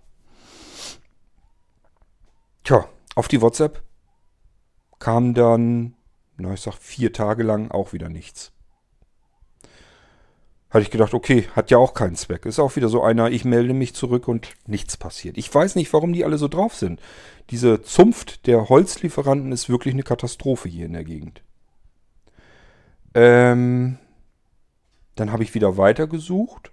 Tja, 2.63 2.87
auf 3.15 3.27
die 3.27 3.41
WhatsApp 3.41 3.81
kam 4.99 5.33
dann, 5.33 5.95
na 6.37 6.53
ich 6.53 6.61
sag 6.61 6.75
vier 6.75 7.13
Tage 7.13 7.43
lang 7.43 7.71
auch 7.71 7.93
wieder 7.93 8.09
nichts. 8.09 8.51
Hatte 10.69 10.83
ich 10.83 10.91
gedacht, 10.91 11.13
okay, 11.13 11.47
hat 11.55 11.69
ja 11.69 11.77
auch 11.77 11.93
keinen 11.93 12.15
Zweck. 12.15 12.47
Ist 12.47 12.59
auch 12.59 12.75
wieder 12.75 12.89
so 12.89 13.03
einer, 13.03 13.29
ich 13.29 13.45
melde 13.45 13.75
mich 13.75 13.93
zurück 13.93 14.27
und 14.27 14.55
nichts 14.65 14.97
passiert. 14.97 15.37
Ich 15.37 15.53
weiß 15.53 15.75
nicht, 15.75 15.93
warum 15.93 16.13
die 16.13 16.25
alle 16.25 16.39
so 16.39 16.47
drauf 16.47 16.73
sind. 16.73 16.99
Diese 17.51 17.83
Zunft 17.83 18.47
der 18.47 18.69
Holzlieferanten 18.69 19.51
ist 19.51 19.69
wirklich 19.69 19.93
eine 19.93 20.01
Katastrophe 20.01 20.69
hier 20.69 20.87
in 20.87 20.93
der 20.93 21.03
Gegend. 21.03 21.43
Ähm, 23.13 23.99
dann 25.15 25.31
habe 25.31 25.43
ich 25.43 25.53
wieder 25.53 25.77
weitergesucht. 25.77 26.71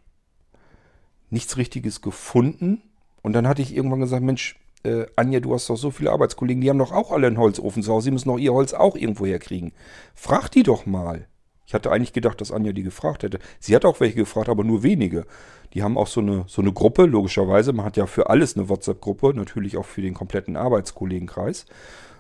Nichts 1.29 1.57
Richtiges 1.57 2.01
gefunden. 2.01 2.83
Und 3.23 3.35
dann 3.35 3.47
hatte 3.47 3.61
ich 3.61 3.75
irgendwann 3.75 4.01
gesagt, 4.01 4.23
Mensch, 4.23 4.60
äh, 4.83 5.07
Anja, 5.17 5.41
du 5.41 5.55
hast 5.55 5.69
doch 5.69 5.77
so 5.77 5.91
viele 5.91 6.11
Arbeitskollegen, 6.11 6.61
die 6.61 6.71
haben 6.71 6.79
doch 6.79 6.93
auch 6.93 7.13
alle 7.13 7.27
einen 7.27 7.39
Holzofen 7.39 7.83
zu 7.83 7.93
Hause. 7.93 8.05
Sie 8.05 8.11
müssen 8.11 8.29
doch 8.29 8.39
ihr 8.39 8.53
Holz 8.53 8.73
auch 8.73 8.97
irgendwo 8.97 9.27
herkriegen. 9.27 9.73
Frag 10.15 10.51
die 10.51 10.63
doch 10.63 10.87
mal. 10.87 11.27
Ich 11.67 11.75
hatte 11.75 11.93
eigentlich 11.93 12.13
gedacht, 12.13 12.41
dass 12.41 12.51
Anja 12.51 12.73
die 12.73 12.83
gefragt 12.83 13.23
hätte. 13.23 13.39
Sie 13.61 13.77
hat 13.77 13.85
auch 13.85 14.01
welche 14.01 14.17
gefragt, 14.17 14.49
aber 14.49 14.65
nur 14.65 14.83
wenige. 14.83 15.25
Die 15.73 15.85
haben 15.85 15.97
auch 15.97 16.09
so 16.09 16.21
eine, 16.21 16.45
so 16.49 16.63
eine 16.63 16.73
Gruppe, 16.73 17.05
logischerweise. 17.05 17.73
Man 17.73 17.87
hat 17.87 17.97
ja 17.97 18.07
für 18.07 18.29
alles 18.29 18.57
eine 18.57 18.69
WhatsApp-Gruppe, 18.69 19.35
natürlich 19.35 19.77
auch 19.77 19.85
für 19.85 20.03
den 20.03 20.15
kompletten 20.15 20.57
Arbeitskollegenkreis. 20.57 21.67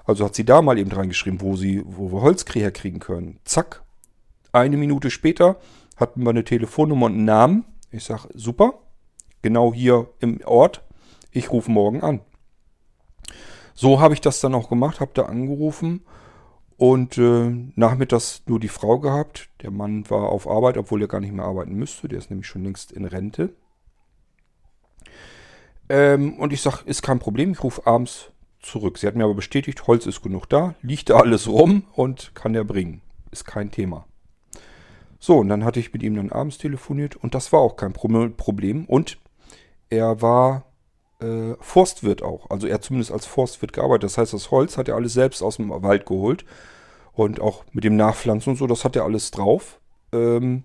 Also 0.04 0.24
hat 0.24 0.36
sie 0.36 0.44
da 0.44 0.62
mal 0.62 0.78
eben 0.78 0.92
reingeschrieben, 0.92 1.40
wo, 1.40 1.56
sie, 1.56 1.82
wo 1.84 2.12
wir 2.12 2.22
Holz 2.22 2.44
herkriegen 2.52 3.00
können. 3.00 3.40
Zack. 3.44 3.82
Eine 4.52 4.76
Minute 4.76 5.10
später 5.10 5.56
hatten 5.96 6.22
wir 6.22 6.30
eine 6.30 6.44
Telefonnummer 6.44 7.06
und 7.06 7.14
einen 7.14 7.24
Namen. 7.24 7.64
Ich 7.90 8.04
sage, 8.04 8.28
super. 8.34 8.74
Genau 9.42 9.74
hier 9.74 10.08
im 10.20 10.40
Ort. 10.44 10.82
Ich 11.32 11.50
rufe 11.50 11.70
morgen 11.70 12.02
an. 12.02 12.20
So 13.74 14.00
habe 14.00 14.14
ich 14.14 14.20
das 14.20 14.40
dann 14.40 14.54
auch 14.54 14.68
gemacht, 14.68 15.00
habe 15.00 15.12
da 15.14 15.22
angerufen 15.22 16.04
und 16.76 17.18
äh, 17.18 17.50
nachmittags 17.76 18.42
nur 18.46 18.58
die 18.58 18.68
Frau 18.68 18.98
gehabt. 18.98 19.48
Der 19.62 19.70
Mann 19.70 20.08
war 20.08 20.30
auf 20.30 20.48
Arbeit, 20.48 20.78
obwohl 20.78 21.02
er 21.02 21.08
gar 21.08 21.20
nicht 21.20 21.32
mehr 21.34 21.44
arbeiten 21.44 21.74
müsste. 21.74 22.08
Der 22.08 22.18
ist 22.18 22.30
nämlich 22.30 22.46
schon 22.46 22.64
längst 22.64 22.92
in 22.92 23.04
Rente. 23.04 23.54
Ähm, 25.90 26.38
und 26.38 26.52
ich 26.52 26.62
sage, 26.62 26.78
ist 26.86 27.02
kein 27.02 27.18
Problem, 27.18 27.52
ich 27.52 27.62
rufe 27.62 27.86
abends 27.86 28.30
zurück. 28.60 28.98
Sie 28.98 29.06
hat 29.06 29.16
mir 29.16 29.24
aber 29.24 29.34
bestätigt, 29.34 29.86
Holz 29.86 30.06
ist 30.06 30.22
genug 30.22 30.48
da, 30.48 30.74
liegt 30.82 31.10
da 31.10 31.16
alles 31.16 31.48
rum 31.48 31.84
und 31.94 32.34
kann 32.34 32.54
er 32.54 32.64
bringen. 32.64 33.02
Ist 33.30 33.44
kein 33.44 33.70
Thema. 33.70 34.06
So, 35.18 35.38
und 35.38 35.48
dann 35.48 35.64
hatte 35.64 35.80
ich 35.80 35.92
mit 35.92 36.02
ihm 36.02 36.14
dann 36.14 36.32
abends 36.32 36.58
telefoniert 36.58 37.16
und 37.16 37.34
das 37.34 37.52
war 37.52 37.60
auch 37.60 37.76
kein 37.76 37.92
Problem. 37.92 38.86
Und 38.86 39.18
er 39.90 40.22
war 40.22 40.64
äh, 41.20 41.54
Forstwirt 41.60 42.22
auch. 42.22 42.50
Also 42.50 42.66
er 42.66 42.74
hat 42.74 42.84
zumindest 42.84 43.12
als 43.12 43.26
Forstwirt 43.26 43.72
gearbeitet. 43.72 44.04
Das 44.04 44.18
heißt, 44.18 44.32
das 44.32 44.50
Holz 44.50 44.76
hat 44.76 44.88
er 44.88 44.96
alles 44.96 45.12
selbst 45.12 45.42
aus 45.42 45.56
dem 45.56 45.70
Wald 45.70 46.06
geholt. 46.06 46.44
Und 47.12 47.40
auch 47.40 47.64
mit 47.72 47.84
dem 47.84 47.96
Nachpflanzen 47.96 48.50
und 48.50 48.56
so, 48.56 48.66
das 48.66 48.84
hat 48.84 48.96
er 48.96 49.04
alles 49.04 49.30
drauf. 49.30 49.80
Ähm, 50.12 50.64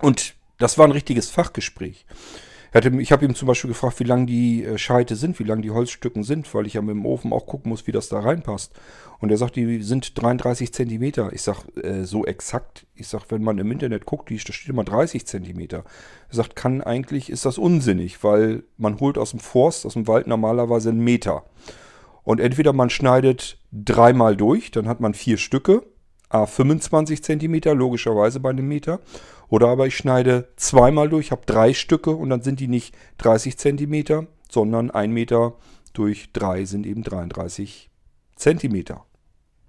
und 0.00 0.34
das 0.58 0.78
war 0.78 0.86
ein 0.86 0.92
richtiges 0.92 1.30
Fachgespräch. 1.30 2.04
Ich 2.74 3.12
habe 3.12 3.24
ihm 3.26 3.34
zum 3.34 3.48
Beispiel 3.48 3.68
gefragt, 3.68 4.00
wie 4.00 4.04
lang 4.04 4.26
die 4.26 4.64
äh, 4.64 4.78
Scheite 4.78 5.14
sind, 5.14 5.38
wie 5.38 5.44
lang 5.44 5.60
die 5.60 5.70
Holzstücken 5.70 6.22
sind, 6.22 6.52
weil 6.54 6.66
ich 6.66 6.74
ja 6.74 6.80
mit 6.80 6.94
dem 6.94 7.04
Ofen 7.04 7.32
auch 7.32 7.46
gucken 7.46 7.68
muss, 7.68 7.86
wie 7.86 7.92
das 7.92 8.08
da 8.08 8.20
reinpasst. 8.20 8.72
Und 9.20 9.30
er 9.30 9.36
sagt, 9.36 9.56
die 9.56 9.82
sind 9.82 10.20
33 10.20 10.72
Zentimeter. 10.72 11.32
Ich 11.34 11.42
sage, 11.42 11.70
äh, 11.82 12.04
so 12.04 12.24
exakt. 12.24 12.86
Ich 12.94 13.08
sage, 13.08 13.24
wenn 13.28 13.42
man 13.42 13.58
im 13.58 13.70
Internet 13.70 14.06
guckt, 14.06 14.30
da 14.30 14.36
steht 14.36 14.70
immer 14.70 14.84
30 14.84 15.26
Zentimeter. 15.26 15.84
Er 16.30 16.34
sagt, 16.34 16.56
kann 16.56 16.80
eigentlich, 16.80 17.28
ist 17.28 17.44
das 17.44 17.58
unsinnig, 17.58 18.24
weil 18.24 18.64
man 18.78 19.00
holt 19.00 19.18
aus 19.18 19.32
dem 19.32 19.40
Forst, 19.40 19.84
aus 19.84 19.92
dem 19.92 20.08
Wald 20.08 20.26
normalerweise 20.26 20.88
einen 20.88 21.04
Meter. 21.04 21.44
Und 22.24 22.40
entweder 22.40 22.72
man 22.72 22.88
schneidet 22.88 23.58
dreimal 23.70 24.36
durch, 24.36 24.70
dann 24.70 24.88
hat 24.88 25.00
man 25.00 25.12
vier 25.12 25.36
Stücke, 25.36 25.82
a 26.32 26.46
25 26.46 27.22
Zentimeter, 27.22 27.74
logischerweise 27.74 28.40
bei 28.40 28.50
einem 28.50 28.68
Meter. 28.68 29.00
Oder 29.48 29.68
aber 29.68 29.86
ich 29.86 29.96
schneide 29.96 30.48
zweimal 30.56 31.08
durch, 31.08 31.30
habe 31.30 31.42
drei 31.44 31.74
Stücke 31.74 32.10
und 32.10 32.30
dann 32.30 32.42
sind 32.42 32.60
die 32.60 32.68
nicht 32.68 32.94
30 33.18 33.58
Zentimeter, 33.58 34.26
sondern 34.50 34.90
ein 34.90 35.12
Meter 35.12 35.54
durch 35.92 36.32
drei 36.32 36.64
sind 36.64 36.86
eben 36.86 37.02
33 37.02 37.90
Zentimeter 38.36 39.04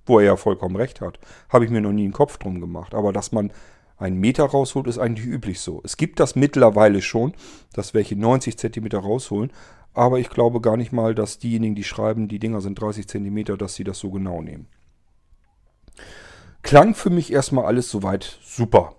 wo 0.05 0.19
er 0.19 0.25
ja 0.25 0.35
vollkommen 0.35 0.75
recht 0.75 1.01
hat, 1.01 1.19
habe 1.49 1.65
ich 1.65 1.71
mir 1.71 1.81
noch 1.81 1.91
nie 1.91 2.03
einen 2.03 2.13
Kopf 2.13 2.37
drum 2.37 2.59
gemacht. 2.59 2.93
Aber 2.93 3.13
dass 3.13 3.31
man 3.31 3.51
einen 3.97 4.19
Meter 4.19 4.45
rausholt, 4.45 4.87
ist 4.87 4.97
eigentlich 4.97 5.27
üblich 5.27 5.59
so. 5.59 5.81
Es 5.83 5.97
gibt 5.97 6.19
das 6.19 6.35
mittlerweile 6.35 7.01
schon, 7.01 7.33
dass 7.73 7.93
welche 7.93 8.15
90 8.15 8.57
Zentimeter 8.57 8.99
rausholen. 8.99 9.51
Aber 9.93 10.19
ich 10.19 10.29
glaube 10.29 10.59
gar 10.59 10.75
nicht 10.75 10.91
mal, 10.91 11.15
dass 11.15 11.37
diejenigen, 11.37 11.75
die 11.75 11.83
schreiben, 11.83 12.27
die 12.27 12.39
Dinger 12.39 12.61
sind 12.61 12.79
30 12.81 13.07
Zentimeter, 13.07 13.57
dass 13.57 13.75
sie 13.75 13.83
das 13.83 13.99
so 13.99 14.09
genau 14.09 14.41
nehmen. 14.41 14.67
Klang 16.63 16.95
für 16.95 17.09
mich 17.09 17.31
erstmal 17.31 17.65
alles 17.65 17.89
soweit 17.89 18.39
super. 18.43 18.95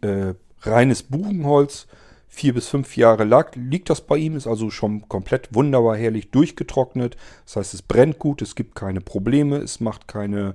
Äh, 0.00 0.34
reines 0.62 1.02
Buchenholz, 1.02 1.86
vier 2.28 2.54
bis 2.54 2.68
fünf 2.68 2.96
Jahre 2.96 3.24
lag, 3.24 3.54
liegt 3.56 3.90
das 3.90 4.00
bei 4.00 4.16
ihm, 4.16 4.36
ist 4.36 4.46
also 4.46 4.70
schon 4.70 5.08
komplett 5.08 5.54
wunderbar 5.54 5.96
herrlich 5.96 6.30
durchgetrocknet. 6.30 7.16
Das 7.44 7.56
heißt, 7.56 7.74
es 7.74 7.82
brennt 7.82 8.18
gut, 8.18 8.42
es 8.42 8.54
gibt 8.54 8.74
keine 8.74 9.00
Probleme, 9.00 9.56
es 9.56 9.80
macht 9.80 10.06
keine 10.08 10.54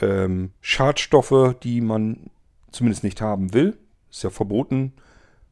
ähm, 0.00 0.52
Schadstoffe, 0.60 1.54
die 1.62 1.80
man 1.80 2.30
zumindest 2.72 3.04
nicht 3.04 3.20
haben 3.20 3.52
will. 3.52 3.76
Ist 4.10 4.22
ja 4.22 4.30
verboten, 4.30 4.94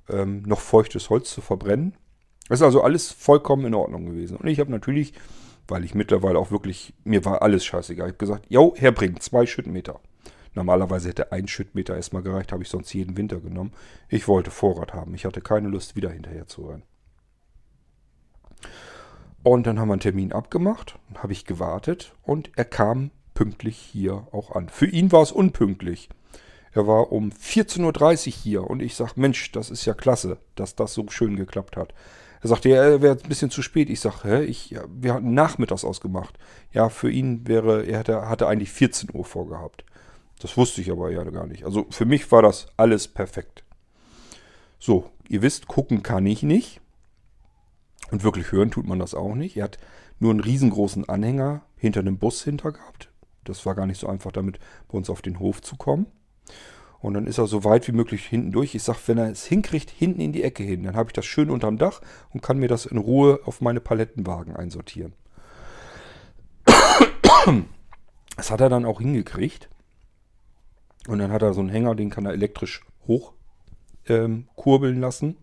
ähm, 0.09 0.43
noch 0.47 0.61
feuchtes 0.61 1.11
Holz 1.11 1.31
zu 1.31 1.41
verbrennen. 1.41 1.95
Das 2.49 2.61
ist 2.61 2.65
also 2.65 2.83
alles 2.83 3.13
vollkommen 3.13 3.67
in 3.67 3.75
Ordnung 3.75 4.07
gewesen. 4.07 4.37
Und 4.39 4.47
ich 4.49 4.59
habe 4.61 4.71
natürlich, 4.71 5.13
weil 5.69 5.85
ich 5.85 5.95
mittlerweile 5.95 6.39
auch 6.39 6.51
wirklich, 6.51 6.95
mir 7.05 7.25
war 7.25 7.43
alles 7.43 7.65
scheißegal, 7.65 8.09
ich 8.09 8.13
habe 8.13 8.19
gesagt, 8.19 8.47
jo, 8.49 8.75
herbringen, 8.77 9.21
zwei 9.21 9.47
Schüttenmeter. 9.47 10.01
Normalerweise 10.55 11.11
hätte 11.11 11.31
ein 11.31 11.47
Schüttmeter 11.47 11.95
erstmal 11.95 12.23
gereicht, 12.23 12.53
habe 12.53 12.63
ich 12.63 12.69
sonst 12.69 12.93
jeden 12.93 13.17
Winter 13.17 13.39
genommen. 13.39 13.73
Ich 14.09 14.27
wollte 14.27 14.51
Vorrat 14.51 14.93
haben. 14.93 15.15
Ich 15.15 15.25
hatte 15.25 15.41
keine 15.41 15.69
Lust, 15.69 15.95
wieder 15.95 16.11
hinterher 16.11 16.49
zu 16.49 16.67
rennen. 16.67 16.83
Und 19.45 19.67
dann 19.67 19.79
haben 19.79 19.89
wir 19.89 19.93
einen 19.93 20.01
Termin 20.01 20.33
abgemacht, 20.33 20.99
habe 21.15 21.33
ich 21.33 21.45
gewartet 21.45 22.13
und 22.23 22.51
er 22.57 22.65
kam 22.65 23.13
pünktlich 23.35 23.77
hier 23.77 24.27
auch 24.33 24.51
an. 24.51 24.69
Für 24.69 24.87
ihn 24.87 25.13
war 25.13 25.23
es 25.23 25.31
unpünktlich. 25.31 26.09
Er 26.73 26.87
war 26.87 27.13
um 27.13 27.31
14.30 27.31 28.27
Uhr 28.27 28.33
hier 28.33 28.65
und 28.69 28.83
ich 28.83 28.97
sage, 28.97 29.13
Mensch, 29.17 29.53
das 29.53 29.71
ist 29.71 29.85
ja 29.85 29.95
klasse, 29.95 30.39
dass 30.55 30.75
das 30.75 30.93
so 30.93 31.07
schön 31.09 31.37
geklappt 31.37 31.77
hat. 31.77 31.95
Er 32.41 32.49
sagte, 32.49 32.69
ja, 32.69 32.77
er 32.77 33.03
wäre 33.03 33.17
ein 33.17 33.29
bisschen 33.29 33.51
zu 33.51 33.63
spät. 33.63 33.91
Ich 33.91 34.01
sage, 34.01 34.47
ja, 34.69 34.83
wir 34.89 35.15
hatten 35.15 35.35
nachmittags 35.35 35.85
ausgemacht. 35.85 36.39
Ja, 36.73 36.89
für 36.89 37.11
ihn 37.11 37.47
wäre, 37.49 37.85
er 37.85 37.99
hatte, 38.01 38.29
hatte 38.29 38.47
eigentlich 38.47 38.71
14 38.71 39.11
Uhr 39.13 39.25
vorgehabt. 39.25 39.85
Das 40.41 40.57
wusste 40.57 40.81
ich 40.81 40.91
aber 40.91 41.11
ja 41.11 41.25
gar 41.25 41.47
nicht. 41.47 41.65
Also 41.65 41.87
für 41.91 42.05
mich 42.05 42.31
war 42.31 42.43
das 42.43 42.69
alles 42.77 43.09
perfekt. 43.09 43.65
So, 44.79 45.11
ihr 45.29 45.43
wisst, 45.43 45.67
gucken 45.67 46.03
kann 46.03 46.27
ich 46.27 46.43
nicht. 46.43 46.81
Und 48.11 48.23
wirklich 48.23 48.53
hören 48.53 48.71
tut 48.71 48.87
man 48.87 48.99
das 48.99 49.15
auch 49.15 49.35
nicht. 49.35 49.57
Er 49.57 49.65
hat 49.65 49.79
nur 50.21 50.31
einen 50.31 50.41
riesengroßen 50.41 51.09
Anhänger 51.09 51.63
hinter 51.77 52.01
einem 52.01 52.19
Bus 52.19 52.43
hinter 52.43 52.73
gehabt. 52.73 53.11
Das 53.45 53.67
war 53.67 53.75
gar 53.75 53.87
nicht 53.87 53.99
so 54.01 54.07
einfach, 54.07 54.33
damit 54.33 54.59
bei 54.89 54.97
uns 54.97 55.11
auf 55.11 55.23
den 55.23 55.39
Hof 55.39 55.63
zu 55.63 55.77
kommen. 55.77 56.07
Und 57.01 57.15
dann 57.15 57.27
ist 57.27 57.39
er 57.39 57.47
so 57.47 57.63
weit 57.65 57.87
wie 57.87 57.93
möglich 57.93 58.27
hinten 58.27 58.51
durch. 58.51 58.75
Ich 58.75 58.83
sage, 58.83 58.99
wenn 59.07 59.19
er 59.19 59.31
es 59.31 59.45
hinkriegt, 59.45 59.91
hinten 59.91 60.21
in 60.21 60.33
die 60.33 60.43
Ecke 60.43 60.65
hin, 60.65 60.83
dann 60.83 60.97
habe 60.97 61.11
ich 61.11 61.13
das 61.13 61.27
schön 61.27 61.51
unterm 61.51 61.79
Dach 61.79 62.01
und 62.31 62.43
kann 62.43 62.59
mir 62.59 62.69
das 62.69 62.87
in 62.87 62.99
Ruhe 62.99 63.41
auf 63.45 63.61
meine 63.61 63.81
Palettenwagen 63.81 64.57
einsortieren. 64.57 65.15
Das 68.37 68.53
hat 68.53 68.61
er 68.61 68.69
dann 68.69 68.85
auch 68.85 69.01
hingekriegt. 69.01 69.69
Und 71.09 71.19
dann 71.19 71.33
hat 71.33 71.43
er 71.43 71.55
so 71.55 71.61
einen 71.61 71.71
Hänger, 71.71 71.97
den 71.97 72.09
kann 72.09 72.25
er 72.25 72.33
elektrisch 72.33 72.85
hoch 73.09 73.33
ähm, 74.07 74.47
kurbeln 74.55 75.01
lassen 75.01 75.37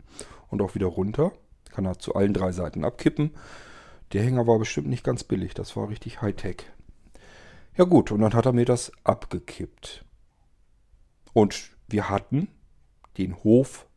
und 0.49 0.61
auch 0.61 0.75
wieder 0.75 0.87
runter. 0.87 1.33
Kann 1.71 1.85
er 1.85 1.99
zu 1.99 2.15
allen 2.15 2.33
drei 2.33 2.53
Seiten 2.53 2.85
abkippen. 2.85 3.31
Der 4.13 4.23
Hänger 4.23 4.47
war 4.47 4.59
bestimmt 4.59 4.87
nicht 4.87 5.03
ganz 5.03 5.25
billig, 5.25 5.53
das 5.55 5.75
war 5.75 5.89
richtig 5.89 6.21
Hightech. 6.21 6.63
Ja 7.75 7.83
gut, 7.83 8.11
und 8.11 8.21
dann 8.21 8.33
hat 8.33 8.45
er 8.45 8.53
mir 8.53 8.63
das 8.63 8.91
abgekippt. 9.03 10.04
Und 11.35 11.71
wir 11.89 12.09
hatten 12.09 12.47
den 13.17 13.43
Hof 13.43 13.87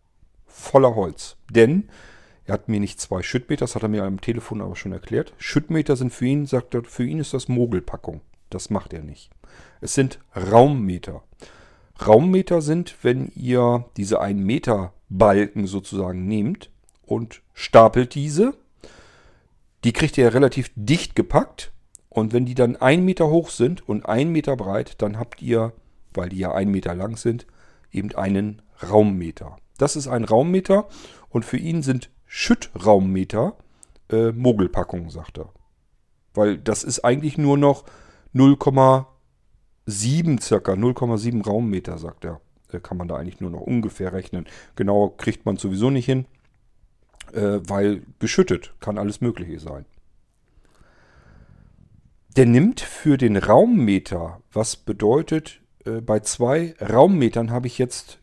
voller 0.44 0.96
Holz. 0.96 1.36
Denn 1.48 1.88
er 2.44 2.54
hat 2.54 2.68
mir 2.68 2.80
nicht 2.80 3.00
zwei 3.00 3.22
Schüttmeter, 3.22 3.60
das 3.60 3.76
hat 3.76 3.84
er 3.84 3.88
mir 3.88 4.02
am 4.02 4.20
Telefon 4.20 4.60
aber 4.60 4.74
schon 4.74 4.90
erklärt. 4.90 5.34
Schüttmeter 5.38 5.94
sind 5.94 6.12
für 6.12 6.26
ihn, 6.26 6.46
sagt 6.46 6.74
er, 6.74 6.82
für 6.82 7.04
ihn 7.04 7.20
ist 7.20 7.34
das 7.34 7.46
Mogelpackung. 7.46 8.22
Das 8.50 8.70
macht 8.70 8.92
er 8.92 9.02
nicht. 9.02 9.30
Es 9.80 9.94
sind 9.94 10.18
Raummeter. 10.34 11.22
Raummeter 12.04 12.60
sind, 12.60 12.96
wenn 13.02 13.30
ihr 13.36 13.84
diese 13.96 14.20
1 14.20 14.40
Meter 14.40 14.92
Balken 15.08 15.68
sozusagen 15.68 16.26
nehmt 16.26 16.72
und 17.06 17.42
stapelt 17.54 18.16
diese. 18.16 18.54
Die 19.84 19.92
kriegt 19.92 20.18
ihr 20.18 20.34
relativ 20.34 20.72
dicht 20.74 21.14
gepackt. 21.14 21.70
Und 22.08 22.32
wenn 22.32 22.46
die 22.46 22.56
dann 22.56 22.74
1 22.74 23.04
Meter 23.04 23.30
hoch 23.30 23.50
sind 23.50 23.88
und 23.88 24.06
1 24.06 24.28
Meter 24.28 24.56
breit, 24.56 25.00
dann 25.02 25.20
habt 25.20 25.40
ihr, 25.40 25.72
weil 26.18 26.28
die 26.28 26.38
ja 26.38 26.52
1 26.52 26.70
Meter 26.70 26.94
lang 26.94 27.16
sind, 27.16 27.46
eben 27.90 28.14
einen 28.14 28.60
Raummeter. 28.82 29.56
Das 29.78 29.96
ist 29.96 30.08
ein 30.08 30.24
Raummeter 30.24 30.88
und 31.30 31.46
für 31.46 31.56
ihn 31.56 31.82
sind 31.82 32.10
Schüttraummeter 32.26 33.56
äh, 34.10 34.32
Mogelpackungen, 34.32 35.08
sagt 35.08 35.38
er. 35.38 35.50
Weil 36.34 36.58
das 36.58 36.84
ist 36.84 37.00
eigentlich 37.00 37.38
nur 37.38 37.56
noch 37.56 37.84
0,5 38.34 39.06
7 39.88 40.38
circa, 40.38 40.72
0,7 40.72 41.44
Raummeter, 41.44 41.96
sagt 41.96 42.26
er. 42.26 42.40
Äh, 42.70 42.80
kann 42.80 42.98
man 42.98 43.08
da 43.08 43.16
eigentlich 43.16 43.40
nur 43.40 43.50
noch 43.50 43.62
ungefähr 43.62 44.12
rechnen. 44.12 44.46
Genau 44.76 45.08
kriegt 45.08 45.46
man 45.46 45.56
sowieso 45.56 45.88
nicht 45.90 46.04
hin, 46.04 46.26
äh, 47.32 47.60
weil 47.66 48.02
geschüttet 48.18 48.74
kann 48.80 48.98
alles 48.98 49.20
Mögliche 49.20 49.58
sein. 49.58 49.86
Der 52.36 52.44
nimmt 52.46 52.80
für 52.80 53.16
den 53.16 53.36
Raummeter, 53.36 54.42
was 54.52 54.76
bedeutet 54.76 55.60
äh, 55.84 56.00
bei 56.00 56.20
zwei 56.20 56.74
Raummetern 56.80 57.50
habe 57.50 57.66
ich 57.66 57.78
jetzt, 57.78 58.18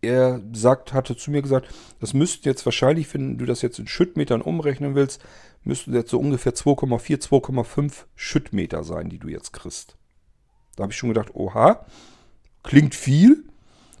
er 0.00 0.40
sagt, 0.52 0.92
hatte 0.92 1.16
zu 1.16 1.30
mir 1.30 1.42
gesagt, 1.42 1.68
das 2.00 2.14
müsste 2.14 2.48
jetzt 2.48 2.64
wahrscheinlich, 2.64 3.12
wenn 3.14 3.38
du 3.38 3.46
das 3.46 3.62
jetzt 3.62 3.78
in 3.78 3.86
Schüttmetern 3.86 4.42
umrechnen 4.42 4.94
willst, 4.94 5.22
müssten 5.64 5.94
jetzt 5.94 6.10
so 6.10 6.18
ungefähr 6.18 6.54
2,4, 6.54 7.20
2,5 7.28 7.92
Schüttmeter 8.14 8.84
sein, 8.84 9.08
die 9.08 9.18
du 9.18 9.28
jetzt 9.28 9.52
kriegst. 9.52 9.96
Da 10.76 10.82
habe 10.82 10.92
ich 10.92 10.98
schon 10.98 11.10
gedacht, 11.10 11.34
oha, 11.34 11.84
klingt 12.62 12.94
viel, 12.94 13.44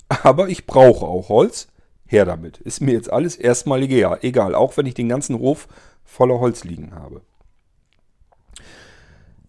aber 0.08 0.48
ich 0.48 0.66
brauche 0.66 1.06
auch 1.06 1.28
Holz. 1.28 1.68
Her 2.10 2.24
damit. 2.24 2.56
Ist 2.58 2.80
mir 2.80 2.92
jetzt 2.92 3.12
alles 3.12 3.36
erstmal 3.36 3.82
egal. 3.82 4.20
Egal, 4.22 4.54
auch 4.54 4.78
wenn 4.78 4.86
ich 4.86 4.94
den 4.94 5.10
ganzen 5.10 5.38
Hof 5.38 5.68
voller 6.04 6.40
Holz 6.40 6.64
liegen 6.64 6.94
habe. 6.94 7.20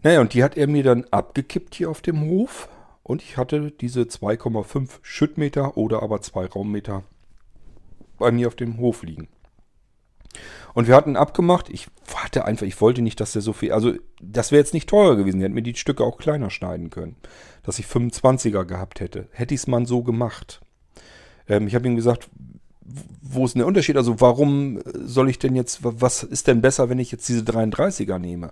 Naja, 0.04 0.20
und 0.20 0.34
die 0.34 0.44
hat 0.44 0.58
er 0.58 0.68
mir 0.68 0.84
dann 0.84 1.06
abgekippt 1.10 1.76
hier 1.76 1.90
auf 1.90 2.02
dem 2.02 2.22
Hof. 2.22 2.68
Und 3.10 3.24
ich 3.24 3.38
hatte 3.38 3.72
diese 3.72 4.02
2,5 4.02 5.00
Schüttmeter 5.02 5.78
oder 5.78 6.04
aber 6.04 6.22
2 6.22 6.46
Raummeter 6.46 7.02
bei 8.20 8.32
mir 8.32 8.46
auf 8.46 8.54
dem 8.54 8.78
Hof 8.78 9.02
liegen. 9.02 9.30
Und 10.76 10.88
wir 10.88 10.96
hatten 10.96 11.16
abgemacht, 11.16 11.70
ich 11.70 11.88
warte 12.14 12.46
einfach, 12.46 12.68
ich 12.68 12.80
wollte 12.80 13.02
nicht, 13.02 13.20
dass 13.20 13.32
der 13.32 13.42
so 13.42 13.52
viel, 13.52 13.72
also 13.72 13.94
das 14.22 14.52
wäre 14.52 14.60
jetzt 14.60 14.76
nicht 14.76 14.88
teurer 14.88 15.16
gewesen, 15.16 15.40
der 15.40 15.48
hätte 15.48 15.56
mir 15.56 15.64
die 15.64 15.74
Stücke 15.74 16.04
auch 16.04 16.20
kleiner 16.20 16.52
schneiden 16.52 16.92
können, 16.92 17.16
dass 17.64 17.80
ich 17.80 17.88
25er 17.88 18.64
gehabt 18.66 19.00
hätte. 19.00 19.28
Hätte 19.32 19.56
ich 19.56 19.62
es 19.62 19.68
mal 19.68 19.88
so 19.88 20.04
gemacht. 20.04 20.62
Ähm, 21.48 21.66
ich 21.66 21.74
habe 21.74 21.88
ihm 21.88 21.96
gesagt, 21.96 22.30
wo 23.24 23.44
ist 23.44 23.56
denn 23.56 23.62
der 23.62 23.68
Unterschied? 23.68 23.98
Also 23.98 24.22
warum 24.22 24.82
soll 24.86 25.32
ich 25.32 25.40
denn 25.40 25.56
jetzt, 25.56 25.80
was 25.82 26.22
ist 26.22 26.46
denn 26.46 26.62
besser, 26.62 26.90
wenn 26.90 27.00
ich 27.00 27.12
jetzt 27.12 27.28
diese 27.28 27.42
33er 27.42 28.20
nehme? 28.20 28.52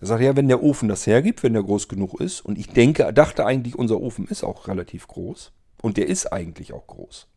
Er 0.00 0.06
sagt, 0.06 0.22
ja, 0.22 0.34
wenn 0.36 0.48
der 0.48 0.62
Ofen 0.62 0.88
das 0.88 1.06
hergibt, 1.06 1.42
wenn 1.42 1.52
der 1.52 1.62
groß 1.62 1.88
genug 1.88 2.20
ist, 2.20 2.40
und 2.40 2.58
ich 2.58 2.68
denke, 2.68 3.12
dachte 3.12 3.44
eigentlich, 3.44 3.76
unser 3.76 4.00
Ofen 4.00 4.26
ist 4.26 4.44
auch 4.44 4.66
relativ 4.68 5.06
groß, 5.06 5.52
und 5.82 5.96
der 5.96 6.08
ist 6.08 6.32
eigentlich 6.32 6.72
auch 6.72 6.86
groß 6.86 7.28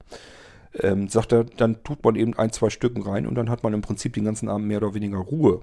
ähm, 0.79 1.07
sagt 1.07 1.31
er, 1.31 1.43
dann 1.43 1.83
tut 1.83 2.03
man 2.03 2.15
eben 2.15 2.33
ein, 2.35 2.51
zwei 2.51 2.69
Stücken 2.69 3.01
rein 3.01 3.27
und 3.27 3.35
dann 3.35 3.49
hat 3.49 3.63
man 3.63 3.73
im 3.73 3.81
Prinzip 3.81 4.13
den 4.13 4.25
ganzen 4.25 4.49
Abend 4.49 4.67
mehr 4.67 4.77
oder 4.77 4.93
weniger 4.93 5.19
Ruhe. 5.19 5.61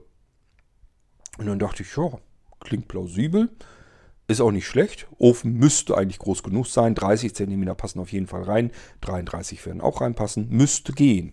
Und 1.38 1.46
dann 1.46 1.58
dachte 1.58 1.82
ich, 1.82 1.96
ja, 1.96 2.18
klingt 2.60 2.88
plausibel, 2.88 3.50
ist 4.28 4.40
auch 4.40 4.52
nicht 4.52 4.66
schlecht. 4.66 5.08
Ofen 5.18 5.54
müsste 5.54 5.96
eigentlich 5.96 6.18
groß 6.18 6.42
genug 6.42 6.66
sein, 6.66 6.94
30 6.94 7.34
cm 7.34 7.76
passen 7.76 7.98
auf 7.98 8.12
jeden 8.12 8.26
Fall 8.26 8.42
rein, 8.42 8.70
33 9.00 9.64
werden 9.66 9.80
auch 9.80 10.00
reinpassen, 10.00 10.48
müsste 10.50 10.92
gehen. 10.92 11.32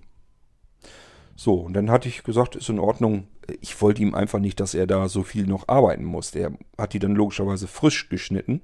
So, 1.38 1.54
und 1.54 1.74
dann 1.74 1.90
hatte 1.90 2.10
ich 2.10 2.24
gesagt, 2.24 2.58
ist 2.58 2.68
in 2.68 2.80
Ordnung. 2.80 3.28
Ich 3.62 3.80
wollte 3.82 4.02
ihm 4.02 4.14
einfach 4.14 4.40
nicht, 4.40 4.60
dass 4.60 4.74
er 4.74 4.88
da 4.88 5.08
so 5.08 5.24
viel 5.24 5.48
noch 5.48 5.70
arbeiten 5.70 6.04
muss. 6.04 6.36
Er 6.36 6.52
hat 6.78 6.92
die 6.92 7.00
dann 7.00 7.16
logischerweise 7.16 7.68
frisch 7.68 8.10
geschnitten, 8.10 8.62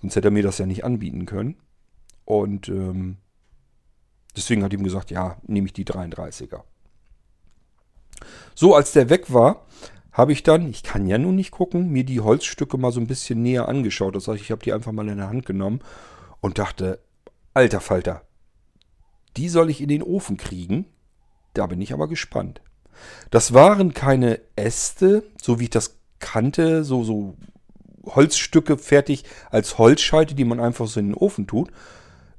sonst 0.00 0.16
hätte 0.16 0.28
er 0.28 0.32
mir 0.32 0.42
das 0.42 0.58
ja 0.58 0.66
nicht 0.66 0.84
anbieten 0.84 1.26
können. 1.26 1.56
Und 2.24 2.68
ähm, 2.68 3.18
Deswegen 4.36 4.62
hat 4.62 4.72
ihm 4.74 4.84
gesagt, 4.84 5.10
ja, 5.10 5.38
nehme 5.46 5.66
ich 5.66 5.72
die 5.72 5.86
33er. 5.86 6.60
So, 8.54 8.74
als 8.74 8.92
der 8.92 9.08
weg 9.08 9.32
war, 9.32 9.66
habe 10.12 10.32
ich 10.32 10.42
dann, 10.42 10.68
ich 10.68 10.82
kann 10.82 11.06
ja 11.06 11.18
nun 11.18 11.36
nicht 11.36 11.50
gucken, 11.50 11.90
mir 11.90 12.04
die 12.04 12.20
Holzstücke 12.20 12.76
mal 12.78 12.92
so 12.92 13.00
ein 13.00 13.06
bisschen 13.06 13.42
näher 13.42 13.68
angeschaut. 13.68 14.14
Das 14.14 14.28
heißt, 14.28 14.40
ich 14.40 14.50
habe 14.50 14.62
die 14.62 14.72
einfach 14.72 14.92
mal 14.92 15.08
in 15.08 15.18
der 15.18 15.28
Hand 15.28 15.46
genommen 15.46 15.80
und 16.40 16.58
dachte, 16.58 17.00
alter 17.54 17.80
Falter, 17.80 18.22
die 19.36 19.48
soll 19.48 19.70
ich 19.70 19.80
in 19.80 19.88
den 19.88 20.02
Ofen 20.02 20.36
kriegen. 20.36 20.86
Da 21.56 21.66
bin 21.66 21.80
ich 21.80 21.94
aber 21.94 22.06
gespannt. 22.06 22.60
Das 23.30 23.54
waren 23.54 23.94
keine 23.94 24.40
Äste, 24.56 25.22
so 25.40 25.58
wie 25.58 25.64
ich 25.64 25.70
das 25.70 25.96
kannte, 26.18 26.84
so, 26.84 27.02
so 27.02 27.34
Holzstücke 28.04 28.76
fertig 28.76 29.24
als 29.50 29.78
Holzscheite, 29.78 30.34
die 30.34 30.44
man 30.44 30.60
einfach 30.60 30.86
so 30.86 31.00
in 31.00 31.08
den 31.08 31.14
Ofen 31.14 31.46
tut. 31.46 31.70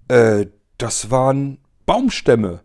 Äh, 0.08 0.46
das 0.78 1.10
waren 1.10 1.58
Baumstämme. 1.88 2.62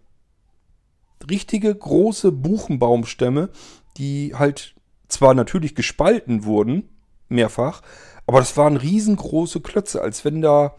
Richtige 1.31 1.75
große 1.75 2.33
Buchenbaumstämme, 2.33 3.49
die 3.97 4.35
halt 4.35 4.75
zwar 5.09 5.33
natürlich 5.33 5.75
gespalten 5.75 6.45
wurden, 6.45 6.91
mehrfach, 7.31 7.81
aber 8.27 8.41
das 8.41 8.59
waren 8.59 8.77
riesengroße 8.77 9.63
Klötze, 9.63 10.03
als 10.03 10.27
wenn 10.27 10.43
da, 10.43 10.75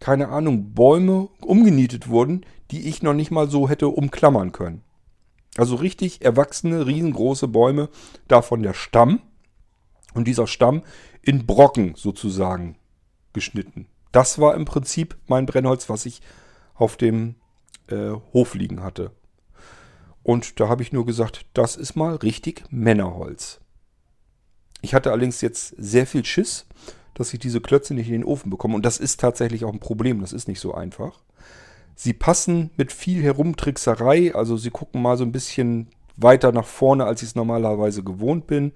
keine 0.00 0.30
Ahnung, 0.30 0.74
Bäume 0.74 1.28
umgenietet 1.42 2.08
wurden, 2.08 2.44
die 2.72 2.88
ich 2.88 3.04
noch 3.04 3.14
nicht 3.14 3.30
mal 3.30 3.48
so 3.48 3.68
hätte 3.68 3.86
umklammern 3.86 4.50
können. 4.50 4.82
Also 5.56 5.76
richtig 5.76 6.24
erwachsene, 6.24 6.86
riesengroße 6.86 7.48
Bäume, 7.48 7.88
davon 8.26 8.62
der 8.62 8.74
Stamm 8.74 9.20
und 10.14 10.26
dieser 10.26 10.46
Stamm 10.46 10.82
in 11.20 11.46
Brocken 11.46 11.94
sozusagen 11.94 12.76
geschnitten. 13.32 13.86
Das 14.12 14.38
war 14.38 14.54
im 14.54 14.64
Prinzip 14.64 15.16
mein 15.26 15.46
Brennholz, 15.46 15.88
was 15.88 16.06
ich 16.06 16.22
auf 16.74 16.96
dem 16.96 17.36
äh, 17.88 18.10
Hof 18.32 18.54
liegen 18.54 18.82
hatte. 18.82 19.12
Und 20.22 20.60
da 20.60 20.68
habe 20.68 20.82
ich 20.82 20.92
nur 20.92 21.04
gesagt, 21.04 21.46
das 21.52 21.76
ist 21.76 21.96
mal 21.96 22.16
richtig 22.16 22.64
Männerholz. 22.70 23.60
Ich 24.80 24.94
hatte 24.94 25.10
allerdings 25.10 25.40
jetzt 25.40 25.74
sehr 25.78 26.06
viel 26.06 26.24
Schiss, 26.24 26.66
dass 27.14 27.32
ich 27.32 27.40
diese 27.40 27.60
Klötze 27.60 27.94
nicht 27.94 28.08
in 28.08 28.14
den 28.14 28.24
Ofen 28.24 28.50
bekomme. 28.50 28.74
Und 28.74 28.86
das 28.86 28.98
ist 28.98 29.20
tatsächlich 29.20 29.64
auch 29.64 29.72
ein 29.72 29.80
Problem. 29.80 30.20
Das 30.20 30.32
ist 30.32 30.48
nicht 30.48 30.60
so 30.60 30.74
einfach. 30.74 31.20
Sie 31.94 32.12
passen 32.12 32.70
mit 32.76 32.92
viel 32.92 33.22
Herumtrickserei. 33.22 34.34
Also 34.34 34.56
sie 34.56 34.70
gucken 34.70 35.02
mal 35.02 35.16
so 35.16 35.24
ein 35.24 35.32
bisschen 35.32 35.88
weiter 36.16 36.52
nach 36.52 36.66
vorne, 36.66 37.04
als 37.04 37.22
ich 37.22 37.30
es 37.30 37.34
normalerweise 37.34 38.02
gewohnt 38.02 38.46
bin. 38.46 38.72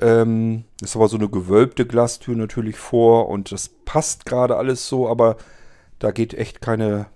Ähm, 0.00 0.64
ist 0.82 0.96
aber 0.96 1.08
so 1.08 1.16
eine 1.16 1.28
gewölbte 1.28 1.86
Glastür 1.86 2.36
natürlich 2.36 2.76
vor. 2.76 3.28
Und 3.28 3.52
das 3.52 3.68
passt 3.68 4.26
gerade 4.26 4.56
alles 4.56 4.88
so. 4.88 5.08
Aber 5.08 5.36
da 5.98 6.10
geht 6.10 6.34
echt 6.34 6.60
keine 6.60 7.06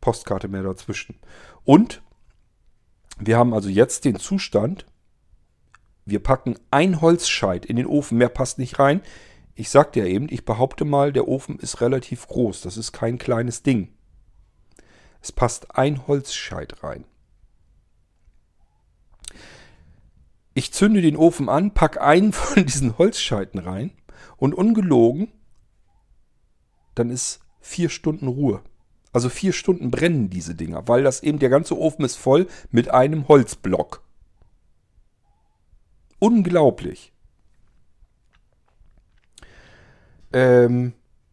Postkarte 0.00 0.48
mehr 0.48 0.62
dazwischen. 0.62 1.16
Und 1.64 2.02
wir 3.18 3.38
haben 3.38 3.54
also 3.54 3.68
jetzt 3.68 4.04
den 4.04 4.18
Zustand, 4.18 4.86
wir 6.04 6.20
packen 6.20 6.56
ein 6.70 7.00
Holzscheit 7.00 7.66
in 7.66 7.76
den 7.76 7.86
Ofen, 7.86 8.18
mehr 8.18 8.28
passt 8.28 8.58
nicht 8.58 8.78
rein. 8.78 9.00
Ich 9.54 9.70
sagte 9.70 10.00
ja 10.00 10.06
eben, 10.06 10.28
ich 10.30 10.44
behaupte 10.44 10.84
mal, 10.84 11.12
der 11.12 11.26
Ofen 11.26 11.58
ist 11.58 11.80
relativ 11.80 12.28
groß. 12.28 12.60
Das 12.60 12.76
ist 12.76 12.92
kein 12.92 13.18
kleines 13.18 13.62
Ding. 13.62 13.88
Es 15.26 15.32
passt 15.32 15.76
ein 15.76 16.06
Holzscheit 16.06 16.84
rein. 16.84 17.04
Ich 20.54 20.72
zünde 20.72 21.02
den 21.02 21.16
Ofen 21.16 21.48
an, 21.48 21.74
packe 21.74 22.00
einen 22.00 22.32
von 22.32 22.64
diesen 22.64 22.96
Holzscheiten 22.96 23.58
rein 23.58 23.90
und 24.36 24.54
ungelogen, 24.54 25.32
dann 26.94 27.10
ist 27.10 27.40
vier 27.58 27.88
Stunden 27.88 28.28
Ruhe. 28.28 28.62
Also 29.12 29.28
vier 29.28 29.52
Stunden 29.52 29.90
brennen 29.90 30.30
diese 30.30 30.54
Dinger, 30.54 30.86
weil 30.86 31.02
das 31.02 31.24
eben 31.24 31.40
der 31.40 31.48
ganze 31.48 31.76
Ofen 31.76 32.04
ist 32.04 32.14
voll 32.14 32.46
mit 32.70 32.92
einem 32.92 33.26
Holzblock. 33.26 34.04
Unglaublich. 36.20 37.12
Ähm, 40.32 40.92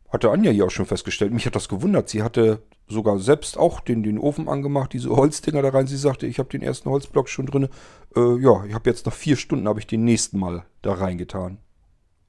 hatte 0.10 0.32
Anja 0.32 0.50
hier 0.50 0.66
auch 0.66 0.72
schon 0.72 0.88
festgestellt. 0.88 1.32
Mich 1.32 1.46
hat 1.46 1.56
das 1.56 1.70
gewundert. 1.70 2.10
Sie 2.10 2.24
hatte 2.24 2.64
sogar 2.94 3.20
selbst 3.20 3.58
auch 3.58 3.82
den, 3.82 4.04
den 4.04 4.18
Ofen 4.18 4.48
angemacht, 4.48 4.94
diese 4.94 5.10
Holzdinger 5.10 5.62
da 5.62 5.70
rein. 5.70 5.88
Sie 5.88 5.98
sagte, 5.98 6.28
ich 6.28 6.40
habe 6.40 6.50
den 6.50 6.62
ersten 6.62 6.90
Holzblock 6.90 7.28
schon 7.28 7.48
drin. 7.48 7.68
Äh, 8.16 8.40
ja, 8.42 8.64
ich 8.66 8.74
habe 8.74 8.90
jetzt 8.90 9.06
nach 9.06 9.14
vier 9.14 9.36
Stunden 9.36 9.68
habe 9.68 9.80
ich 9.80 9.88
den 9.88 10.06
nächsten 10.06 10.40
Mal 10.40 10.66
da 10.82 10.94
reingetan. 10.94 11.58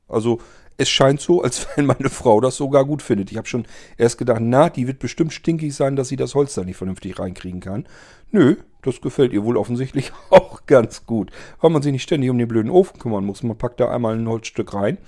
Also 0.08 0.40
es 0.76 0.88
scheint 0.88 1.20
so, 1.20 1.42
als 1.42 1.66
wenn 1.76 1.86
meine 1.86 2.10
Frau 2.10 2.40
das 2.40 2.56
sogar 2.56 2.84
gut 2.84 3.02
findet. 3.02 3.30
Ich 3.30 3.38
habe 3.38 3.48
schon 3.48 3.66
erst 3.96 4.18
gedacht, 4.18 4.40
na, 4.42 4.70
die 4.70 4.86
wird 4.86 4.98
bestimmt 4.98 5.32
stinkig 5.32 5.74
sein, 5.74 5.96
dass 5.96 6.08
sie 6.08 6.16
das 6.16 6.34
Holz 6.34 6.54
da 6.54 6.64
nicht 6.64 6.76
vernünftig 6.76 7.18
reinkriegen 7.18 7.60
kann. 7.60 7.86
Nö, 8.30 8.56
das 8.82 9.00
gefällt 9.00 9.32
ihr 9.32 9.44
wohl 9.44 9.56
offensichtlich 9.56 10.12
auch 10.30 10.66
ganz 10.66 11.06
gut. 11.06 11.30
Weil 11.60 11.70
man 11.70 11.82
sich 11.82 11.92
nicht 11.92 12.02
ständig 12.02 12.30
um 12.30 12.38
den 12.38 12.48
blöden 12.48 12.70
Ofen 12.70 12.98
kümmern 12.98 13.24
muss. 13.24 13.42
Man 13.42 13.58
packt 13.58 13.80
da 13.80 13.90
einmal 13.90 14.16
ein 14.16 14.28
Holzstück 14.28 14.74
rein 14.74 14.98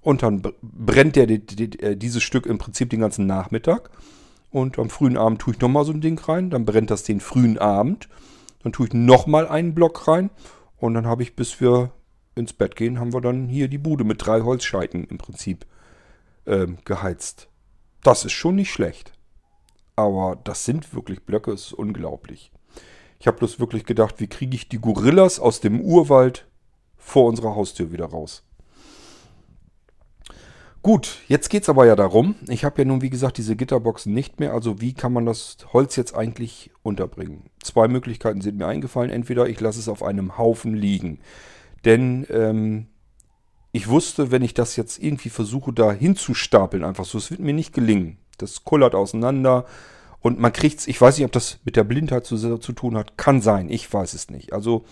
und 0.00 0.22
dann 0.22 0.42
brennt 0.62 1.16
der 1.16 1.26
die, 1.26 1.44
die, 1.44 1.80
äh, 1.80 1.96
dieses 1.96 2.22
Stück 2.22 2.46
im 2.46 2.58
Prinzip 2.58 2.90
den 2.90 3.00
ganzen 3.00 3.26
Nachmittag. 3.26 3.90
Und 4.54 4.78
am 4.78 4.88
frühen 4.88 5.16
Abend 5.16 5.40
tue 5.40 5.52
ich 5.52 5.60
nochmal 5.60 5.84
so 5.84 5.90
ein 5.90 6.00
Ding 6.00 6.16
rein. 6.16 6.48
Dann 6.48 6.64
brennt 6.64 6.88
das 6.88 7.02
den 7.02 7.18
frühen 7.18 7.58
Abend. 7.58 8.08
Dann 8.62 8.70
tue 8.70 8.86
ich 8.86 8.94
nochmal 8.94 9.48
einen 9.48 9.74
Block 9.74 10.06
rein. 10.06 10.30
Und 10.76 10.94
dann 10.94 11.08
habe 11.08 11.24
ich, 11.24 11.34
bis 11.34 11.60
wir 11.60 11.90
ins 12.36 12.52
Bett 12.52 12.76
gehen, 12.76 13.00
haben 13.00 13.12
wir 13.12 13.20
dann 13.20 13.48
hier 13.48 13.66
die 13.66 13.78
Bude 13.78 14.04
mit 14.04 14.24
drei 14.24 14.42
Holzscheiten 14.42 15.08
im 15.08 15.18
Prinzip 15.18 15.66
ähm, 16.46 16.78
geheizt. 16.84 17.48
Das 18.04 18.24
ist 18.24 18.30
schon 18.30 18.54
nicht 18.54 18.70
schlecht. 18.70 19.12
Aber 19.96 20.38
das 20.44 20.64
sind 20.64 20.94
wirklich 20.94 21.24
Blöcke, 21.24 21.50
es 21.50 21.66
ist 21.66 21.72
unglaublich. 21.72 22.52
Ich 23.18 23.26
habe 23.26 23.38
bloß 23.38 23.58
wirklich 23.58 23.84
gedacht, 23.84 24.20
wie 24.20 24.28
kriege 24.28 24.54
ich 24.54 24.68
die 24.68 24.78
Gorillas 24.78 25.40
aus 25.40 25.58
dem 25.62 25.80
Urwald 25.80 26.46
vor 26.96 27.26
unserer 27.26 27.56
Haustür 27.56 27.90
wieder 27.90 28.06
raus. 28.06 28.43
Gut, 30.84 31.22
jetzt 31.28 31.48
geht 31.48 31.62
es 31.62 31.70
aber 31.70 31.86
ja 31.86 31.96
darum, 31.96 32.34
ich 32.46 32.62
habe 32.62 32.82
ja 32.82 32.84
nun 32.84 33.00
wie 33.00 33.08
gesagt 33.08 33.38
diese 33.38 33.56
Gitterboxen 33.56 34.12
nicht 34.12 34.38
mehr, 34.38 34.52
also 34.52 34.82
wie 34.82 34.92
kann 34.92 35.14
man 35.14 35.24
das 35.24 35.56
Holz 35.72 35.96
jetzt 35.96 36.14
eigentlich 36.14 36.72
unterbringen? 36.82 37.44
Zwei 37.62 37.88
Möglichkeiten 37.88 38.42
sind 38.42 38.58
mir 38.58 38.66
eingefallen, 38.66 39.10
entweder 39.10 39.48
ich 39.48 39.58
lasse 39.60 39.78
es 39.78 39.88
auf 39.88 40.02
einem 40.02 40.36
Haufen 40.36 40.74
liegen. 40.74 41.20
Denn 41.86 42.26
ähm, 42.28 42.88
ich 43.72 43.88
wusste, 43.88 44.30
wenn 44.30 44.42
ich 44.42 44.52
das 44.52 44.76
jetzt 44.76 45.02
irgendwie 45.02 45.30
versuche, 45.30 45.72
da 45.72 45.90
hinzustapeln, 45.90 46.84
einfach 46.84 47.06
so, 47.06 47.16
es 47.16 47.30
wird 47.30 47.40
mir 47.40 47.54
nicht 47.54 47.72
gelingen. 47.72 48.18
Das 48.36 48.64
kullert 48.64 48.94
auseinander 48.94 49.64
und 50.20 50.38
man 50.38 50.52
kriegt's, 50.52 50.86
ich 50.86 51.00
weiß 51.00 51.16
nicht, 51.16 51.24
ob 51.24 51.32
das 51.32 51.60
mit 51.64 51.76
der 51.76 51.84
Blindheit 51.84 52.26
zu, 52.26 52.58
zu 52.58 52.72
tun 52.74 52.98
hat, 52.98 53.16
kann 53.16 53.40
sein, 53.40 53.70
ich 53.70 53.90
weiß 53.90 54.12
es 54.12 54.28
nicht. 54.28 54.52
Also 54.52 54.84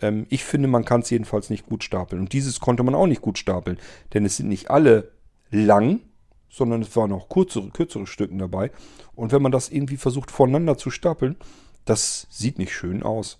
ähm, 0.00 0.26
ich 0.28 0.44
finde, 0.44 0.68
man 0.68 0.84
kann 0.84 1.00
es 1.00 1.10
jedenfalls 1.10 1.50
nicht 1.50 1.66
gut 1.66 1.82
stapeln. 1.82 2.22
Und 2.22 2.34
dieses 2.34 2.60
konnte 2.60 2.84
man 2.84 2.94
auch 2.94 3.08
nicht 3.08 3.20
gut 3.20 3.36
stapeln, 3.36 3.78
denn 4.14 4.24
es 4.24 4.36
sind 4.36 4.48
nicht 4.48 4.70
alle 4.70 5.10
lang, 5.50 6.00
sondern 6.48 6.82
es 6.82 6.94
waren 6.96 7.12
auch 7.12 7.28
kürzere, 7.28 7.70
kürzere 7.70 8.06
Stücken 8.06 8.38
dabei. 8.38 8.70
Und 9.14 9.32
wenn 9.32 9.42
man 9.42 9.52
das 9.52 9.68
irgendwie 9.68 9.96
versucht 9.96 10.30
voneinander 10.30 10.76
zu 10.76 10.90
stapeln, 10.90 11.36
das 11.84 12.26
sieht 12.30 12.58
nicht 12.58 12.74
schön 12.74 13.02
aus. 13.02 13.38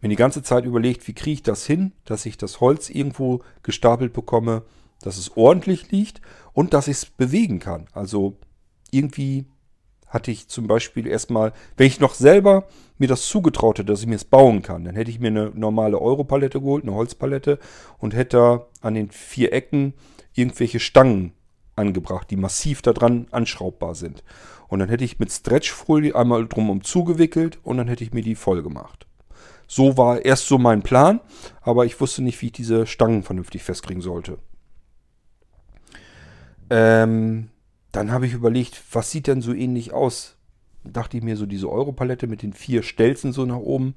Wenn 0.00 0.10
die 0.10 0.16
ganze 0.16 0.42
Zeit 0.42 0.64
überlegt, 0.64 1.06
wie 1.08 1.14
kriege 1.14 1.34
ich 1.34 1.42
das 1.42 1.66
hin, 1.66 1.92
dass 2.04 2.26
ich 2.26 2.36
das 2.36 2.60
Holz 2.60 2.90
irgendwo 2.90 3.42
gestapelt 3.62 4.12
bekomme, 4.12 4.62
dass 5.02 5.18
es 5.18 5.36
ordentlich 5.36 5.90
liegt 5.90 6.20
und 6.52 6.74
dass 6.74 6.88
ich 6.88 6.96
es 6.98 7.06
bewegen 7.06 7.60
kann. 7.60 7.86
Also 7.92 8.36
irgendwie 8.90 9.46
hatte 10.06 10.30
ich 10.30 10.48
zum 10.48 10.66
Beispiel 10.66 11.06
erstmal, 11.06 11.52
wenn 11.76 11.88
ich 11.88 12.00
noch 12.00 12.14
selber 12.14 12.68
mir 12.98 13.08
das 13.08 13.26
zugetraut 13.26 13.78
hätte, 13.78 13.92
dass 13.92 14.00
ich 14.00 14.06
mir 14.06 14.14
es 14.14 14.24
bauen 14.24 14.62
kann, 14.62 14.84
dann 14.84 14.94
hätte 14.94 15.10
ich 15.10 15.18
mir 15.18 15.28
eine 15.28 15.50
normale 15.50 16.00
Europalette 16.00 16.60
geholt, 16.60 16.84
eine 16.84 16.94
Holzpalette 16.94 17.58
und 17.98 18.14
hätte 18.14 18.66
an 18.80 18.94
den 18.94 19.10
vier 19.10 19.52
Ecken 19.52 19.94
irgendwelche 20.34 20.80
Stangen 20.80 21.32
angebracht, 21.76 22.30
die 22.30 22.36
massiv 22.36 22.82
daran 22.82 23.26
anschraubbar 23.30 23.94
sind. 23.94 24.22
Und 24.68 24.78
dann 24.78 24.88
hätte 24.88 25.04
ich 25.04 25.18
mit 25.18 25.32
Stretchfolie 25.32 26.14
einmal 26.14 26.46
drumherum 26.46 26.82
zugewickelt 26.82 27.58
und 27.62 27.76
dann 27.76 27.88
hätte 27.88 28.04
ich 28.04 28.12
mir 28.12 28.22
die 28.22 28.34
voll 28.34 28.62
gemacht. 28.62 29.06
So 29.66 29.96
war 29.96 30.24
erst 30.24 30.46
so 30.46 30.58
mein 30.58 30.82
Plan, 30.82 31.20
aber 31.62 31.86
ich 31.86 32.00
wusste 32.00 32.22
nicht, 32.22 32.40
wie 32.42 32.46
ich 32.46 32.52
diese 32.52 32.86
Stangen 32.86 33.22
vernünftig 33.22 33.62
festkriegen 33.62 34.02
sollte. 34.02 34.38
Ähm, 36.70 37.50
dann 37.92 38.10
habe 38.10 38.26
ich 38.26 38.32
überlegt, 38.32 38.82
was 38.92 39.10
sieht 39.10 39.26
denn 39.26 39.40
so 39.40 39.52
ähnlich 39.52 39.92
aus? 39.92 40.36
Dachte 40.84 41.16
ich 41.16 41.22
mir 41.22 41.36
so, 41.36 41.46
diese 41.46 41.70
Europalette 41.70 42.26
mit 42.26 42.42
den 42.42 42.52
vier 42.52 42.82
Stelzen 42.82 43.32
so 43.32 43.46
nach 43.46 43.56
oben. 43.56 43.94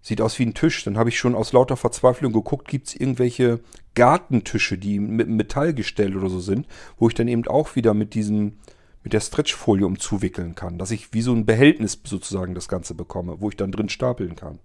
Sieht 0.00 0.20
aus 0.20 0.38
wie 0.38 0.46
ein 0.46 0.54
Tisch. 0.54 0.84
Dann 0.84 0.96
habe 0.96 1.08
ich 1.08 1.18
schon 1.18 1.34
aus 1.34 1.52
lauter 1.52 1.76
Verzweiflung 1.76 2.32
geguckt, 2.32 2.68
gibt 2.68 2.88
es 2.88 2.94
irgendwelche 2.94 3.60
Gartentische, 3.94 4.78
die 4.78 4.98
mit 4.98 5.28
Metallgestell 5.28 6.16
oder 6.16 6.30
so 6.30 6.40
sind, 6.40 6.66
wo 6.98 7.08
ich 7.08 7.14
dann 7.14 7.28
eben 7.28 7.46
auch 7.46 7.76
wieder 7.76 7.94
mit 7.94 8.14
diesem, 8.14 8.58
mit 9.02 9.12
der 9.12 9.20
Stretchfolie 9.20 9.86
umzuwickeln 9.86 10.54
kann. 10.54 10.78
Dass 10.78 10.90
ich 10.90 11.12
wie 11.12 11.22
so 11.22 11.32
ein 11.32 11.46
Behältnis 11.46 12.00
sozusagen 12.04 12.54
das 12.54 12.68
Ganze 12.68 12.94
bekomme, 12.94 13.40
wo 13.40 13.48
ich 13.48 13.56
dann 13.56 13.72
drin 13.72 13.88
stapeln 13.88 14.36
kann. 14.36 14.60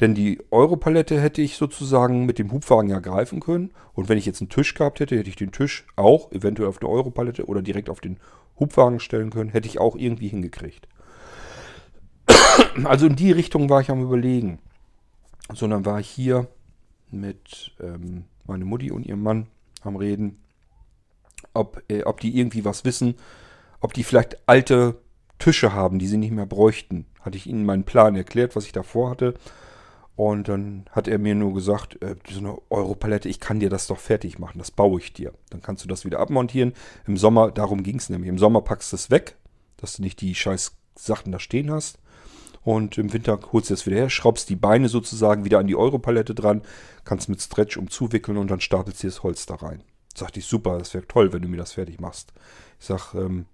Denn 0.00 0.14
die 0.14 0.40
Europalette 0.50 1.20
hätte 1.20 1.40
ich 1.40 1.56
sozusagen 1.56 2.26
mit 2.26 2.38
dem 2.38 2.50
Hubwagen 2.50 2.90
ja 2.90 2.98
greifen 2.98 3.40
können. 3.40 3.70
Und 3.92 4.08
wenn 4.08 4.18
ich 4.18 4.26
jetzt 4.26 4.40
einen 4.40 4.50
Tisch 4.50 4.74
gehabt 4.74 5.00
hätte, 5.00 5.16
hätte 5.16 5.30
ich 5.30 5.36
den 5.36 5.52
Tisch 5.52 5.86
auch 5.96 6.32
eventuell 6.32 6.68
auf 6.68 6.78
der 6.78 6.88
Europalette 6.88 7.46
oder 7.46 7.62
direkt 7.62 7.88
auf 7.88 8.00
den 8.00 8.18
Hubwagen 8.58 8.98
stellen 8.98 9.30
können. 9.30 9.50
Hätte 9.50 9.68
ich 9.68 9.78
auch 9.78 9.96
irgendwie 9.96 10.28
hingekriegt. 10.28 10.88
Also 12.82 13.06
in 13.06 13.16
die 13.16 13.32
Richtung 13.32 13.70
war 13.70 13.80
ich 13.80 13.90
am 13.90 14.02
Überlegen. 14.02 14.58
Sondern 15.52 15.84
war 15.84 16.00
ich 16.00 16.08
hier 16.08 16.48
mit 17.10 17.72
ähm, 17.80 18.24
meiner 18.46 18.64
Mutti 18.64 18.90
und 18.90 19.06
ihrem 19.06 19.22
Mann 19.22 19.46
am 19.82 19.96
Reden, 19.96 20.38
ob, 21.52 21.82
äh, 21.88 22.02
ob 22.04 22.20
die 22.20 22.38
irgendwie 22.38 22.64
was 22.64 22.84
wissen, 22.84 23.14
ob 23.80 23.92
die 23.92 24.04
vielleicht 24.04 24.48
alte 24.48 24.96
Tische 25.38 25.72
haben, 25.72 25.98
die 25.98 26.06
sie 26.06 26.16
nicht 26.16 26.32
mehr 26.32 26.46
bräuchten. 26.46 27.06
Hatte 27.20 27.36
ich 27.36 27.46
ihnen 27.46 27.64
meinen 27.64 27.84
Plan 27.84 28.16
erklärt, 28.16 28.56
was 28.56 28.64
ich 28.66 28.72
davor 28.72 29.10
hatte. 29.10 29.34
Und 30.16 30.48
dann 30.48 30.84
hat 30.92 31.08
er 31.08 31.18
mir 31.18 31.34
nur 31.34 31.54
gesagt, 31.54 32.00
äh, 32.02 32.16
so 32.30 32.38
eine 32.38 32.56
Europalette, 32.70 33.28
ich 33.28 33.40
kann 33.40 33.60
dir 33.60 33.68
das 33.68 33.88
doch 33.88 33.98
fertig 33.98 34.38
machen, 34.38 34.58
das 34.58 34.70
baue 34.70 35.00
ich 35.00 35.12
dir. 35.12 35.32
Dann 35.50 35.60
kannst 35.60 35.84
du 35.84 35.88
das 35.88 36.04
wieder 36.04 36.20
abmontieren. 36.20 36.72
Im 37.06 37.16
Sommer, 37.16 37.50
darum 37.50 37.82
ging 37.82 37.96
es 37.96 38.10
nämlich. 38.10 38.28
Im 38.28 38.38
Sommer 38.38 38.60
packst 38.60 38.92
du 38.92 38.96
es 38.96 39.10
weg, 39.10 39.36
dass 39.76 39.96
du 39.96 40.02
nicht 40.02 40.20
die 40.20 40.34
scheiß 40.34 40.76
Sachen 40.96 41.32
da 41.32 41.40
stehen 41.40 41.70
hast. 41.70 41.98
Und 42.64 42.96
im 42.96 43.12
Winter 43.12 43.38
holst 43.52 43.68
du 43.70 43.74
es 43.74 43.86
wieder 43.86 43.96
her, 43.96 44.10
schraubst 44.10 44.48
die 44.48 44.56
Beine 44.56 44.88
sozusagen 44.88 45.44
wieder 45.44 45.58
an 45.58 45.66
die 45.66 45.76
Europalette 45.76 46.34
dran, 46.34 46.62
kannst 47.04 47.28
mit 47.28 47.40
Stretch 47.40 47.76
umzuwickeln 47.76 48.38
und 48.38 48.50
dann 48.50 48.60
stapelst 48.60 49.02
du 49.02 49.06
das 49.06 49.22
Holz 49.22 49.44
da 49.44 49.56
rein. 49.56 49.84
Sagte 50.16 50.40
ich, 50.40 50.46
super, 50.46 50.78
das 50.78 50.94
wäre 50.94 51.06
toll, 51.06 51.32
wenn 51.32 51.42
du 51.42 51.48
mir 51.48 51.58
das 51.58 51.72
fertig 51.72 52.00
machst. 52.00 52.32
Ich 52.80 52.86
sag, 52.86 53.14
ähm, 53.14 53.46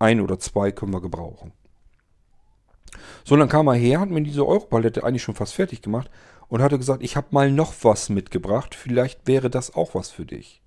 ein 0.00 0.20
oder 0.20 0.38
zwei 0.40 0.72
können 0.72 0.92
wir 0.92 1.00
gebrauchen. 1.00 1.52
So, 3.24 3.36
dann 3.36 3.48
kam 3.48 3.68
er 3.68 3.74
her, 3.74 4.00
hat 4.00 4.10
mir 4.10 4.22
diese 4.22 4.46
Europalette 4.46 5.04
eigentlich 5.04 5.22
schon 5.22 5.34
fast 5.34 5.54
fertig 5.54 5.82
gemacht 5.82 6.10
und 6.48 6.60
hatte 6.62 6.78
gesagt, 6.78 7.02
ich 7.02 7.16
habe 7.16 7.28
mal 7.30 7.50
noch 7.50 7.72
was 7.82 8.08
mitgebracht, 8.08 8.74
vielleicht 8.74 9.26
wäre 9.26 9.50
das 9.50 9.74
auch 9.74 9.94
was 9.94 10.10
für 10.10 10.26
dich. 10.26 10.62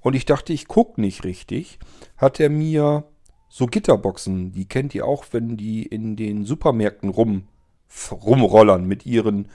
Und 0.00 0.14
ich 0.14 0.24
dachte, 0.24 0.52
ich 0.52 0.66
gucke 0.66 1.00
nicht 1.00 1.24
richtig, 1.24 1.78
hat 2.16 2.40
er 2.40 2.50
mir 2.50 3.04
so 3.50 3.66
Gitterboxen, 3.66 4.52
die 4.52 4.64
kennt 4.64 4.94
ihr 4.94 5.04
auch, 5.04 5.26
wenn 5.32 5.56
die 5.56 5.82
in 5.82 6.14
den 6.14 6.46
Supermärkten 6.46 7.10
rum, 7.10 7.48
rumrollern 8.10 8.86
mit 8.86 9.04
ihren 9.04 9.48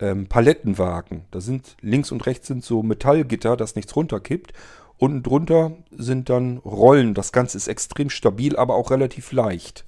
ähm, 0.00 0.26
Palettenwagen. 0.26 1.22
Da 1.30 1.40
sind 1.40 1.76
links 1.80 2.10
und 2.10 2.26
rechts 2.26 2.48
sind 2.48 2.64
so 2.64 2.82
Metallgitter, 2.82 3.56
dass 3.56 3.76
nichts 3.76 3.94
runterkippt. 3.94 4.52
Unten 4.98 5.22
drunter 5.22 5.72
sind 5.92 6.28
dann 6.28 6.58
Rollen. 6.58 7.14
Das 7.14 7.30
Ganze 7.30 7.56
ist 7.56 7.68
extrem 7.68 8.10
stabil, 8.10 8.56
aber 8.56 8.74
auch 8.74 8.90
relativ 8.90 9.30
leicht. 9.30 9.84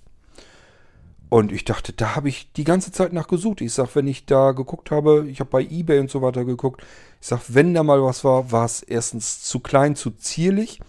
Und 1.29 1.51
ich 1.51 1.65
dachte, 1.65 1.93
da 1.93 2.15
habe 2.15 2.29
ich 2.29 2.53
die 2.53 2.65
ganze 2.65 2.93
Zeit 2.93 3.13
nach 3.13 3.27
gesucht. 3.27 3.61
Ich 3.61 3.73
sag, 3.73 3.97
wenn 3.97 4.07
ich 4.07 4.27
da 4.27 4.53
geguckt 4.53 4.93
habe, 4.93 5.27
ich 5.29 5.41
habe 5.41 5.51
bei 5.51 5.63
eBay 5.63 5.99
und 5.99 6.11
so 6.11 6.23
weiter 6.23 6.45
geguckt. 6.45 6.83
Ich 7.21 7.27
sag, 7.27 7.41
wenn 7.49 7.75
da 7.75 7.83
mal 7.83 8.03
was 8.03 8.23
war, 8.23 8.53
war 8.53 8.65
es 8.65 8.83
erstens 8.83 9.43
zu 9.43 9.59
klein, 9.59 9.97
zu 9.97 10.13
zierlich 10.13 10.81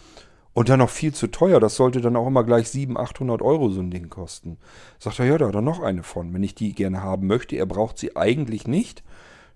und 0.54 0.70
dann 0.70 0.80
noch 0.80 0.90
viel 0.90 1.14
zu 1.14 1.28
teuer. 1.28 1.60
Das 1.60 1.76
sollte 1.76 2.02
dann 2.02 2.16
auch 2.16 2.28
immer 2.28 2.44
gleich 2.44 2.70
700, 2.70 3.12
800 3.12 3.42
Euro 3.42 3.70
so 3.70 3.80
ein 3.80 3.92
Ding 3.92 4.10
kosten. 4.10 4.58
Sagt 5.00 5.20
er, 5.20 5.26
ja, 5.26 5.38
da 5.38 5.48
hat 5.48 5.56
er 5.56 5.62
noch 5.62 5.82
eine 5.82 6.04
von. 6.04 6.34
Wenn 6.34 6.44
ich 6.44 6.56
die 6.56 6.74
gerne 6.74 7.02
haben 7.02 7.28
möchte, 7.28 7.56
er 7.56 7.66
braucht 7.66 7.98
sie 7.98 8.16
eigentlich 8.16 8.68
nicht, 8.68 9.04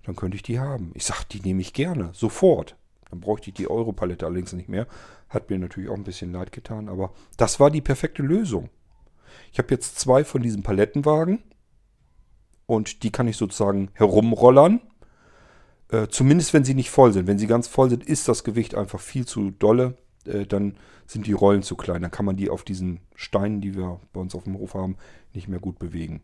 dann 0.03 0.15
könnte 0.15 0.35
ich 0.35 0.43
die 0.43 0.59
haben. 0.59 0.91
Ich 0.93 1.05
sag, 1.05 1.25
die 1.25 1.41
nehme 1.41 1.61
ich 1.61 1.73
gerne, 1.73 2.09
sofort. 2.13 2.75
Dann 3.09 3.19
bräuchte 3.19 3.49
ich 3.49 3.55
die 3.55 3.69
Europalette 3.69 4.25
allerdings 4.25 4.53
nicht 4.53 4.69
mehr. 4.69 4.87
Hat 5.29 5.49
mir 5.49 5.59
natürlich 5.59 5.89
auch 5.89 5.95
ein 5.95 6.03
bisschen 6.03 6.31
leid 6.31 6.51
getan, 6.51 6.89
aber 6.89 7.11
das 7.37 7.59
war 7.59 7.71
die 7.71 7.81
perfekte 7.81 8.21
Lösung. 8.21 8.69
Ich 9.51 9.59
habe 9.59 9.73
jetzt 9.73 9.99
zwei 9.99 10.23
von 10.23 10.41
diesen 10.41 10.63
Palettenwagen 10.63 11.43
und 12.65 13.03
die 13.03 13.11
kann 13.11 13.27
ich 13.27 13.37
sozusagen 13.37 13.89
herumrollern. 13.93 14.81
Äh, 15.91 16.07
zumindest 16.07 16.53
wenn 16.53 16.63
sie 16.63 16.73
nicht 16.73 16.89
voll 16.89 17.13
sind. 17.13 17.27
Wenn 17.27 17.37
sie 17.37 17.47
ganz 17.47 17.67
voll 17.67 17.89
sind, 17.89 18.03
ist 18.03 18.27
das 18.27 18.43
Gewicht 18.43 18.75
einfach 18.75 18.99
viel 18.99 19.25
zu 19.25 19.51
dolle. 19.51 19.97
Äh, 20.27 20.45
dann 20.45 20.75
sind 21.05 21.27
die 21.27 21.33
Rollen 21.33 21.63
zu 21.63 21.75
klein. 21.75 22.01
Dann 22.01 22.11
kann 22.11 22.25
man 22.25 22.37
die 22.37 22.49
auf 22.49 22.63
diesen 22.63 22.99
Steinen, 23.15 23.61
die 23.61 23.75
wir 23.75 23.99
bei 24.13 24.19
uns 24.19 24.35
auf 24.35 24.43
dem 24.43 24.57
Hof 24.57 24.73
haben, 24.73 24.97
nicht 25.33 25.47
mehr 25.47 25.59
gut 25.59 25.79
bewegen. 25.79 26.21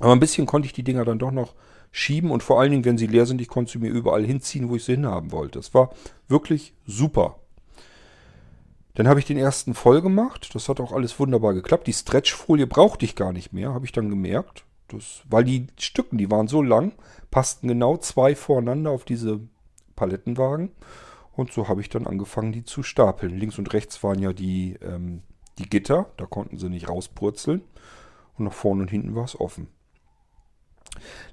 Aber 0.00 0.12
ein 0.12 0.20
bisschen 0.20 0.46
konnte 0.46 0.66
ich 0.66 0.72
die 0.72 0.82
Dinger 0.82 1.04
dann 1.04 1.18
doch 1.18 1.30
noch 1.30 1.54
schieben 1.92 2.30
und 2.30 2.42
vor 2.42 2.60
allen 2.60 2.72
Dingen, 2.72 2.84
wenn 2.84 2.98
sie 2.98 3.06
leer 3.06 3.26
sind, 3.26 3.40
ich 3.40 3.48
konnte 3.48 3.70
sie 3.70 3.78
mir 3.78 3.90
überall 3.90 4.24
hinziehen, 4.24 4.68
wo 4.68 4.76
ich 4.76 4.84
sie 4.84 4.94
hinhaben 4.94 5.30
wollte. 5.30 5.58
Das 5.60 5.74
war 5.74 5.94
wirklich 6.26 6.74
super. 6.86 7.38
Dann 8.94 9.08
habe 9.08 9.20
ich 9.20 9.26
den 9.26 9.36
ersten 9.36 9.74
voll 9.74 10.02
gemacht. 10.02 10.54
Das 10.54 10.68
hat 10.68 10.80
auch 10.80 10.92
alles 10.92 11.18
wunderbar 11.18 11.54
geklappt. 11.54 11.86
Die 11.86 11.92
Stretchfolie 11.92 12.66
brauchte 12.66 13.04
ich 13.04 13.16
gar 13.16 13.32
nicht 13.32 13.52
mehr, 13.52 13.74
habe 13.74 13.86
ich 13.86 13.92
dann 13.92 14.10
gemerkt. 14.10 14.64
Das, 14.88 15.22
weil 15.28 15.44
die 15.44 15.66
Stücken, 15.78 16.18
die 16.18 16.30
waren 16.30 16.48
so 16.48 16.62
lang, 16.62 16.92
passten 17.30 17.68
genau 17.68 17.96
zwei 17.96 18.34
voreinander 18.34 18.90
auf 18.90 19.04
diese 19.04 19.40
Palettenwagen. 19.96 20.70
Und 21.36 21.52
so 21.52 21.68
habe 21.68 21.80
ich 21.80 21.88
dann 21.88 22.06
angefangen, 22.06 22.52
die 22.52 22.64
zu 22.64 22.82
stapeln. 22.82 23.36
Links 23.36 23.58
und 23.58 23.72
rechts 23.72 24.02
waren 24.02 24.20
ja 24.20 24.32
die, 24.32 24.78
ähm, 24.82 25.22
die 25.58 25.68
Gitter, 25.68 26.06
da 26.16 26.26
konnten 26.26 26.58
sie 26.58 26.68
nicht 26.68 26.88
rauspurzeln. 26.88 27.62
Und 28.36 28.44
nach 28.46 28.52
vorne 28.52 28.82
und 28.82 28.90
hinten 28.90 29.14
war 29.14 29.24
es 29.24 29.38
offen. 29.38 29.68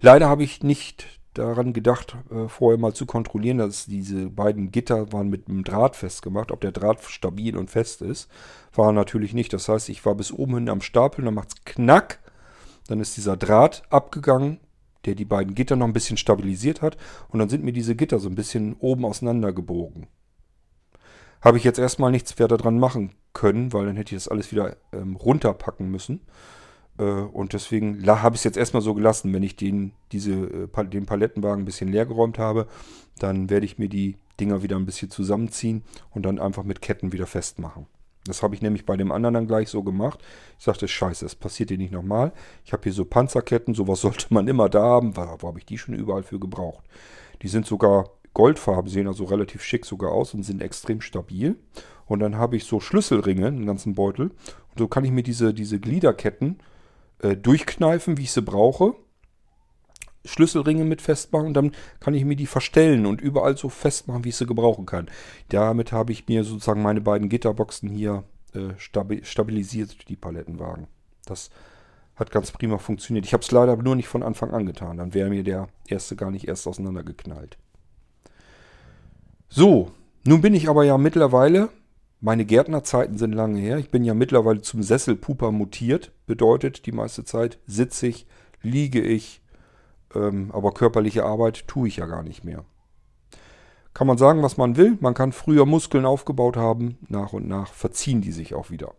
Leider 0.02 0.30
habe 0.30 0.44
ich 0.44 0.64
nicht 0.64 1.06
daran 1.34 1.74
gedacht, 1.74 2.18
äh, 2.30 2.48
vorher 2.48 2.80
mal 2.80 2.94
zu 2.94 3.06
kontrollieren, 3.06 3.58
dass 3.58 3.86
diese 3.86 4.30
beiden 4.30 4.72
Gitter 4.72 5.14
waren 5.14 5.30
mit 5.30 5.48
einem 5.48 5.64
Draht 5.64 5.96
festgemacht. 5.96 6.52
Ob 6.52 6.62
der 6.62 6.72
Draht 6.72 7.02
stabil 7.04 7.56
und 7.56 7.70
fest 7.70 8.02
ist, 8.02 8.30
war 8.74 8.92
natürlich 8.92 9.34
nicht. 9.34 9.54
Das 9.54 9.70
heißt, 9.70 9.90
ich 9.90 10.06
war 10.06 10.16
bis 10.16 10.32
oben 10.32 10.56
hin 10.56 10.70
am 10.70 10.82
Stapel, 10.82 11.24
dann 11.24 11.34
macht 11.34 11.50
es 11.50 11.64
knack. 11.64 12.20
Dann 12.88 13.00
ist 13.00 13.16
dieser 13.16 13.38
Draht 13.38 13.84
abgegangen, 13.90 14.60
der 15.06 15.16
die 15.16 15.26
beiden 15.26 15.56
Gitter 15.56 15.76
noch 15.76 15.88
ein 15.88 15.94
bisschen 15.94 16.18
stabilisiert 16.18 16.82
hat. 16.82 16.98
Und 17.30 17.40
dann 17.40 17.50
sind 17.50 17.64
mir 17.64 17.74
diese 17.74 17.96
Gitter 17.96 18.20
so 18.20 18.30
ein 18.30 18.36
bisschen 18.36 18.76
oben 18.80 19.06
auseinandergebogen. 19.06 20.08
Habe 21.42 21.58
ich 21.58 21.64
jetzt 21.64 21.80
erstmal 21.80 22.12
nichts 22.12 22.38
mehr 22.38 22.48
daran 22.48 22.80
machen 22.80 23.12
können, 23.34 23.74
weil 23.74 23.86
dann 23.86 23.96
hätte 23.96 24.16
ich 24.16 24.24
das 24.24 24.28
alles 24.28 24.52
wieder 24.52 24.78
ähm, 24.92 25.16
runterpacken 25.16 25.90
müssen. 25.90 26.22
Äh, 26.98 27.04
und 27.04 27.54
deswegen 27.54 28.06
habe 28.06 28.36
ich 28.36 28.42
es 28.42 28.44
jetzt 28.44 28.58
erstmal 28.58 28.84
so 28.84 28.94
gelassen. 28.94 29.34
Wenn 29.34 29.44
ich 29.44 29.56
den, 29.56 29.94
diese, 30.12 30.34
äh, 30.34 30.86
den 30.86 31.06
Palettenwagen 31.06 31.64
ein 31.64 31.66
bisschen 31.66 31.92
leer 31.92 32.06
geräumt 32.06 32.38
habe, 32.38 32.68
dann 33.20 33.50
werde 33.50 33.66
ich 33.66 33.80
mir 33.80 33.90
die 33.90 34.18
Dinger 34.40 34.64
wieder 34.64 34.76
ein 34.76 34.86
bisschen 34.86 35.10
zusammenziehen 35.10 35.84
und 36.12 36.24
dann 36.26 36.40
einfach 36.40 36.64
mit 36.64 36.82
Ketten 36.82 37.12
wieder 37.12 37.28
festmachen. 37.28 37.88
Das 38.26 38.44
habe 38.44 38.54
ich 38.54 38.62
nämlich 38.62 38.86
bei 38.86 38.98
dem 38.98 39.12
anderen 39.12 39.34
dann 39.34 39.48
gleich 39.48 39.70
so 39.70 39.82
gemacht. 39.82 40.20
Ich 40.60 40.66
sagte, 40.66 40.88
scheiße, 40.88 41.26
das 41.26 41.36
passiert 41.36 41.70
hier 41.70 41.78
nicht 41.78 41.92
nochmal. 41.92 42.32
Ich 42.66 42.74
habe 42.74 42.84
hier 42.84 42.94
so 42.94 43.06
Panzerketten, 43.06 43.74
sowas 43.74 44.02
sollte 44.02 44.28
man 44.30 44.48
immer 44.48 44.70
da 44.70 44.84
haben. 44.84 45.16
Wo 45.16 45.48
habe 45.48 45.60
ich 45.60 45.66
die 45.66 45.78
schon 45.78 45.96
überall 45.96 46.24
für 46.24 46.40
gebraucht? 46.40 46.84
Die 47.42 47.48
sind 47.48 47.66
sogar 47.66 48.10
Goldfarben, 48.34 48.90
sehen 48.90 49.08
also 49.08 49.26
relativ 49.26 49.64
schick 49.64 49.86
sogar 49.86 50.12
aus 50.12 50.34
und 50.34 50.44
sind 50.44 50.62
extrem 50.62 51.02
stabil. 51.02 51.58
Und 52.06 52.20
dann 52.20 52.38
habe 52.38 52.56
ich 52.56 52.66
so 52.66 52.80
Schlüsselringe, 52.80 53.48
einen 53.48 53.66
ganzen 53.66 53.96
Beutel. 53.96 54.28
Und 54.28 54.78
so 54.78 54.88
kann 54.88 55.04
ich 55.04 55.12
mir 55.12 55.24
diese, 55.24 55.54
diese 55.54 55.80
Gliederketten 55.80 56.60
äh, 57.20 57.36
durchkneifen, 57.36 58.18
wie 58.18 58.24
ich 58.24 58.32
sie 58.32 58.42
brauche. 58.42 58.94
Schlüsselringe 60.26 60.84
mit 60.84 61.02
festmachen 61.02 61.54
dann 61.54 61.72
kann 62.00 62.14
ich 62.14 62.26
mir 62.26 62.36
die 62.36 62.46
verstellen 62.46 63.06
und 63.06 63.22
überall 63.22 63.58
so 63.58 63.70
festmachen, 63.70 64.24
wie 64.24 64.30
ich 64.30 64.36
sie 64.36 64.46
gebrauchen 64.46 64.86
kann. 64.86 65.10
Damit 65.50 65.92
habe 65.92 66.12
ich 66.12 66.28
mir 66.28 66.44
sozusagen 66.44 66.82
meine 66.82 67.02
beiden 67.02 67.30
Gitterboxen 67.30 67.90
hier 67.90 68.24
äh, 68.54 68.74
stabilisiert, 68.78 70.10
die 70.10 70.16
Palettenwagen. 70.16 70.88
Das 71.26 71.50
hat 72.16 72.32
ganz 72.32 72.52
prima 72.52 72.78
funktioniert. 72.78 73.26
Ich 73.26 73.34
habe 73.34 73.44
es 73.44 73.52
leider 73.52 73.76
nur 73.78 73.96
nicht 73.96 74.08
von 74.08 74.24
Anfang 74.24 74.52
an 74.52 74.66
getan. 74.66 74.98
Dann 74.98 75.14
wäre 75.14 75.30
mir 75.30 75.44
der 75.44 75.68
erste 75.88 76.16
gar 76.16 76.32
nicht 76.32 76.48
erst 76.48 76.68
auseinandergeknallt. 76.68 77.58
So, 79.50 79.92
nun 80.24 80.42
bin 80.42 80.54
ich 80.54 80.70
aber 80.70 80.84
ja 80.84 80.98
mittlerweile, 80.98 81.70
meine 82.20 82.46
Gärtnerzeiten 82.46 83.18
sind 83.18 83.34
lange 83.34 83.60
her, 83.60 83.80
ich 83.80 83.90
bin 83.90 84.06
ja 84.06 84.14
mittlerweile 84.14 84.62
zum 84.62 84.84
Sesselpuper 84.84 85.52
mutiert. 85.52 86.12
Bedeutet, 86.28 86.86
die 86.86 86.92
meiste 86.92 87.26
Zeit 87.26 87.58
sitze 87.66 88.08
ich, 88.08 88.28
liege 88.62 89.02
ich, 89.02 89.41
ähm, 90.16 90.52
aber 90.52 90.74
körperliche 90.74 91.26
Arbeit 91.26 91.68
tue 91.68 91.88
ich 91.88 91.98
ja 91.98 92.06
gar 92.06 92.24
nicht 92.24 92.44
mehr. 92.44 92.66
Kann 93.94 94.08
man 94.08 94.18
sagen, 94.18 94.42
was 94.42 94.58
man 94.58 94.78
will. 94.78 94.98
Man 95.02 95.14
kann 95.14 95.32
früher 95.32 95.66
Muskeln 95.66 96.06
aufgebaut 96.06 96.56
haben. 96.56 96.98
Nach 97.10 97.34
und 97.34 97.48
nach 97.48 97.74
verziehen 97.74 98.22
die 98.22 98.32
sich 98.32 98.54
auch 98.54 98.70
wieder. 98.70 98.94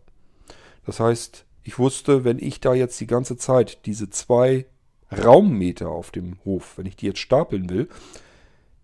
Das 0.85 0.99
heißt, 0.99 1.45
ich 1.63 1.79
wusste, 1.79 2.23
wenn 2.23 2.39
ich 2.39 2.59
da 2.59 2.73
jetzt 2.73 2.99
die 2.99 3.07
ganze 3.07 3.37
Zeit 3.37 3.85
diese 3.85 4.09
zwei 4.09 4.65
Raummeter 5.11 5.89
auf 5.89 6.11
dem 6.11 6.37
Hof, 6.45 6.77
wenn 6.77 6.85
ich 6.85 6.95
die 6.95 7.07
jetzt 7.07 7.19
stapeln 7.19 7.69
will, 7.69 7.87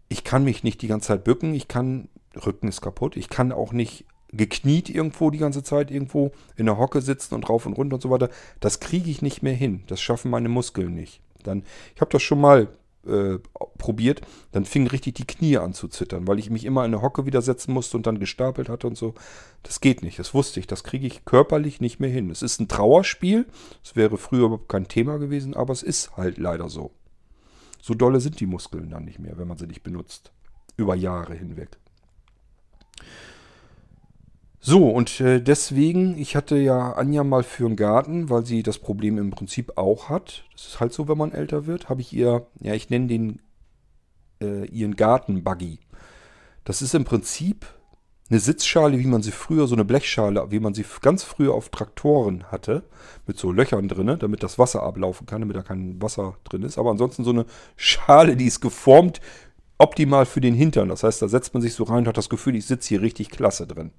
ich 0.08 0.24
kann 0.24 0.44
mich 0.44 0.64
nicht 0.64 0.82
die 0.82 0.88
ganze 0.88 1.10
Zeit 1.10 1.24
bücken, 1.24 1.54
ich 1.54 1.68
kann, 1.68 2.10
Rücken 2.46 2.68
ist 2.68 2.82
kaputt, 2.82 3.16
ich 3.16 3.30
kann 3.30 3.52
auch 3.52 3.74
nicht 3.74 4.06
gekniet 4.32 4.90
irgendwo 4.90 5.32
die 5.32 5.38
ganze 5.40 5.64
Zeit 5.64 5.92
irgendwo 5.92 6.32
in 6.56 6.68
der 6.68 6.78
Hocke 6.78 7.02
sitzen 7.02 7.36
und 7.36 7.50
rauf 7.50 7.66
und 7.66 7.74
runter 7.74 7.96
und 7.96 8.02
so 8.02 8.10
weiter. 8.10 8.30
Das 8.60 8.80
kriege 8.80 9.10
ich 9.10 9.22
nicht 9.22 9.42
mehr 9.42 9.54
hin. 9.54 9.84
Das 9.88 10.02
schaffen 10.02 10.32
meine 10.32 10.50
Muskeln 10.50 10.94
nicht. 10.94 11.22
Dann, 11.44 11.64
ich 11.96 12.02
habe 12.02 12.12
das 12.12 12.22
schon 12.22 12.42
mal 12.42 12.70
äh, 13.08 13.40
probiert, 13.78 14.22
dann 14.52 14.66
fingen 14.66 14.88
richtig 14.88 15.16
die 15.16 15.26
Knie 15.26 15.58
an 15.58 15.74
zu 15.74 15.88
zittern, 15.88 16.28
weil 16.28 16.38
ich 16.38 16.50
mich 16.50 16.66
immer 16.66 16.84
in 16.86 16.94
eine 16.94 17.02
Hocke 17.02 17.26
widersetzen 17.26 17.74
musste 17.74 17.98
und 17.98 18.06
dann 18.06 18.20
gestapelt 18.20 18.70
hatte 18.70 18.88
und 18.88 18.98
so. 18.98 19.14
Das 19.64 19.80
geht 19.80 20.04
nicht, 20.04 20.20
das 20.20 20.34
wusste 20.34 20.60
ich, 20.60 20.68
das 20.68 20.84
kriege 20.84 21.08
ich 21.08 21.26
körperlich 21.26 21.80
nicht 21.80 22.00
mehr 22.00 22.10
hin. 22.10 22.30
Es 22.30 22.42
ist 22.42 22.60
ein 22.60 22.68
Trauerspiel, 22.68 23.46
es 23.84 23.96
wäre 23.96 24.18
früher 24.18 24.46
überhaupt 24.46 24.70
kein 24.70 24.88
Thema 24.88 25.18
gewesen, 25.18 25.54
aber 25.54 25.72
es 25.72 25.82
ist 25.82 26.18
halt 26.18 26.38
leider 26.38 26.70
so. 26.70 26.92
So 27.82 27.94
dolle 27.94 28.20
sind 28.20 28.40
die 28.42 28.46
Muskeln 28.46 28.90
dann 28.90 29.06
nicht 29.06 29.20
mehr, 29.20 29.38
wenn 29.38 29.48
man 29.48 29.58
sie 29.58 29.68
nicht 29.68 29.84
benutzt. 29.84 30.34
Über 30.76 30.96
Jahre 30.96 31.34
hinweg. 31.34 31.78
So, 34.62 34.90
und 34.90 35.22
äh, 35.22 35.42
deswegen, 35.42 36.18
ich 36.18 36.36
hatte 36.36 36.58
ja 36.58 36.92
Anja 36.94 37.24
mal 37.24 37.44
für 37.44 37.66
einen 37.66 37.78
Garten, 37.78 38.30
weil 38.30 38.46
sie 38.46 38.62
das 38.62 38.78
Problem 38.78 39.18
im 39.18 39.32
Prinzip 39.32 39.78
auch 39.78 40.10
hat. 40.10 40.44
Das 40.52 40.68
ist 40.68 40.80
halt 40.82 40.92
so, 40.92 41.08
wenn 41.08 41.18
man 41.18 41.32
älter 41.32 41.66
wird, 41.66 41.88
habe 41.88 42.02
ich 42.02 42.12
ihr, 42.12 42.46
ja, 42.60 42.74
ich 42.74 42.90
nenne 42.90 43.08
den 43.08 43.42
äh, 44.42 44.66
ihren 44.66 44.96
Gartenbuggy. 44.96 45.80
Das 46.66 46.82
ist 46.82 46.94
im 46.94 47.06
Prinzip 47.06 47.66
eine 48.30 48.40
Sitzschale, 48.40 49.00
wie 49.00 49.08
man 49.08 49.24
sie 49.24 49.32
früher, 49.32 49.66
so 49.66 49.76
eine 49.76 49.86
Blechschale, 49.86 50.52
wie 50.52 50.60
man 50.60 50.74
sie 50.74 50.86
ganz 51.02 51.24
früher 51.24 51.54
auf 51.54 51.70
Traktoren 51.70 52.44
hatte, 52.52 52.84
mit 53.26 53.40
so 53.40 53.52
Löchern 53.52 53.88
drin, 53.88 54.18
damit 54.20 54.44
das 54.44 54.60
Wasser 54.60 54.84
ablaufen 54.84 55.26
kann, 55.26 55.42
damit 55.42 55.56
da 55.56 55.64
kein 55.64 56.02
Wasser 56.02 56.36
drin 56.44 56.64
ist. 56.64 56.78
Aber 56.78 56.92
ansonsten 56.92 57.24
so 57.24 57.32
eine 57.32 57.46
Schale, 57.76 58.36
die 58.36 58.46
ist 58.46 58.60
geformt 58.60 59.20
optimal 59.78 60.26
für 60.26 60.42
den 60.42 60.54
Hintern. 60.54 60.90
Das 60.90 61.04
heißt, 61.04 61.22
da 61.22 61.28
setzt 61.28 61.54
man 61.54 61.62
sich 61.62 61.74
so 61.74 61.86
rein 61.86 62.00
und 62.00 62.08
hat 62.08 62.18
das 62.18 62.30
Gefühl, 62.30 62.56
ich 62.56 62.66
sitze 62.66 62.90
hier 62.90 63.02
richtig 63.02 63.30
klasse 63.30 63.66
drin. 63.66 63.92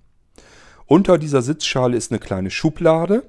Unter 0.90 1.18
dieser 1.18 1.40
Sitzschale 1.40 1.96
ist 1.96 2.10
eine 2.10 2.18
kleine 2.18 2.50
Schublade 2.50 3.22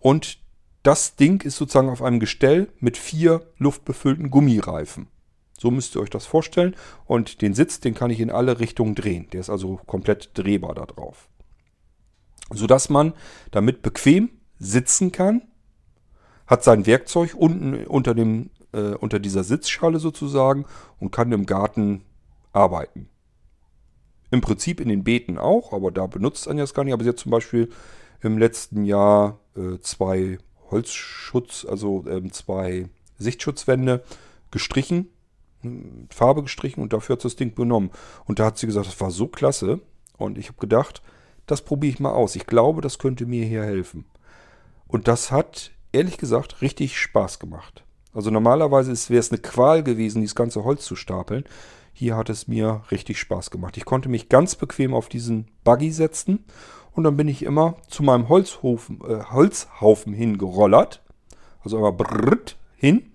und 0.00 0.38
das 0.82 1.16
Ding 1.16 1.40
ist 1.40 1.56
sozusagen 1.56 1.88
auf 1.88 2.02
einem 2.02 2.20
Gestell 2.20 2.68
mit 2.78 2.98
vier 2.98 3.40
luftbefüllten 3.56 4.28
Gummireifen. 4.28 5.06
So 5.58 5.70
müsst 5.70 5.96
ihr 5.96 6.02
euch 6.02 6.10
das 6.10 6.26
vorstellen. 6.26 6.76
Und 7.06 7.40
den 7.40 7.54
Sitz, 7.54 7.80
den 7.80 7.94
kann 7.94 8.10
ich 8.10 8.20
in 8.20 8.30
alle 8.30 8.60
Richtungen 8.60 8.94
drehen. 8.94 9.30
Der 9.32 9.40
ist 9.40 9.48
also 9.48 9.80
komplett 9.86 10.32
drehbar 10.34 10.74
da 10.74 10.84
drauf. 10.84 11.30
Sodass 12.50 12.90
man 12.90 13.14
damit 13.50 13.80
bequem 13.80 14.28
sitzen 14.58 15.10
kann, 15.10 15.40
hat 16.46 16.64
sein 16.64 16.84
Werkzeug 16.84 17.34
unten 17.34 17.86
unter, 17.86 18.14
dem, 18.14 18.50
äh, 18.74 18.92
unter 18.92 19.20
dieser 19.20 19.42
Sitzschale 19.42 20.00
sozusagen 20.00 20.66
und 21.00 21.12
kann 21.12 21.32
im 21.32 21.46
Garten 21.46 22.02
arbeiten. 22.52 23.08
Im 24.30 24.40
Prinzip 24.40 24.80
in 24.80 24.88
den 24.88 25.04
Beeten 25.04 25.38
auch, 25.38 25.72
aber 25.72 25.90
da 25.90 26.06
benutzt 26.06 26.48
Anja 26.48 26.64
es 26.64 26.74
gar 26.74 26.84
nicht. 26.84 26.92
Aber 26.92 27.02
sie 27.02 27.10
hat 27.10 27.18
zum 27.18 27.30
Beispiel 27.30 27.70
im 28.20 28.38
letzten 28.38 28.84
Jahr 28.84 29.38
äh, 29.56 29.78
zwei 29.80 30.38
Holzschutz, 30.70 31.64
also 31.68 32.04
ähm, 32.08 32.32
zwei 32.32 32.88
Sichtschutzwände 33.18 34.02
gestrichen, 34.50 35.08
Farbe 36.10 36.42
gestrichen 36.42 36.82
und 36.82 36.92
dafür 36.92 37.14
hat 37.14 37.22
sie 37.22 37.28
das 37.28 37.36
Ding 37.36 37.54
benommen. 37.54 37.90
Und 38.26 38.38
da 38.38 38.46
hat 38.46 38.58
sie 38.58 38.66
gesagt, 38.66 38.86
das 38.86 39.00
war 39.00 39.10
so 39.10 39.26
klasse. 39.26 39.80
Und 40.16 40.38
ich 40.38 40.48
habe 40.48 40.58
gedacht, 40.58 41.02
das 41.46 41.62
probiere 41.62 41.94
ich 41.94 42.00
mal 42.00 42.12
aus. 42.12 42.36
Ich 42.36 42.46
glaube, 42.46 42.80
das 42.80 42.98
könnte 42.98 43.26
mir 43.26 43.44
hier 43.44 43.62
helfen. 43.62 44.04
Und 44.86 45.08
das 45.08 45.30
hat, 45.30 45.70
ehrlich 45.92 46.18
gesagt, 46.18 46.62
richtig 46.62 46.98
Spaß 46.98 47.38
gemacht. 47.38 47.84
Also 48.12 48.30
normalerweise 48.30 48.92
wäre 49.10 49.20
es 49.20 49.30
eine 49.30 49.40
Qual 49.40 49.82
gewesen, 49.82 50.20
dieses 50.20 50.34
ganze 50.34 50.64
Holz 50.64 50.84
zu 50.84 50.96
stapeln. 50.96 51.44
Hier 51.98 52.16
hat 52.16 52.30
es 52.30 52.46
mir 52.46 52.82
richtig 52.92 53.18
Spaß 53.18 53.50
gemacht. 53.50 53.76
Ich 53.76 53.84
konnte 53.84 54.08
mich 54.08 54.28
ganz 54.28 54.54
bequem 54.54 54.94
auf 54.94 55.08
diesen 55.08 55.48
Buggy 55.64 55.90
setzen 55.90 56.44
und 56.92 57.02
dann 57.02 57.16
bin 57.16 57.26
ich 57.26 57.42
immer 57.42 57.74
zu 57.88 58.04
meinem 58.04 58.28
Holzhaufen, 58.28 59.00
äh, 59.00 59.24
Holzhaufen 59.32 60.12
hingerollert. 60.12 61.02
Also 61.64 61.76
einmal 61.76 61.94
brrrt 61.94 62.56
hin, 62.76 63.10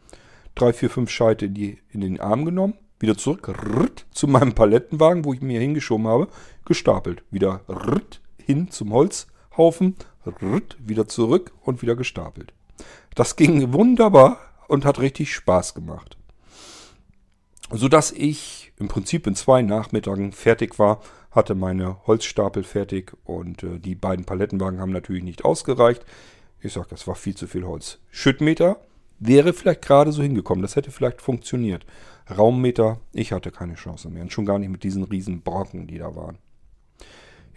drei, 0.54 0.74
vier, 0.74 0.90
fünf 0.90 1.12
Scheite 1.12 1.46
in, 1.46 1.54
die, 1.54 1.78
in 1.94 2.02
den 2.02 2.20
Arm 2.20 2.44
genommen, 2.44 2.74
wieder 3.00 3.18
zurück 3.18 3.48
rrrt, 3.48 4.06
zu 4.12 4.28
meinem 4.28 4.52
Palettenwagen, 4.52 5.24
wo 5.24 5.32
ich 5.32 5.40
mir 5.40 5.62
hingeschoben 5.62 6.06
habe, 6.06 6.28
gestapelt. 6.66 7.24
Wieder 7.32 7.62
rrrt, 7.70 8.20
hin 8.38 8.70
zum 8.70 8.92
Holzhaufen, 8.92 9.96
rrrt, 10.26 10.76
wieder 10.86 11.08
zurück 11.08 11.54
und 11.62 11.82
wieder 11.84 11.96
gestapelt. 11.96 12.52
Das 13.16 13.38
ging 13.38 13.72
wunderbar 13.72 14.40
und 14.68 14.84
hat 14.84 15.00
richtig 15.00 15.34
Spaß 15.34 15.74
gemacht 15.74 16.18
sodass 17.74 18.12
ich 18.12 18.73
im 18.84 18.90
Prinzip 18.90 19.26
in 19.28 19.36
zwei 19.36 19.62
Nachmittagen 19.62 20.34
fertig 20.34 20.78
war, 20.78 21.02
hatte 21.32 21.56
meine 21.56 22.06
Holzstapel 22.06 22.64
fertig 22.64 23.14
und 23.24 23.64
äh, 23.64 23.80
die 23.80 23.96
beiden 23.96 24.26
Palettenwagen 24.26 24.80
haben 24.80 24.92
natürlich 24.92 25.24
nicht 25.24 25.46
ausgereicht. 25.46 26.06
Ich 26.60 26.74
sage, 26.74 26.88
das 26.90 27.08
war 27.08 27.16
viel 27.16 27.36
zu 27.36 27.48
viel 27.48 27.64
Holz. 27.64 28.00
Schüttmeter 28.12 28.78
wäre 29.20 29.54
vielleicht 29.54 29.84
gerade 29.84 30.12
so 30.12 30.22
hingekommen, 30.22 30.62
das 30.62 30.76
hätte 30.76 30.92
vielleicht 30.92 31.22
funktioniert. 31.22 31.86
Raummeter, 32.30 33.00
ich 33.14 33.32
hatte 33.32 33.52
keine 33.52 33.76
Chance 33.76 34.10
mehr 34.10 34.24
und 34.24 34.34
schon 34.34 34.46
gar 34.46 34.60
nicht 34.60 34.70
mit 34.70 34.84
diesen 34.84 35.04
riesen 35.04 35.42
Brocken, 35.42 35.88
die 35.88 35.98
da 35.98 36.14
waren. 36.16 36.38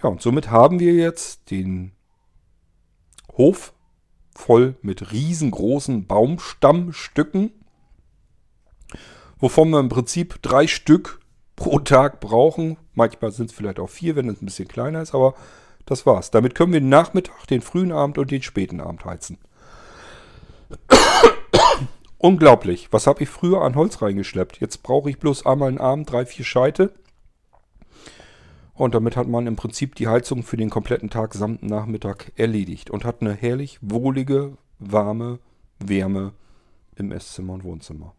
Ja, 0.03 0.09
und 0.09 0.23
somit 0.23 0.51
haben 0.51 0.79
wir 0.79 0.95
jetzt 0.95 1.51
den 1.51 1.91
Hof 3.37 3.75
voll 4.35 4.77
mit 4.81 5.13
riesengroßen 5.13 6.07
Baumstammstücken 6.07 7.51
wovon 9.39 9.71
wir 9.71 9.81
im 9.81 9.89
Prinzip 9.89 10.41
drei 10.43 10.67
Stück 10.67 11.21
pro 11.57 11.79
Tag 11.81 12.21
brauchen. 12.21 12.77
Manchmal 12.95 13.33
sind 13.33 13.51
es 13.51 13.57
vielleicht 13.57 13.81
auch 13.81 13.91
vier, 13.91 14.17
wenn 14.17 14.29
es 14.29 14.41
ein 14.41 14.47
bisschen 14.47 14.69
kleiner 14.69 15.03
ist, 15.03 15.15
aber 15.15 15.35
das 15.87 16.07
war's. 16.07 16.31
Damit 16.31 16.55
können 16.55 16.73
wir 16.73 16.81
den 16.81 16.89
Nachmittag, 16.89 17.47
den 17.47 17.63
frühen 17.63 17.93
Abend 17.93 18.19
und 18.19 18.31
den 18.31 18.43
späten 18.43 18.81
Abend 18.81 19.05
heizen. 19.05 19.39
Unglaublich. 22.19 22.89
Was 22.91 23.07
habe 23.07 23.23
ich 23.23 23.29
früher 23.29 23.63
an 23.63 23.77
Holz 23.77 24.03
reingeschleppt? 24.03 24.61
Jetzt 24.61 24.83
brauche 24.83 25.09
ich 25.11 25.19
bloß 25.19 25.47
einmal 25.47 25.69
einen 25.69 25.79
Abend, 25.79 26.11
drei, 26.11 26.27
vier 26.27 26.45
Scheite. 26.45 26.93
Und 28.75 28.95
damit 28.95 29.17
hat 29.17 29.29
man 29.29 29.47
im 29.47 29.57
Prinzip 29.57 29.95
die 29.95 30.09
Heizung 30.09 30.43
für 30.43 30.57
den 30.57 30.69
kompletten 30.69 31.09
Tag 31.09 31.35
samt 31.35 31.63
Nachmittag 31.63 32.33
erledigt 32.37 32.91
und 32.91 33.05
hat 33.05 33.23
eine 33.23 33.33
herrlich 33.33 33.79
wohlige, 33.81 34.59
warme 34.79 35.39
Wärme 35.79 36.33
im 36.97 37.13
Esszimmer 37.13 37.55
und 37.55 37.65
Wohnzimmer. 37.65 38.16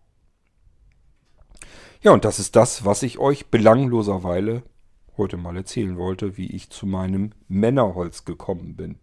Ja, 2.02 2.12
und 2.12 2.26
das 2.26 2.40
ist 2.40 2.56
das, 2.56 2.86
was 2.86 3.04
ich 3.04 3.18
euch 3.18 3.48
belangloserweise 3.48 4.64
heute 5.18 5.38
mal 5.38 5.58
erzählen 5.58 5.98
wollte, 5.98 6.38
wie 6.38 6.48
ich 6.48 6.70
zu 6.70 6.86
meinem 6.86 7.32
Männerholz 7.48 8.24
gekommen 8.24 8.76
bin. 8.76 9.00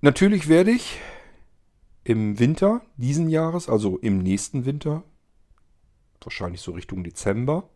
Natürlich 0.00 0.48
werde 0.48 0.72
ich 0.72 0.98
im 2.04 2.38
Winter 2.38 2.82
diesen 2.96 3.28
Jahres, 3.28 3.68
also 3.68 3.98
im 3.98 4.18
nächsten 4.18 4.64
Winter, 4.64 5.02
wahrscheinlich 6.20 6.60
so 6.60 6.72
Richtung 6.72 7.02
Dezember, 7.02 7.68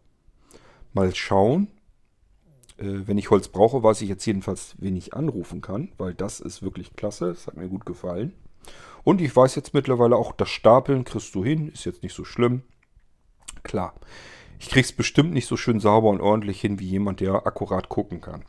mal 0.93 1.14
schauen. 1.14 1.68
Äh, 2.76 3.07
wenn 3.07 3.18
ich 3.18 3.31
Holz 3.31 3.49
brauche, 3.49 3.83
weiß 3.83 4.03
ich 4.03 4.09
jetzt 4.09 4.24
jedenfalls, 4.26 4.74
wen 4.78 4.97
ich 4.97 5.14
anrufen 5.14 5.61
kann, 5.61 5.93
weil 5.99 6.14
das 6.14 6.41
ist 6.41 6.62
wirklich 6.62 6.95
klasse. 6.95 7.28
Das 7.28 7.47
hat 7.47 7.57
mir 7.57 7.68
gut 7.68 7.87
gefallen. 7.87 8.35
Und 9.05 9.21
ich 9.21 9.35
weiß 9.35 9.55
jetzt 9.55 9.75
mittlerweile 9.75 10.17
auch, 10.17 10.33
das 10.33 10.49
Stapeln 10.51 11.05
kriegst 11.05 11.35
du 11.35 11.45
hin, 11.45 11.69
ist 11.69 11.85
jetzt 11.85 12.03
nicht 12.03 12.15
so 12.15 12.25
schlimm. 12.25 12.63
klar. 13.63 13.95
Ich 14.59 14.69
krieg's 14.69 14.93
bestimmt 14.93 15.33
nicht 15.33 15.47
so 15.47 15.57
schön 15.57 15.81
sauber 15.81 16.11
und 16.11 16.21
ordentlich 16.21 16.61
hin 16.61 16.79
wie 16.79 16.89
jemand, 16.89 17.21
der 17.21 17.47
akkurat 17.47 17.89
gucken 17.89 18.21
kann. 18.21 18.45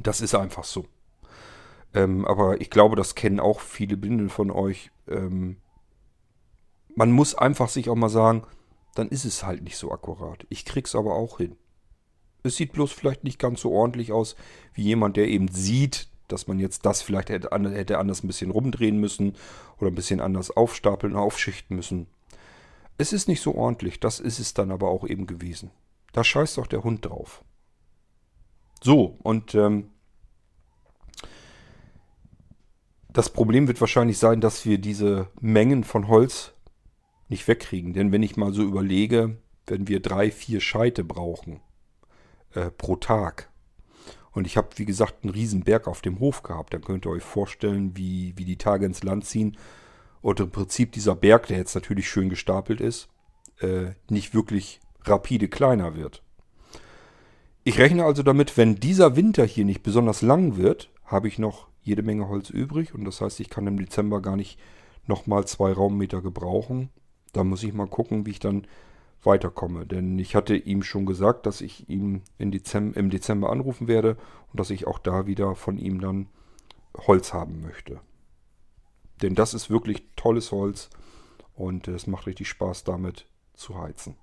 Das 0.00 0.20
ist 0.20 0.34
einfach 0.34 0.64
so. 0.64 0.84
Ähm, 1.94 2.24
aber 2.24 2.60
ich 2.60 2.70
glaube, 2.70 2.96
das 2.96 3.14
kennen 3.14 3.38
auch 3.38 3.60
viele 3.60 3.96
Blinde 3.96 4.28
von 4.28 4.50
euch. 4.50 4.90
Ähm, 5.08 5.58
man 6.96 7.12
muss 7.12 7.36
einfach 7.36 7.68
sich 7.68 7.88
auch 7.88 7.94
mal 7.94 8.08
sagen, 8.08 8.42
dann 8.94 9.08
ist 9.08 9.24
es 9.24 9.44
halt 9.44 9.62
nicht 9.62 9.76
so 9.76 9.92
akkurat. 9.92 10.44
Ich 10.48 10.64
krieg's 10.64 10.96
aber 10.96 11.14
auch 11.14 11.38
hin. 11.38 11.56
Es 12.42 12.56
sieht 12.56 12.72
bloß 12.72 12.92
vielleicht 12.92 13.22
nicht 13.22 13.38
ganz 13.38 13.60
so 13.60 13.72
ordentlich 13.72 14.12
aus 14.12 14.34
wie 14.74 14.82
jemand, 14.82 15.16
der 15.16 15.28
eben 15.28 15.48
sieht, 15.48 16.08
dass 16.28 16.46
man 16.46 16.58
jetzt 16.58 16.86
das 16.86 17.02
vielleicht 17.02 17.30
hätte, 17.30 17.52
anders 17.52 18.22
ein 18.22 18.26
bisschen 18.26 18.50
rumdrehen 18.50 18.98
müssen 18.98 19.34
oder 19.78 19.90
ein 19.90 19.94
bisschen 19.94 20.20
anders 20.20 20.50
aufstapeln, 20.50 21.16
aufschichten 21.16 21.76
müssen. 21.76 22.06
Es 22.98 23.12
ist 23.12 23.28
nicht 23.28 23.42
so 23.42 23.54
ordentlich, 23.54 24.00
das 24.00 24.20
ist 24.20 24.38
es 24.38 24.54
dann 24.54 24.70
aber 24.70 24.88
auch 24.88 25.06
eben 25.06 25.26
gewesen. 25.26 25.70
Da 26.12 26.24
scheißt 26.24 26.58
auch 26.58 26.66
der 26.66 26.82
Hund 26.82 27.04
drauf. 27.04 27.44
So, 28.82 29.16
und 29.22 29.54
ähm, 29.54 29.90
das 33.12 33.30
Problem 33.30 33.66
wird 33.66 33.80
wahrscheinlich 33.80 34.18
sein, 34.18 34.40
dass 34.40 34.64
wir 34.64 34.78
diese 34.78 35.28
Mengen 35.40 35.84
von 35.84 36.08
Holz 36.08 36.52
nicht 37.28 37.48
wegkriegen. 37.48 37.92
Denn 37.92 38.12
wenn 38.12 38.22
ich 38.22 38.36
mal 38.36 38.52
so 38.52 38.62
überlege, 38.62 39.38
werden 39.66 39.88
wir 39.88 40.00
drei, 40.00 40.30
vier 40.30 40.60
Scheite 40.60 41.04
brauchen 41.04 41.60
äh, 42.54 42.70
pro 42.70 42.96
Tag. 42.96 43.50
Und 44.36 44.46
ich 44.46 44.58
habe, 44.58 44.68
wie 44.76 44.84
gesagt, 44.84 45.24
einen 45.24 45.32
riesen 45.32 45.62
Berg 45.62 45.88
auf 45.88 46.02
dem 46.02 46.20
Hof 46.20 46.42
gehabt. 46.42 46.74
Dann 46.74 46.82
könnt 46.82 47.06
ihr 47.06 47.10
euch 47.10 47.22
vorstellen, 47.22 47.96
wie, 47.96 48.34
wie 48.36 48.44
die 48.44 48.58
Tage 48.58 48.84
ins 48.84 49.02
Land 49.02 49.24
ziehen. 49.24 49.56
Und 50.20 50.40
im 50.40 50.50
Prinzip 50.50 50.92
dieser 50.92 51.14
Berg, 51.14 51.46
der 51.46 51.56
jetzt 51.56 51.74
natürlich 51.74 52.10
schön 52.10 52.28
gestapelt 52.28 52.82
ist, 52.82 53.08
äh, 53.60 53.92
nicht 54.10 54.34
wirklich 54.34 54.80
rapide 55.04 55.48
kleiner 55.48 55.96
wird. 55.96 56.22
Ich 57.64 57.78
rechne 57.78 58.04
also 58.04 58.22
damit, 58.22 58.58
wenn 58.58 58.74
dieser 58.74 59.16
Winter 59.16 59.46
hier 59.46 59.64
nicht 59.64 59.82
besonders 59.82 60.20
lang 60.20 60.58
wird, 60.58 60.90
habe 61.06 61.28
ich 61.28 61.38
noch 61.38 61.68
jede 61.80 62.02
Menge 62.02 62.28
Holz 62.28 62.50
übrig. 62.50 62.94
Und 62.94 63.06
das 63.06 63.22
heißt, 63.22 63.40
ich 63.40 63.48
kann 63.48 63.66
im 63.66 63.78
Dezember 63.78 64.20
gar 64.20 64.36
nicht 64.36 64.58
nochmal 65.06 65.46
zwei 65.46 65.72
Raummeter 65.72 66.20
gebrauchen. 66.20 66.90
Da 67.32 67.42
muss 67.42 67.62
ich 67.62 67.72
mal 67.72 67.88
gucken, 67.88 68.26
wie 68.26 68.32
ich 68.32 68.40
dann 68.40 68.66
weiterkomme. 69.22 69.86
Denn 69.86 70.18
ich 70.18 70.34
hatte 70.34 70.56
ihm 70.56 70.82
schon 70.82 71.06
gesagt, 71.06 71.46
dass 71.46 71.60
ich 71.60 71.88
ihn 71.88 72.22
Dezember, 72.38 72.96
im 72.98 73.10
Dezember 73.10 73.50
anrufen 73.50 73.88
werde 73.88 74.16
und 74.52 74.60
dass 74.60 74.70
ich 74.70 74.86
auch 74.86 74.98
da 74.98 75.26
wieder 75.26 75.54
von 75.54 75.78
ihm 75.78 76.00
dann 76.00 76.28
Holz 76.96 77.32
haben 77.32 77.60
möchte. 77.60 78.00
Denn 79.22 79.34
das 79.34 79.54
ist 79.54 79.70
wirklich 79.70 80.04
tolles 80.16 80.52
Holz 80.52 80.90
und 81.54 81.88
es 81.88 82.06
macht 82.06 82.26
richtig 82.26 82.48
Spaß 82.48 82.84
damit 82.84 83.26
zu 83.54 83.78
heizen. 83.78 84.16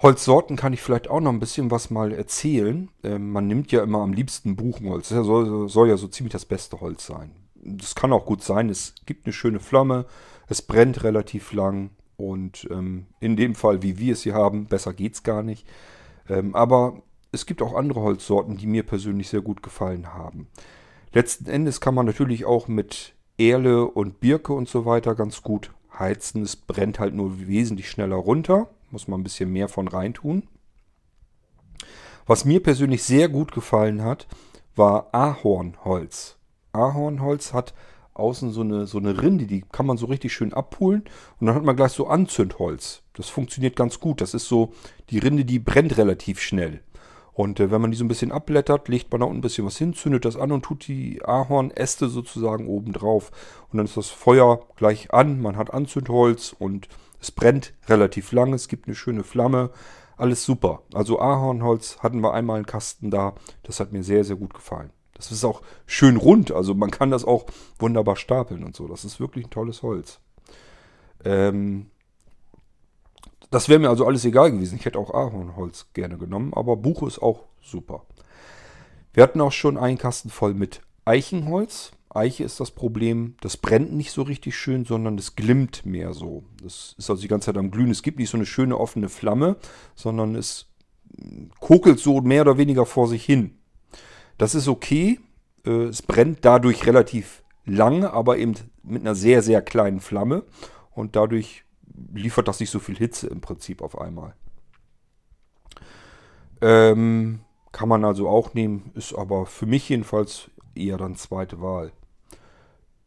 Holzsorten 0.00 0.56
kann 0.56 0.72
ich 0.72 0.80
vielleicht 0.80 1.08
auch 1.08 1.20
noch 1.20 1.32
ein 1.32 1.40
bisschen 1.40 1.70
was 1.70 1.90
mal 1.90 2.12
erzählen. 2.12 2.88
Ähm, 3.02 3.32
man 3.32 3.48
nimmt 3.48 3.72
ja 3.72 3.82
immer 3.82 4.00
am 4.00 4.12
liebsten 4.12 4.54
Buchenholz. 4.54 5.08
Das 5.08 5.26
soll, 5.26 5.68
soll 5.68 5.88
ja 5.88 5.96
so 5.96 6.06
ziemlich 6.06 6.32
das 6.32 6.44
beste 6.44 6.80
Holz 6.80 7.06
sein. 7.06 7.32
Das 7.54 7.96
kann 7.96 8.12
auch 8.12 8.24
gut 8.24 8.42
sein. 8.42 8.68
Es 8.68 8.94
gibt 9.06 9.26
eine 9.26 9.32
schöne 9.32 9.58
Flamme. 9.58 10.06
Es 10.46 10.62
brennt 10.62 11.02
relativ 11.02 11.52
lang. 11.52 11.90
Und 12.18 12.66
ähm, 12.70 13.06
in 13.20 13.36
dem 13.36 13.54
Fall, 13.54 13.82
wie 13.82 13.98
wir 13.98 14.12
es 14.12 14.22
hier 14.22 14.34
haben, 14.34 14.66
besser 14.66 14.92
geht 14.92 15.14
es 15.14 15.22
gar 15.22 15.42
nicht. 15.42 15.66
Ähm, 16.28 16.54
aber 16.54 17.00
es 17.30 17.46
gibt 17.46 17.62
auch 17.62 17.74
andere 17.74 18.02
Holzsorten, 18.02 18.56
die 18.56 18.66
mir 18.66 18.82
persönlich 18.82 19.28
sehr 19.28 19.40
gut 19.40 19.62
gefallen 19.62 20.12
haben. 20.12 20.48
Letzten 21.12 21.46
Endes 21.46 21.80
kann 21.80 21.94
man 21.94 22.06
natürlich 22.06 22.44
auch 22.44 22.66
mit 22.66 23.14
Erle 23.38 23.86
und 23.86 24.18
Birke 24.18 24.52
und 24.52 24.68
so 24.68 24.84
weiter 24.84 25.14
ganz 25.14 25.42
gut 25.42 25.70
heizen. 25.96 26.42
Es 26.42 26.56
brennt 26.56 26.98
halt 26.98 27.14
nur 27.14 27.46
wesentlich 27.46 27.88
schneller 27.88 28.16
runter. 28.16 28.68
Muss 28.90 29.06
man 29.06 29.20
ein 29.20 29.24
bisschen 29.24 29.52
mehr 29.52 29.68
von 29.68 29.86
reintun. 29.86 30.42
Was 32.26 32.44
mir 32.44 32.62
persönlich 32.62 33.04
sehr 33.04 33.28
gut 33.28 33.52
gefallen 33.52 34.02
hat, 34.02 34.26
war 34.74 35.08
Ahornholz. 35.12 36.36
Ahornholz 36.72 37.52
hat 37.52 37.74
außen 38.18 38.50
so 38.50 38.62
eine, 38.62 38.86
so 38.86 38.98
eine 38.98 39.22
Rinde, 39.22 39.46
die 39.46 39.62
kann 39.72 39.86
man 39.86 39.96
so 39.96 40.06
richtig 40.06 40.32
schön 40.32 40.52
abpulen 40.52 41.04
und 41.40 41.46
dann 41.46 41.54
hat 41.54 41.64
man 41.64 41.76
gleich 41.76 41.92
so 41.92 42.06
Anzündholz. 42.06 43.02
Das 43.14 43.28
funktioniert 43.28 43.76
ganz 43.76 44.00
gut. 44.00 44.20
Das 44.20 44.34
ist 44.34 44.48
so, 44.48 44.72
die 45.10 45.18
Rinde, 45.18 45.44
die 45.44 45.58
brennt 45.58 45.96
relativ 45.98 46.40
schnell. 46.40 46.80
Und 47.32 47.60
äh, 47.60 47.70
wenn 47.70 47.80
man 47.80 47.92
die 47.92 47.96
so 47.96 48.04
ein 48.04 48.08
bisschen 48.08 48.32
abblättert, 48.32 48.88
legt 48.88 49.12
man 49.12 49.20
da 49.20 49.26
unten 49.26 49.38
ein 49.38 49.42
bisschen 49.42 49.64
was 49.64 49.78
hin, 49.78 49.94
zündet 49.94 50.24
das 50.24 50.36
an 50.36 50.50
und 50.50 50.62
tut 50.62 50.88
die 50.88 51.24
Ahornäste 51.24 52.08
sozusagen 52.08 52.66
oben 52.66 52.92
drauf. 52.92 53.30
Und 53.70 53.76
dann 53.76 53.86
ist 53.86 53.96
das 53.96 54.08
Feuer 54.08 54.66
gleich 54.74 55.12
an, 55.12 55.40
man 55.40 55.56
hat 55.56 55.72
Anzündholz 55.72 56.54
und 56.58 56.88
es 57.20 57.30
brennt 57.30 57.74
relativ 57.88 58.32
lang, 58.32 58.54
es 58.54 58.66
gibt 58.66 58.88
eine 58.88 58.96
schöne 58.96 59.22
Flamme. 59.22 59.70
Alles 60.16 60.44
super. 60.44 60.82
Also 60.92 61.20
Ahornholz 61.20 61.98
hatten 62.00 62.20
wir 62.20 62.34
einmal 62.34 62.56
einen 62.56 62.66
Kasten 62.66 63.08
da. 63.08 63.34
Das 63.62 63.78
hat 63.78 63.92
mir 63.92 64.02
sehr, 64.02 64.24
sehr 64.24 64.34
gut 64.34 64.52
gefallen. 64.52 64.90
Das 65.18 65.30
ist 65.30 65.44
auch 65.44 65.60
schön 65.86 66.16
rund. 66.16 66.52
Also 66.52 66.74
man 66.74 66.90
kann 66.90 67.10
das 67.10 67.24
auch 67.24 67.44
wunderbar 67.78 68.16
stapeln 68.16 68.64
und 68.64 68.74
so. 68.74 68.88
Das 68.88 69.04
ist 69.04 69.20
wirklich 69.20 69.46
ein 69.46 69.50
tolles 69.50 69.82
Holz. 69.82 70.20
Ähm, 71.24 71.90
das 73.50 73.68
wäre 73.68 73.80
mir 73.80 73.90
also 73.90 74.06
alles 74.06 74.24
egal 74.24 74.52
gewesen. 74.52 74.76
Ich 74.76 74.84
hätte 74.84 74.98
auch 74.98 75.12
Ahornholz 75.12 75.88
gerne 75.92 76.18
genommen, 76.18 76.52
aber 76.54 76.76
Buche 76.76 77.06
ist 77.06 77.20
auch 77.20 77.44
super. 77.60 78.06
Wir 79.12 79.22
hatten 79.22 79.40
auch 79.40 79.52
schon 79.52 79.76
einen 79.76 79.98
Kasten 79.98 80.30
voll 80.30 80.54
mit 80.54 80.80
Eichenholz. 81.04 81.92
Eiche 82.10 82.44
ist 82.44 82.60
das 82.60 82.70
Problem, 82.70 83.36
das 83.40 83.56
brennt 83.56 83.92
nicht 83.92 84.12
so 84.12 84.22
richtig 84.22 84.56
schön, 84.56 84.84
sondern 84.84 85.18
es 85.18 85.36
glimmt 85.36 85.84
mehr 85.84 86.14
so. 86.14 86.44
Das 86.62 86.94
ist 86.96 87.10
also 87.10 87.20
die 87.20 87.28
ganze 87.28 87.46
Zeit 87.46 87.58
am 87.58 87.70
Glühen. 87.70 87.90
Es 87.90 88.02
gibt 88.02 88.18
nicht 88.18 88.30
so 88.30 88.38
eine 88.38 88.46
schöne 88.46 88.78
offene 88.78 89.08
Flamme, 89.08 89.56
sondern 89.94 90.34
es 90.34 90.66
kokelt 91.60 91.98
so 91.98 92.20
mehr 92.20 92.42
oder 92.42 92.58
weniger 92.58 92.86
vor 92.86 93.08
sich 93.08 93.24
hin. 93.24 93.57
Das 94.38 94.54
ist 94.54 94.68
okay. 94.68 95.20
Äh, 95.66 95.84
es 95.84 96.02
brennt 96.02 96.44
dadurch 96.44 96.86
relativ 96.86 97.42
lang, 97.64 98.04
aber 98.04 98.38
eben 98.38 98.54
mit 98.82 99.02
einer 99.02 99.14
sehr, 99.14 99.42
sehr 99.42 99.60
kleinen 99.60 100.00
Flamme. 100.00 100.44
Und 100.92 101.16
dadurch 101.16 101.64
liefert 102.14 102.48
das 102.48 102.60
nicht 102.60 102.70
so 102.70 102.78
viel 102.78 102.96
Hitze 102.96 103.26
im 103.26 103.40
Prinzip 103.40 103.82
auf 103.82 104.00
einmal. 104.00 104.34
Ähm, 106.60 107.40
kann 107.72 107.88
man 107.88 108.04
also 108.04 108.28
auch 108.28 108.54
nehmen, 108.54 108.90
ist 108.94 109.14
aber 109.14 109.46
für 109.46 109.66
mich 109.66 109.88
jedenfalls 109.88 110.50
eher 110.74 110.96
dann 110.96 111.16
zweite 111.16 111.60
Wahl. 111.60 111.92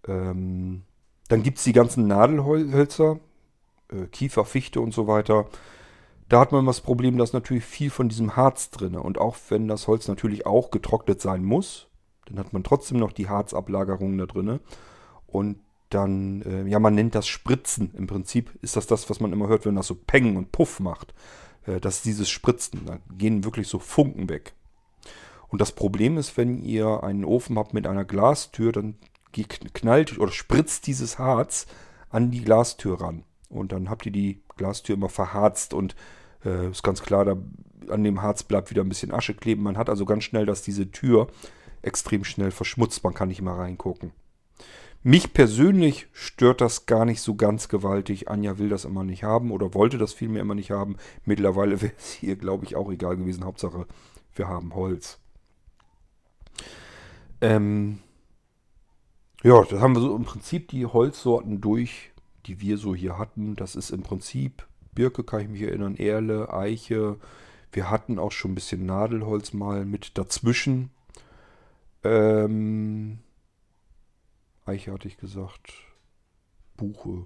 Ähm, 0.07 0.83
dann 1.27 1.43
gibt 1.43 1.57
es 1.57 1.63
die 1.63 1.73
ganzen 1.73 2.07
Nadelhölzer, 2.07 3.19
äh, 3.89 4.05
Kiefer, 4.07 4.45
Fichte 4.45 4.81
und 4.81 4.93
so 4.93 5.07
weiter. 5.07 5.47
Da 6.31 6.39
hat 6.39 6.53
man 6.53 6.65
das 6.65 6.79
Problem, 6.79 7.17
dass 7.17 7.33
natürlich 7.33 7.65
viel 7.65 7.89
von 7.89 8.07
diesem 8.07 8.37
Harz 8.37 8.69
drin. 8.69 8.95
Und 8.95 9.17
auch 9.17 9.35
wenn 9.49 9.67
das 9.67 9.89
Holz 9.89 10.07
natürlich 10.07 10.45
auch 10.45 10.71
getrocknet 10.71 11.19
sein 11.19 11.43
muss, 11.43 11.89
dann 12.25 12.39
hat 12.39 12.53
man 12.53 12.63
trotzdem 12.63 12.99
noch 12.99 13.11
die 13.11 13.27
Harzablagerungen 13.27 14.17
da 14.17 14.27
drin. 14.27 14.61
Und 15.27 15.59
dann, 15.89 16.41
äh, 16.43 16.65
ja, 16.69 16.79
man 16.79 16.95
nennt 16.95 17.15
das 17.15 17.27
Spritzen. 17.27 17.93
Im 17.95 18.07
Prinzip 18.07 18.57
ist 18.61 18.77
das 18.77 18.87
das, 18.87 19.09
was 19.09 19.19
man 19.19 19.33
immer 19.33 19.49
hört, 19.49 19.65
wenn 19.65 19.75
das 19.75 19.87
so 19.87 19.95
Peng 19.95 20.37
und 20.37 20.53
Puff 20.53 20.79
macht. 20.79 21.13
Äh, 21.65 21.81
das 21.81 21.97
ist 21.97 22.05
dieses 22.05 22.29
Spritzen. 22.29 22.85
Da 22.85 22.99
gehen 23.17 23.43
wirklich 23.43 23.67
so 23.67 23.77
Funken 23.77 24.29
weg. 24.29 24.53
Und 25.49 25.59
das 25.59 25.73
Problem 25.73 26.17
ist, 26.17 26.37
wenn 26.37 26.63
ihr 26.63 27.03
einen 27.03 27.25
Ofen 27.25 27.59
habt 27.59 27.73
mit 27.73 27.85
einer 27.85 28.05
Glastür, 28.05 28.71
dann 28.71 28.95
knallt 29.73 30.17
oder 30.17 30.31
spritzt 30.31 30.87
dieses 30.87 31.19
Harz 31.19 31.67
an 32.09 32.31
die 32.31 32.41
Glastür 32.41 33.01
ran. 33.01 33.25
Und 33.49 33.73
dann 33.73 33.89
habt 33.89 34.05
ihr 34.05 34.13
die 34.13 34.39
Glastür 34.55 34.95
immer 34.95 35.09
verharzt 35.09 35.73
und 35.73 35.93
äh, 36.45 36.69
ist 36.69 36.83
ganz 36.83 37.01
klar, 37.01 37.25
da 37.25 37.37
an 37.89 38.03
dem 38.03 38.21
Harz 38.21 38.43
bleibt 38.43 38.69
wieder 38.69 38.83
ein 38.83 38.89
bisschen 38.89 39.11
Asche 39.11 39.33
kleben. 39.33 39.63
Man 39.63 39.77
hat 39.77 39.89
also 39.89 40.05
ganz 40.05 40.23
schnell, 40.23 40.45
dass 40.45 40.61
diese 40.61 40.91
Tür 40.91 41.27
extrem 41.81 42.23
schnell 42.23 42.51
verschmutzt. 42.51 43.03
Man 43.03 43.13
kann 43.13 43.29
nicht 43.29 43.41
mehr 43.41 43.53
reingucken. 43.53 44.11
Mich 45.03 45.33
persönlich 45.33 46.07
stört 46.13 46.61
das 46.61 46.85
gar 46.85 47.05
nicht 47.05 47.21
so 47.21 47.33
ganz 47.33 47.69
gewaltig. 47.69 48.29
Anja 48.29 48.59
will 48.59 48.69
das 48.69 48.85
immer 48.85 49.03
nicht 49.03 49.23
haben 49.23 49.51
oder 49.51 49.73
wollte 49.73 49.97
das 49.97 50.13
vielmehr 50.13 50.43
immer 50.43 50.53
nicht 50.53 50.69
haben. 50.69 50.97
Mittlerweile 51.25 51.81
wäre 51.81 51.93
es 51.97 52.21
ihr, 52.21 52.35
glaube 52.35 52.65
ich, 52.65 52.75
auch 52.75 52.91
egal 52.91 53.17
gewesen. 53.17 53.45
Hauptsache, 53.45 53.87
wir 54.35 54.47
haben 54.47 54.75
Holz. 54.75 55.19
Ähm 57.41 57.99
ja, 59.41 59.63
da 59.63 59.81
haben 59.81 59.95
wir 59.95 60.01
so 60.01 60.15
im 60.15 60.23
Prinzip 60.23 60.67
die 60.67 60.85
Holzsorten 60.85 61.61
durch, 61.61 62.11
die 62.45 62.61
wir 62.61 62.77
so 62.77 62.93
hier 62.93 63.17
hatten. 63.17 63.55
Das 63.55 63.75
ist 63.75 63.89
im 63.89 64.03
Prinzip 64.03 64.67
Birke, 64.93 65.23
kann 65.23 65.41
ich 65.41 65.49
mich 65.49 65.61
erinnern, 65.61 65.95
Erle, 65.95 66.53
Eiche. 66.53 67.17
Wir 67.71 67.89
hatten 67.89 68.19
auch 68.19 68.31
schon 68.31 68.51
ein 68.51 68.55
bisschen 68.55 68.85
Nadelholz 68.85 69.53
mal 69.53 69.85
mit 69.85 70.17
dazwischen. 70.17 70.91
Ähm 72.03 73.19
Eiche 74.65 74.91
hatte 74.91 75.07
ich 75.07 75.17
gesagt. 75.17 75.73
Buche. 76.77 77.25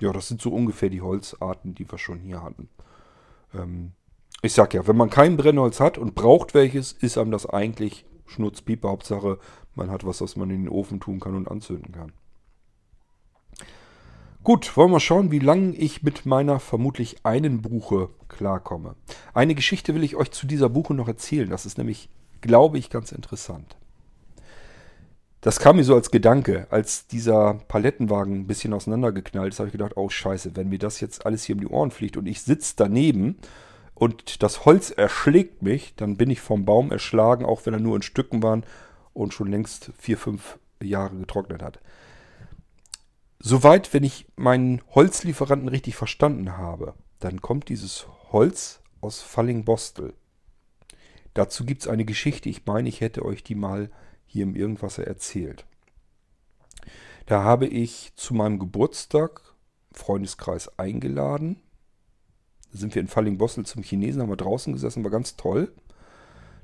Ja, 0.00 0.12
das 0.12 0.28
sind 0.28 0.40
so 0.40 0.52
ungefähr 0.52 0.90
die 0.90 1.02
Holzarten, 1.02 1.74
die 1.74 1.90
wir 1.90 1.98
schon 1.98 2.20
hier 2.20 2.42
hatten. 2.42 2.68
Ähm, 3.54 3.92
ich 4.42 4.52
sag 4.52 4.74
ja, 4.74 4.86
wenn 4.86 4.96
man 4.96 5.10
kein 5.10 5.36
Brennholz 5.36 5.80
hat 5.80 5.98
und 5.98 6.14
braucht 6.14 6.54
welches, 6.54 6.92
ist 6.92 7.18
einem 7.18 7.30
das 7.30 7.46
eigentlich 7.46 8.04
Schnurzpieper. 8.26 8.88
Hauptsache, 8.88 9.38
man 9.74 9.90
hat 9.90 10.04
was, 10.04 10.20
was 10.20 10.36
man 10.36 10.50
in 10.50 10.64
den 10.64 10.68
Ofen 10.68 11.00
tun 11.00 11.18
kann 11.18 11.34
und 11.34 11.48
anzünden 11.48 11.92
kann. 11.92 12.12
Gut, 14.48 14.78
wollen 14.78 14.92
wir 14.92 14.98
schauen, 14.98 15.30
wie 15.30 15.40
lange 15.40 15.76
ich 15.76 16.02
mit 16.02 16.24
meiner 16.24 16.58
vermutlich 16.58 17.18
einen 17.22 17.60
Buche 17.60 18.08
klarkomme. 18.28 18.94
Eine 19.34 19.54
Geschichte 19.54 19.94
will 19.94 20.02
ich 20.02 20.16
euch 20.16 20.30
zu 20.30 20.46
dieser 20.46 20.70
Buche 20.70 20.94
noch 20.94 21.06
erzählen. 21.06 21.50
Das 21.50 21.66
ist 21.66 21.76
nämlich, 21.76 22.08
glaube 22.40 22.78
ich, 22.78 22.88
ganz 22.88 23.12
interessant. 23.12 23.76
Das 25.42 25.60
kam 25.60 25.76
mir 25.76 25.84
so 25.84 25.94
als 25.94 26.10
Gedanke, 26.10 26.66
als 26.70 27.06
dieser 27.06 27.60
Palettenwagen 27.68 28.36
ein 28.36 28.46
bisschen 28.46 28.72
auseinandergeknallt 28.72 29.52
ist, 29.52 29.58
habe 29.58 29.68
ich 29.68 29.72
gedacht, 29.72 29.98
oh 29.98 30.08
scheiße, 30.08 30.56
wenn 30.56 30.70
mir 30.70 30.78
das 30.78 31.00
jetzt 31.00 31.26
alles 31.26 31.44
hier 31.44 31.54
um 31.54 31.60
die 31.60 31.68
Ohren 31.68 31.90
fliegt 31.90 32.16
und 32.16 32.24
ich 32.24 32.40
sitze 32.40 32.72
daneben 32.74 33.36
und 33.92 34.42
das 34.42 34.64
Holz 34.64 34.90
erschlägt 34.90 35.60
mich, 35.60 35.94
dann 35.96 36.16
bin 36.16 36.30
ich 36.30 36.40
vom 36.40 36.64
Baum 36.64 36.90
erschlagen, 36.90 37.44
auch 37.44 37.66
wenn 37.66 37.74
er 37.74 37.80
nur 37.80 37.96
in 37.96 38.02
Stücken 38.02 38.42
war 38.42 38.62
und 39.12 39.34
schon 39.34 39.50
längst 39.50 39.90
vier, 39.98 40.16
fünf 40.16 40.58
Jahre 40.82 41.16
getrocknet 41.16 41.62
hat. 41.62 41.80
Soweit, 43.40 43.94
wenn 43.94 44.02
ich 44.02 44.26
meinen 44.36 44.82
Holzlieferanten 44.94 45.68
richtig 45.68 45.94
verstanden 45.94 46.56
habe, 46.56 46.94
dann 47.20 47.40
kommt 47.40 47.68
dieses 47.68 48.06
Holz 48.32 48.80
aus 49.00 49.20
Fallingbostel. 49.20 50.14
Dazu 51.34 51.64
gibt 51.64 51.82
es 51.82 51.88
eine 51.88 52.04
Geschichte, 52.04 52.48
ich 52.48 52.66
meine, 52.66 52.88
ich 52.88 53.00
hätte 53.00 53.24
euch 53.24 53.44
die 53.44 53.54
mal 53.54 53.90
hier 54.26 54.42
im 54.42 54.56
Irgendwasser 54.56 55.06
erzählt. 55.06 55.66
Da 57.26 57.44
habe 57.44 57.66
ich 57.66 58.12
zu 58.16 58.34
meinem 58.34 58.58
Geburtstag 58.58 59.54
Freundeskreis 59.92 60.78
eingeladen. 60.78 61.60
Da 62.72 62.78
sind 62.78 62.94
wir 62.94 63.02
in 63.02 63.08
Fallingbostel 63.08 63.64
zum 63.66 63.82
Chinesen, 63.82 64.20
haben 64.20 64.30
wir 64.30 64.36
draußen 64.36 64.72
gesessen, 64.72 65.04
war 65.04 65.10
ganz 65.10 65.36
toll. 65.36 65.72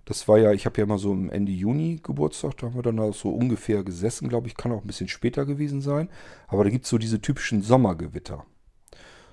Das 0.04 0.28
war 0.28 0.38
ja, 0.38 0.52
ich 0.52 0.66
habe 0.66 0.76
ja 0.78 0.84
immer 0.84 0.98
so 0.98 1.12
im 1.12 1.30
Ende 1.30 1.52
Juni 1.52 2.00
Geburtstag, 2.02 2.58
da 2.58 2.66
haben 2.66 2.74
wir 2.74 2.82
dann 2.82 2.98
auch 2.98 3.14
so 3.14 3.30
ungefähr 3.30 3.82
gesessen, 3.82 4.28
glaube 4.28 4.48
ich, 4.48 4.56
kann 4.56 4.72
auch 4.72 4.82
ein 4.82 4.86
bisschen 4.86 5.08
später 5.08 5.46
gewesen 5.46 5.80
sein. 5.80 6.10
Aber 6.46 6.64
da 6.64 6.70
gibt 6.70 6.84
es 6.84 6.90
so 6.90 6.98
diese 6.98 7.20
typischen 7.20 7.62
Sommergewitter. 7.62 8.44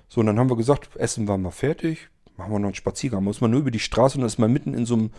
So, 0.08 0.20
und 0.20 0.26
dann 0.26 0.38
haben 0.38 0.50
wir 0.50 0.56
gesagt, 0.56 0.96
Essen 0.96 1.28
war 1.28 1.38
mal 1.38 1.50
fertig, 1.50 2.08
machen 2.36 2.52
wir 2.52 2.58
noch 2.58 2.68
einen 2.68 2.74
Spaziergang. 2.74 3.24
Muss 3.24 3.40
man 3.40 3.50
nur 3.50 3.60
über 3.60 3.70
die 3.70 3.78
Straße 3.78 4.16
und 4.16 4.22
dann 4.22 4.28
ist 4.28 4.38
man 4.38 4.52
mitten 4.52 4.74
in 4.74 4.86
so 4.86 4.94
einem, 4.94 5.10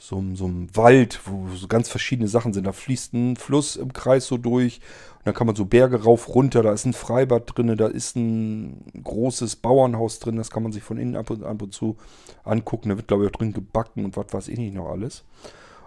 so, 0.00 0.22
so 0.34 0.44
einem 0.44 0.74
Wald, 0.76 1.20
wo 1.24 1.54
so 1.54 1.66
ganz 1.66 1.88
verschiedene 1.88 2.28
Sachen 2.28 2.52
sind. 2.52 2.66
Da 2.66 2.72
fließt 2.72 3.14
ein 3.14 3.36
Fluss 3.36 3.74
im 3.74 3.92
Kreis 3.92 4.26
so 4.26 4.36
durch 4.36 4.80
und 5.18 5.26
dann 5.26 5.34
kann 5.34 5.48
man 5.48 5.56
so 5.56 5.64
Berge 5.64 6.04
rauf, 6.04 6.34
runter. 6.34 6.62
Da 6.62 6.72
ist 6.72 6.86
ein 6.86 6.92
Freibad 6.92 7.50
drin, 7.56 7.76
da 7.76 7.88
ist 7.88 8.14
ein 8.16 8.84
großes 9.02 9.56
Bauernhaus 9.56 10.20
drin, 10.20 10.36
das 10.36 10.50
kann 10.50 10.62
man 10.62 10.70
sich 10.70 10.84
von 10.84 10.98
innen 10.98 11.16
ab 11.16 11.30
und, 11.30 11.42
ab 11.42 11.60
und 11.60 11.74
zu 11.74 11.96
angucken. 12.44 12.90
Da 12.90 12.96
wird, 12.96 13.08
glaube 13.08 13.24
ich, 13.24 13.30
auch 13.30 13.36
drin 13.36 13.52
gebacken 13.52 14.04
und 14.04 14.16
was 14.16 14.32
weiß 14.32 14.48
ich 14.48 14.58
nicht 14.58 14.74
noch 14.74 14.88
alles. 14.88 15.24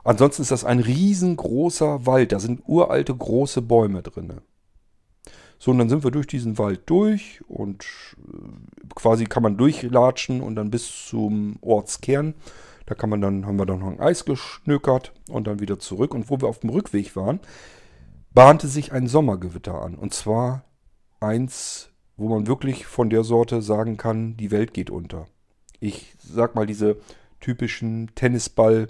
Ansonsten 0.04 0.42
ist 0.42 0.52
das 0.52 0.66
ein 0.66 0.80
riesengroßer 0.80 2.06
Wald. 2.06 2.34
Da 2.34 2.40
sind 2.40 2.64
uralte 2.66 3.16
große 3.16 3.62
Bäume 3.62 4.02
drin. 4.02 4.42
So, 5.58 5.72
und 5.72 5.78
dann 5.78 5.90
sind 5.90 6.04
wir 6.04 6.12
durch 6.12 6.28
diesen 6.28 6.58
Wald 6.58 6.82
durch 6.88 7.42
und 7.48 7.86
äh, 8.18 8.88
quasi 8.96 9.26
kann 9.26 9.44
man 9.44 9.58
durchlatschen 9.58 10.42
und 10.42 10.56
dann 10.56 10.72
bis 10.72 11.06
zum 11.08 11.58
Ortskern. 11.62 12.34
Da 12.86 12.96
kann 12.96 13.10
man 13.10 13.22
dann, 13.22 13.46
haben 13.46 13.58
wir 13.58 13.66
dann 13.66 13.80
noch 13.80 13.88
ein 13.88 14.00
Eis 14.00 14.26
geschnökert 14.26 15.14
und 15.30 15.48
dann 15.48 15.60
wieder 15.60 15.80
zurück. 15.80 16.14
Und 16.14 16.30
wo 16.30 16.42
wir 16.42 16.48
auf 16.48 16.60
dem 16.60 16.72
Rückweg 16.72 17.16
waren, 17.16 17.40
bahnte 18.34 18.68
sich 18.68 18.92
ein 18.92 19.08
Sommergewitter 19.08 19.82
an. 19.82 19.96
Und 19.96 20.14
zwar 20.14 20.64
eins, 21.20 21.90
wo 22.18 22.30
man 22.30 22.48
wirklich 22.48 22.86
von 22.86 23.10
der 23.10 23.24
Sorte 23.24 23.62
sagen 23.62 23.98
kann, 23.98 24.38
die 24.38 24.52
Welt 24.52 24.74
geht 24.74 24.90
unter. 24.90 25.28
Ich 25.80 26.16
sag 26.20 26.56
mal 26.56 26.66
diese 26.66 26.98
typischen 27.40 28.12
Tennisball, 28.16 28.88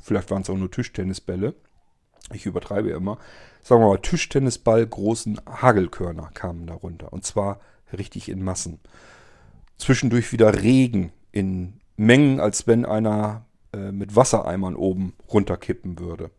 vielleicht 0.00 0.30
waren 0.30 0.42
es 0.42 0.50
auch 0.50 0.56
nur 0.56 0.70
Tischtennisbälle, 0.70 1.54
ich 2.32 2.46
übertreibe 2.46 2.90
immer, 2.90 3.18
sagen 3.62 3.82
wir 3.82 3.88
mal, 3.88 3.98
Tischtennisball 3.98 4.86
großen 4.86 5.40
Hagelkörner 5.46 6.30
kamen 6.34 6.66
darunter. 6.66 7.12
Und 7.12 7.24
zwar 7.24 7.60
richtig 7.92 8.28
in 8.28 8.42
Massen. 8.42 8.80
Zwischendurch 9.78 10.32
wieder 10.32 10.62
Regen 10.62 11.12
in 11.32 11.80
Mengen, 11.98 12.40
als 12.40 12.66
wenn 12.66 12.86
einer 12.86 13.44
äh, 13.74 13.92
mit 13.92 14.16
Wassereimern 14.16 14.76
oben 14.76 15.12
runterkippen 15.30 15.98
würde. 15.98 16.30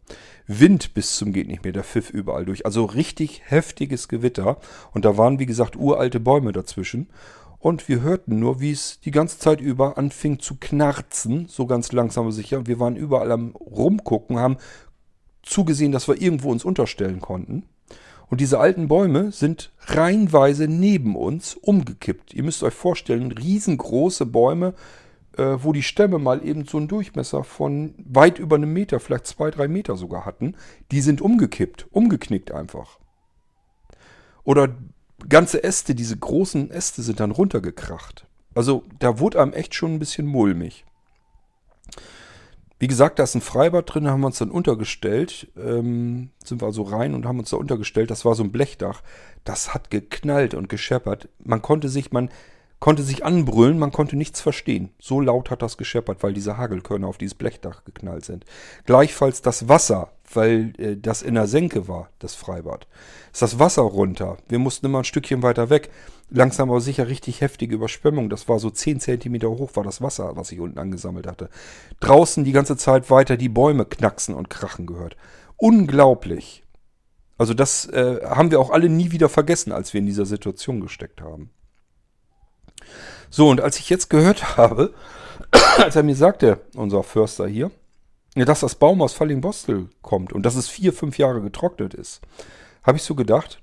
Wind 0.47 0.95
bis 0.95 1.17
zum 1.17 1.31
geht 1.31 1.47
nicht 1.47 1.63
mehr, 1.63 1.73
der 1.73 1.83
pfiff 1.83 2.09
überall 2.09 2.45
durch. 2.45 2.65
Also 2.65 2.85
richtig 2.85 3.43
heftiges 3.45 4.07
Gewitter. 4.07 4.57
Und 4.93 5.05
da 5.05 5.17
waren, 5.17 5.37
wie 5.37 5.45
gesagt, 5.45 5.75
uralte 5.75 6.19
Bäume 6.19 6.53
dazwischen. 6.53 7.07
Und 7.59 7.87
wir 7.89 8.01
hörten 8.01 8.39
nur, 8.39 8.61
wie 8.61 8.71
es 8.71 8.99
die 9.01 9.11
ganze 9.11 9.37
Zeit 9.37 9.59
über 9.61 9.97
anfing 9.97 10.39
zu 10.39 10.55
knarzen, 10.59 11.47
so 11.47 11.67
ganz 11.67 11.91
langsam 11.91 12.27
und 12.27 12.31
sicher. 12.31 12.65
Wir 12.65 12.79
waren 12.79 12.95
überall 12.95 13.31
am 13.31 13.49
Rumgucken, 13.49 14.39
haben 14.39 14.57
zugesehen, 15.43 15.91
dass 15.91 16.07
wir 16.07 16.19
irgendwo 16.19 16.51
uns 16.51 16.63
unterstellen 16.63 17.19
konnten. 17.19 17.63
Und 18.29 18.41
diese 18.41 18.59
alten 18.59 18.87
Bäume 18.87 19.31
sind 19.31 19.71
reihenweise 19.81 20.67
neben 20.67 21.15
uns 21.15 21.55
umgekippt. 21.55 22.33
Ihr 22.33 22.43
müsst 22.43 22.63
euch 22.63 22.73
vorstellen, 22.73 23.31
riesengroße 23.31 24.25
Bäume, 24.25 24.73
wo 25.37 25.73
die 25.73 25.83
Stämme 25.83 26.19
mal 26.19 26.45
eben 26.45 26.65
so 26.65 26.77
einen 26.77 26.87
Durchmesser 26.87 27.43
von 27.43 27.95
weit 27.97 28.39
über 28.39 28.55
einem 28.55 28.73
Meter, 28.73 28.99
vielleicht 28.99 29.27
zwei, 29.27 29.51
drei 29.51 29.67
Meter 29.67 29.95
sogar 29.95 30.25
hatten, 30.25 30.55
die 30.91 31.01
sind 31.01 31.21
umgekippt, 31.21 31.87
umgeknickt 31.91 32.51
einfach. 32.51 32.99
Oder 34.43 34.69
ganze 35.27 35.63
Äste, 35.63 35.95
diese 35.95 36.17
großen 36.17 36.71
Äste 36.71 37.01
sind 37.01 37.19
dann 37.19 37.31
runtergekracht. 37.31 38.25
Also 38.55 38.83
da 38.99 39.19
wurde 39.19 39.41
einem 39.41 39.53
echt 39.53 39.75
schon 39.75 39.93
ein 39.93 39.99
bisschen 39.99 40.25
mulmig. 40.25 40.85
Wie 42.79 42.87
gesagt, 42.87 43.19
da 43.19 43.23
ist 43.23 43.35
ein 43.35 43.41
Freibad 43.41 43.93
drin, 43.93 44.07
haben 44.07 44.21
wir 44.21 44.27
uns 44.27 44.39
dann 44.39 44.51
untergestellt. 44.51 45.51
Ähm, 45.57 46.29
sind 46.43 46.61
wir 46.61 46.65
also 46.65 46.83
rein 46.83 47.13
und 47.13 47.25
haben 47.25 47.39
uns 47.39 47.49
da 47.49 47.57
untergestellt. 47.57 48.09
Das 48.09 48.23
war 48.23 48.35
so 48.35 48.43
ein 48.43 48.53
Blechdach. 48.53 49.01
Das 49.43 49.73
hat 49.73 49.89
geknallt 49.91 50.53
und 50.53 50.69
gescheppert. 50.69 51.27
Man 51.43 51.61
konnte 51.61 51.89
sich, 51.89 52.13
man 52.13 52.29
konnte 52.79 53.03
sich 53.03 53.25
anbrüllen, 53.25 53.77
man 53.77 53.91
konnte 53.91 54.15
nichts 54.15 54.41
verstehen. 54.41 54.89
So 54.99 55.19
laut 55.19 55.51
hat 55.51 55.61
das 55.61 55.77
gescheppert, 55.77 56.23
weil 56.23 56.33
diese 56.33 56.57
Hagelkörner 56.57 57.07
auf 57.07 57.17
dieses 57.17 57.35
Blechdach 57.35 57.83
geknallt 57.83 58.25
sind. 58.25 58.45
Gleichfalls 58.85 59.41
das 59.41 59.67
Wasser, 59.67 60.11
weil 60.33 60.73
äh, 60.77 60.95
das 60.95 61.21
in 61.21 61.35
der 61.35 61.47
Senke 61.47 61.87
war, 61.87 62.09
das 62.19 62.35
Freibad. 62.35 62.87
Ist 63.33 63.41
das 63.41 63.59
Wasser 63.59 63.81
runter. 63.81 64.37
Wir 64.47 64.59
mussten 64.59 64.85
immer 64.85 64.99
ein 64.99 65.05
Stückchen 65.05 65.43
weiter 65.43 65.69
weg. 65.69 65.89
Langsam 66.29 66.69
aber 66.69 66.79
sicher 66.79 67.07
richtig 67.07 67.41
heftige 67.41 67.75
Überschwemmung. 67.75 68.29
Das 68.29 68.47
war 68.47 68.59
so 68.59 68.69
10 68.69 68.99
cm 68.99 69.41
hoch, 69.43 69.71
war 69.75 69.83
das 69.83 70.01
Wasser, 70.01 70.35
was 70.35 70.51
ich 70.51 70.59
unten 70.59 70.79
angesammelt 70.79 71.27
hatte. 71.27 71.49
Draußen 71.99 72.43
die 72.43 72.51
ganze 72.51 72.77
Zeit 72.77 73.09
weiter 73.09 73.35
die 73.35 73.49
Bäume 73.49 73.85
knacksen 73.85 74.35
und 74.35 74.49
krachen 74.49 74.85
gehört. 74.85 75.17
Unglaublich. 75.57 76.63
Also 77.37 77.53
das 77.53 77.87
äh, 77.87 78.19
haben 78.23 78.51
wir 78.51 78.59
auch 78.59 78.69
alle 78.69 78.89
nie 78.89 79.11
wieder 79.11 79.29
vergessen, 79.29 79.71
als 79.71 79.93
wir 79.93 79.99
in 79.99 80.05
dieser 80.05 80.25
Situation 80.25 80.81
gesteckt 80.81 81.21
haben. 81.21 81.51
So, 83.29 83.49
und 83.49 83.61
als 83.61 83.79
ich 83.79 83.89
jetzt 83.89 84.09
gehört 84.09 84.57
habe, 84.57 84.93
als 85.77 85.95
er 85.95 86.03
mir 86.03 86.15
sagte, 86.15 86.61
unser 86.75 87.03
Förster 87.03 87.47
hier, 87.47 87.71
dass 88.35 88.61
das 88.61 88.75
Baum 88.75 89.01
aus 89.01 89.13
Fallingbostel 89.13 89.89
kommt 90.01 90.33
und 90.33 90.43
dass 90.45 90.55
es 90.55 90.67
vier, 90.67 90.93
fünf 90.93 91.17
Jahre 91.17 91.41
getrocknet 91.41 91.93
ist, 91.93 92.21
habe 92.83 92.97
ich 92.97 93.03
so 93.03 93.15
gedacht, 93.15 93.61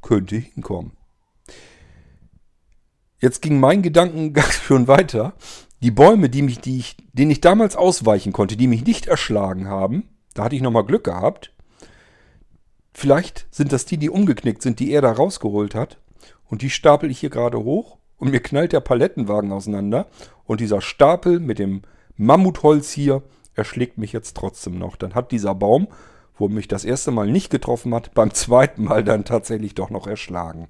könnte 0.00 0.36
hinkommen. 0.36 0.92
Jetzt 3.18 3.40
ging 3.42 3.60
mein 3.60 3.82
Gedankengang 3.82 4.50
schon 4.66 4.88
weiter. 4.88 5.34
Die 5.80 5.90
Bäume, 5.90 6.28
die 6.28 6.42
mich, 6.42 6.60
die 6.60 6.78
ich, 6.78 6.96
denen 7.12 7.30
ich 7.30 7.40
damals 7.40 7.76
ausweichen 7.76 8.32
konnte, 8.32 8.56
die 8.56 8.68
mich 8.68 8.84
nicht 8.84 9.06
erschlagen 9.06 9.68
haben, 9.68 10.08
da 10.34 10.44
hatte 10.44 10.56
ich 10.56 10.62
nochmal 10.62 10.84
Glück 10.84 11.04
gehabt. 11.04 11.52
Vielleicht 12.94 13.46
sind 13.50 13.72
das 13.72 13.86
die, 13.86 13.96
die 13.96 14.10
umgeknickt 14.10 14.62
sind, 14.62 14.78
die 14.78 14.92
er 14.92 15.02
da 15.02 15.12
rausgeholt 15.12 15.74
hat. 15.74 15.98
Und 16.44 16.62
die 16.62 16.70
stapel 16.70 17.10
ich 17.10 17.18
hier 17.18 17.30
gerade 17.30 17.58
hoch 17.58 17.98
und 18.22 18.30
mir 18.30 18.38
knallt 18.38 18.72
der 18.72 18.78
Palettenwagen 18.78 19.50
auseinander 19.50 20.06
und 20.44 20.60
dieser 20.60 20.80
Stapel 20.80 21.40
mit 21.40 21.58
dem 21.58 21.82
Mammutholz 22.16 22.92
hier 22.92 23.24
erschlägt 23.56 23.98
mich 23.98 24.12
jetzt 24.12 24.36
trotzdem 24.36 24.78
noch. 24.78 24.94
Dann 24.94 25.16
hat 25.16 25.32
dieser 25.32 25.56
Baum, 25.56 25.88
wo 26.38 26.46
mich 26.46 26.68
das 26.68 26.84
erste 26.84 27.10
Mal 27.10 27.26
nicht 27.26 27.50
getroffen 27.50 27.92
hat, 27.92 28.14
beim 28.14 28.32
zweiten 28.32 28.84
Mal 28.84 29.02
dann 29.02 29.24
tatsächlich 29.24 29.74
doch 29.74 29.90
noch 29.90 30.06
erschlagen. 30.06 30.68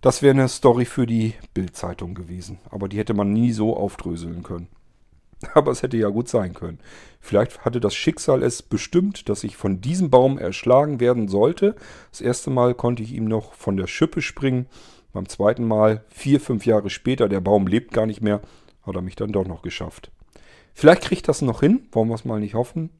Das 0.00 0.22
wäre 0.22 0.34
eine 0.34 0.48
Story 0.48 0.86
für 0.86 1.06
die 1.06 1.34
Bildzeitung 1.54 2.14
gewesen, 2.16 2.58
aber 2.68 2.88
die 2.88 2.98
hätte 2.98 3.14
man 3.14 3.32
nie 3.32 3.52
so 3.52 3.76
aufdröseln 3.76 4.42
können. 4.42 4.66
Aber 5.54 5.70
es 5.70 5.82
hätte 5.82 5.98
ja 5.98 6.08
gut 6.08 6.28
sein 6.28 6.54
können. 6.54 6.78
Vielleicht 7.20 7.62
hatte 7.66 7.78
das 7.78 7.94
Schicksal 7.94 8.42
es 8.42 8.62
bestimmt, 8.62 9.28
dass 9.28 9.44
ich 9.44 9.58
von 9.58 9.82
diesem 9.82 10.08
Baum 10.08 10.38
erschlagen 10.38 10.98
werden 10.98 11.28
sollte. 11.28 11.76
Das 12.10 12.22
erste 12.22 12.48
Mal 12.48 12.74
konnte 12.74 13.02
ich 13.02 13.12
ihm 13.12 13.26
noch 13.26 13.52
von 13.52 13.76
der 13.76 13.86
Schippe 13.86 14.22
springen 14.22 14.66
beim 15.16 15.28
zweiten 15.28 15.66
Mal, 15.66 16.04
vier, 16.08 16.40
fünf 16.40 16.66
Jahre 16.66 16.90
später, 16.90 17.28
der 17.28 17.40
Baum 17.40 17.66
lebt 17.66 17.92
gar 17.92 18.04
nicht 18.04 18.20
mehr, 18.20 18.42
hat 18.82 18.94
er 18.94 19.00
mich 19.00 19.16
dann 19.16 19.32
doch 19.32 19.46
noch 19.46 19.62
geschafft. 19.62 20.12
Vielleicht 20.74 21.02
kriegt 21.02 21.26
das 21.26 21.40
noch 21.40 21.60
hin, 21.60 21.88
wollen 21.92 22.08
wir 22.08 22.14
es 22.14 22.26
mal 22.26 22.38
nicht 22.38 22.54
hoffen. 22.54 22.90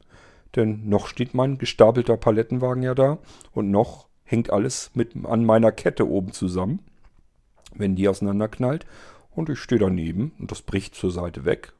Denn 0.55 0.89
noch 0.89 1.05
steht 1.07 1.35
mein 1.35 1.59
gestapelter 1.59 2.17
Palettenwagen 2.17 2.81
ja 2.81 2.95
da 2.95 3.19
und 3.51 3.69
noch 3.69 4.07
hängt 4.23 4.49
alles 4.49 4.89
mit 4.95 5.13
an 5.25 5.45
meiner 5.45 5.71
Kette 5.71 6.09
oben 6.09 6.31
zusammen, 6.31 6.79
wenn 7.75 7.95
die 7.95 8.09
auseinanderknallt. 8.09 8.87
Und 9.29 9.49
ich 9.49 9.59
stehe 9.59 9.79
daneben 9.79 10.31
und 10.39 10.49
das 10.49 10.63
bricht 10.63 10.95
zur 10.95 11.11
Seite 11.11 11.45
weg. 11.45 11.73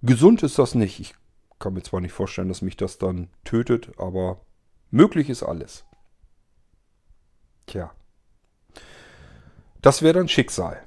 Gesund 0.00 0.42
ist 0.42 0.58
das 0.58 0.74
nicht. 0.74 1.00
Ich 1.00 1.14
kann 1.58 1.74
mir 1.74 1.82
zwar 1.82 2.00
nicht 2.00 2.12
vorstellen, 2.12 2.48
dass 2.48 2.62
mich 2.62 2.78
das 2.78 2.96
dann 2.96 3.28
tötet, 3.44 3.90
aber 3.98 4.40
möglich 4.90 5.28
ist 5.28 5.42
alles. 5.42 5.84
Tja. 7.66 7.92
Das 9.82 10.02
wäre 10.02 10.14
dann 10.14 10.28
Schicksal. 10.28 10.82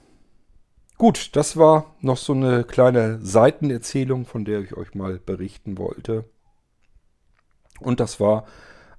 Gut, 0.99 1.35
das 1.35 1.57
war 1.57 1.95
noch 2.01 2.17
so 2.17 2.33
eine 2.33 2.63
kleine 2.63 3.19
Seitenerzählung, 3.25 4.25
von 4.25 4.45
der 4.45 4.59
ich 4.59 4.77
euch 4.77 4.93
mal 4.93 5.17
berichten 5.19 5.79
wollte. 5.79 6.25
Und 7.79 7.99
das 7.99 8.19
war 8.19 8.45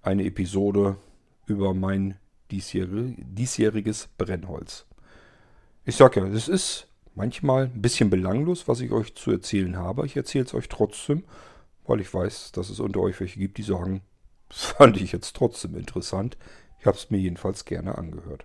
eine 0.03 0.25
Episode 0.25 0.97
über 1.47 1.75
mein 1.75 2.19
diesjähriges 2.51 4.09
Brennholz. 4.19 4.87
Ich 5.85 5.95
sag 5.95 6.17
ja, 6.17 6.27
es 6.27 6.49
ist 6.49 6.89
manchmal 7.15 7.67
ein 7.67 7.81
bisschen 7.81 8.11
belanglos, 8.11 8.67
was 8.67 8.81
ich 8.81 8.91
euch 8.91 9.15
zu 9.15 9.31
erzählen 9.31 9.77
habe. 9.77 10.07
Ich 10.07 10.17
erzähle 10.17 10.45
es 10.45 10.55
euch 10.55 10.69
trotzdem, 10.69 11.23
weil 11.87 12.01
ich 12.01 12.13
weiß, 12.13 12.51
dass 12.51 12.69
es 12.69 12.81
unter 12.81 13.01
euch 13.01 13.21
welche 13.21 13.39
gibt, 13.39 13.59
die 13.59 13.63
sagen, 13.63 14.03
das 14.49 14.65
fand 14.65 15.01
ich 15.01 15.13
jetzt 15.13 15.37
trotzdem 15.37 15.77
interessant. 15.77 16.37
Ich 16.81 16.87
habe 16.87 16.97
es 16.97 17.11
mir 17.11 17.19
jedenfalls 17.19 17.65
gerne 17.65 17.97
angehört. 17.97 18.45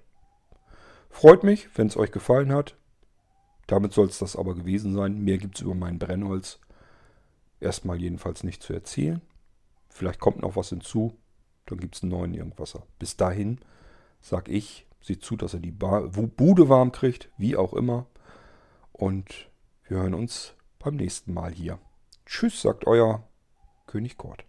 Freut 1.10 1.43
mich, 1.43 1.70
wenn 1.78 1.88
es 1.88 1.97
euch 1.97 2.12
gefallen 2.12 2.53
hat. 2.53 2.76
Damit 3.68 3.93
soll 3.93 4.07
es 4.07 4.20
das 4.20 4.36
aber 4.36 4.55
gewesen 4.55 4.93
sein. 4.93 5.20
Mehr 5.20 5.38
gibt 5.38 5.57
es 5.57 5.62
über 5.62 5.76
mein 5.76 5.99
Brennholz 5.99 6.60
erstmal 7.60 7.99
jedenfalls 7.99 8.43
nicht 8.43 8.64
zu 8.64 8.74
erzählen. 8.74 9.22
Vielleicht 9.89 10.20
kommt 10.20 10.41
noch 10.41 10.55
was 10.55 10.70
hinzu. 10.70 11.18
Dann 11.66 11.80
gibt 11.80 11.95
es 11.95 12.03
einen 12.03 12.12
neuen 12.12 12.34
Irgendwasser. 12.34 12.84
Bis 12.97 13.18
dahin 13.18 13.60
sag 14.22 14.49
ich, 14.49 14.88
seht 15.01 15.24
zu, 15.24 15.36
dass 15.36 15.53
er 15.53 15.60
die 15.60 15.72
Bude 15.72 16.70
warm 16.70 16.91
kriegt, 16.91 17.30
wie 17.38 17.55
auch 17.55 17.74
immer. 17.74 18.07
Und 18.91 19.49
wir 19.86 19.97
hören 19.97 20.14
uns 20.14 20.53
beim 20.80 20.95
nächsten 20.95 21.34
Mal 21.34 21.51
hier. 21.51 21.80
Tschüss, 22.26 22.62
sagt 22.62 22.88
euer 22.88 23.28
König 23.88 24.18
Kort. 24.18 24.49